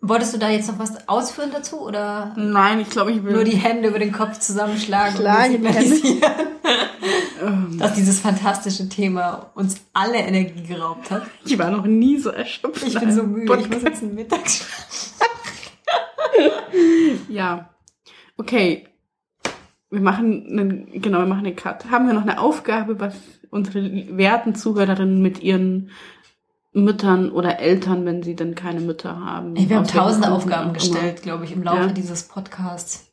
Wolltest 0.00 0.32
du 0.32 0.38
da 0.38 0.48
jetzt 0.48 0.68
noch 0.68 0.78
was 0.78 1.08
ausführen 1.08 1.50
dazu 1.52 1.80
oder 1.80 2.32
Nein, 2.36 2.80
ich 2.80 2.88
glaube, 2.88 3.10
ich 3.10 3.24
will 3.24 3.32
nur 3.32 3.44
die 3.44 3.56
Hände 3.56 3.88
über 3.88 3.98
den 3.98 4.12
Kopf 4.12 4.38
zusammenschlagen 4.38 5.16
Schlage 5.16 5.56
und 5.56 5.64
signalisieren, 5.64 6.32
dass 7.78 7.94
dieses 7.94 8.20
fantastische 8.20 8.88
Thema 8.88 9.50
uns 9.54 9.80
alle 9.92 10.18
Energie 10.18 10.62
geraubt 10.62 11.10
hat? 11.10 11.22
Ich 11.44 11.58
war 11.58 11.70
noch 11.70 11.84
nie 11.84 12.16
so 12.18 12.30
erschöpft. 12.30 12.86
Ich 12.86 12.98
bin 12.98 13.10
so 13.10 13.24
müde, 13.24 13.42
ich 13.42 13.48
Podcast. 13.48 13.72
muss 13.72 13.82
jetzt 13.82 14.02
einen 14.04 14.14
Mittagsschlaf. 14.14 15.18
Ja. 17.28 17.70
Okay. 18.36 18.86
Wir 19.90 20.00
machen 20.00 20.46
einen, 20.46 21.00
genau, 21.00 21.18
wir 21.18 21.26
machen 21.26 21.46
einen 21.46 21.56
Cut. 21.56 21.90
Haben 21.90 22.06
wir 22.06 22.14
noch 22.14 22.22
eine 22.22 22.40
Aufgabe, 22.40 23.00
was 23.00 23.14
unsere 23.50 24.16
werten 24.16 24.54
Zuhörerinnen 24.54 25.22
mit 25.22 25.42
ihren 25.42 25.90
Müttern 26.84 27.30
oder 27.32 27.58
Eltern, 27.58 28.04
wenn 28.06 28.22
sie 28.22 28.34
denn 28.36 28.54
keine 28.54 28.80
Mütter 28.80 29.18
haben? 29.20 29.54
Ey, 29.56 29.68
wir 29.68 29.76
haben 29.76 29.86
tausende 29.86 30.30
Aufgaben 30.32 30.72
gestellt, 30.72 31.22
glaube 31.22 31.44
ich, 31.44 31.52
im 31.52 31.62
Laufe 31.62 31.78
Ja. 31.86 31.92
dieses 31.92 32.24
Podcasts. 32.28 33.06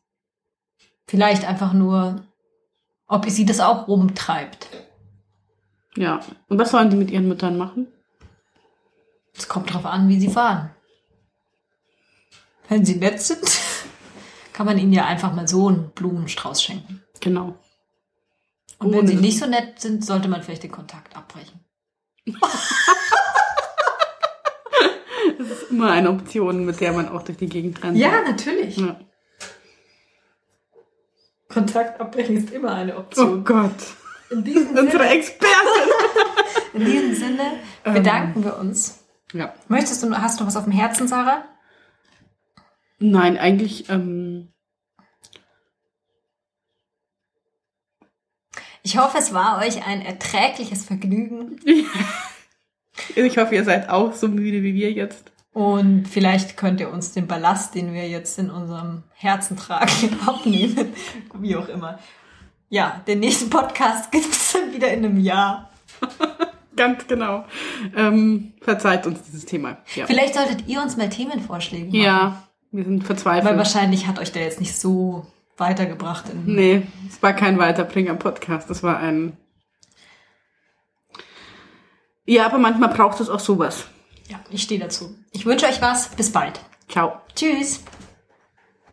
Vielleicht 1.07 1.45
einfach 1.45 1.73
nur, 1.73 2.23
ob 3.07 3.29
sie 3.29 3.45
das 3.45 3.59
auch 3.59 3.87
rumtreibt. 3.87 4.69
Ja. 5.95 6.19
Und 6.49 6.57
was 6.59 6.71
sollen 6.71 6.89
die 6.89 6.97
mit 6.97 7.11
ihren 7.11 7.27
Müttern 7.27 7.57
machen? 7.57 7.87
Es 9.37 9.47
kommt 9.47 9.73
drauf 9.73 9.85
an, 9.85 10.07
wie 10.09 10.19
sie 10.19 10.29
fahren. 10.29 10.71
Wenn 12.67 12.83
sie 12.85 12.95
nett 12.95 13.21
sind, 13.21 13.43
kann 14.53 14.65
man 14.65 14.77
ihnen 14.77 14.93
ja 14.93 15.05
einfach 15.05 15.33
mal 15.33 15.47
so 15.47 15.67
einen 15.67 15.91
Blumenstrauß 15.91 16.63
schenken. 16.63 17.03
Genau. 17.21 17.55
Und 18.79 18.91
wenn 18.91 18.99
Ohne- 18.99 19.07
sie 19.09 19.15
nicht 19.15 19.39
so 19.39 19.45
nett 19.45 19.79
sind, 19.79 20.03
sollte 20.03 20.27
man 20.27 20.41
vielleicht 20.43 20.63
den 20.63 20.71
Kontakt 20.71 21.15
abbrechen. 21.15 21.59
Das 25.39 25.49
ist 25.49 25.71
immer 25.71 25.91
eine 25.91 26.09
Option, 26.09 26.65
mit 26.65 26.79
der 26.79 26.93
man 26.93 27.09
auch 27.09 27.23
durch 27.23 27.37
die 27.37 27.47
Gegend 27.49 27.83
rennt. 27.83 27.97
natürlich. 28.21 28.77
ja. 28.77 28.99
Kontakt 31.49 31.99
abbrechen 32.01 32.37
ist 32.37 32.51
immer 32.51 32.73
eine 32.73 32.95
Oh 32.95 32.99
Option. 32.99 33.43
Gott. 33.43 33.71
In 34.29 34.43
diesem 34.43 34.75
Unsere 34.77 35.07
Expertin. 35.07 35.53
in 36.73 36.85
diesem 36.85 37.13
Sinne 37.15 37.59
bedanken 37.83 38.43
wir 38.43 38.57
uns. 38.57 39.05
Ja. 39.33 39.53
Möchtest 39.67 40.03
du, 40.03 40.11
hast 40.15 40.39
du 40.39 40.45
was 40.45 40.57
auf 40.57 40.63
dem 40.63 40.73
Herzen, 40.73 41.07
Sarah? 41.07 41.45
Nein, 42.99 43.37
eigentlich, 43.37 43.89
ähm, 43.89 44.51
Ich 48.85 48.99
hoffe, 48.99 49.17
es 49.17 49.33
war 49.33 49.65
euch 49.65 49.87
ein 49.87 50.03
erträgliches 50.03 50.85
Vergnügen 50.85 51.59
ich 53.15 53.37
hoffe, 53.37 53.55
ihr 53.55 53.63
seid 53.63 53.89
auch 53.89 54.13
so 54.13 54.27
müde 54.27 54.63
wie 54.63 54.73
wir 54.73 54.91
jetzt. 54.91 55.31
und 55.53 56.07
vielleicht 56.07 56.57
könnt 56.57 56.79
ihr 56.79 56.91
uns 56.91 57.11
den 57.13 57.27
Ballast, 57.27 57.75
den 57.75 57.93
wir 57.93 58.07
jetzt 58.07 58.37
in 58.39 58.49
unserem 58.49 59.03
Herzen 59.13 59.57
tragen, 59.57 60.17
abnehmen. 60.25 60.93
Wie 61.39 61.55
auch 61.55 61.69
immer. 61.69 61.99
Ja, 62.69 63.01
den 63.07 63.19
nächsten 63.19 63.49
Podcast 63.49 64.11
gibt 64.11 64.25
es 64.31 64.53
dann 64.53 64.73
wieder 64.73 64.91
in 64.91 65.05
einem 65.05 65.17
Jahr. 65.19 65.69
Ganz 66.75 67.07
genau. 67.07 67.45
Ähm, 67.95 68.51
verzeiht 68.59 69.05
uns 69.07 69.21
dieses 69.23 69.45
Thema. 69.45 69.77
Ja. 69.95 70.05
Vielleicht 70.07 70.33
solltet 70.35 70.67
ihr 70.67 70.81
uns 70.81 70.97
mal 70.97 71.07
Themenvorschläge 71.07 71.85
machen. 71.85 72.01
ja, 72.01 72.43
wir 72.71 72.83
sind 72.83 72.99
Weil 72.99 73.05
verzweifelt. 73.05 73.57
wahrscheinlich 73.57 74.07
hat 74.07 74.19
euch 74.19 74.33
der 74.33 74.43
jetzt 74.43 74.59
nicht 74.59 74.75
so 74.75 75.25
weitergebracht. 75.55 76.25
In 76.29 76.53
Nee, 76.53 76.81
es 77.07 77.23
war 77.23 77.31
kein 77.31 77.57
Weiterbringer-Podcast. 77.57 78.69
Das 78.69 78.83
war 78.83 78.97
ein. 78.99 79.37
Ja, 82.25 82.45
aber 82.47 82.57
manchmal 82.57 82.89
braucht 82.89 83.19
es 83.19 83.29
auch 83.29 83.39
sowas. 83.39 83.85
Ja, 84.29 84.39
ich 84.49 84.63
stehe 84.63 84.79
dazu. 84.79 85.15
Ich 85.31 85.45
wünsche 85.45 85.67
euch 85.67 85.81
was. 85.81 86.09
Bis 86.09 86.31
bald. 86.31 86.59
Ciao. 86.89 87.21
Tschüss. 87.35 87.81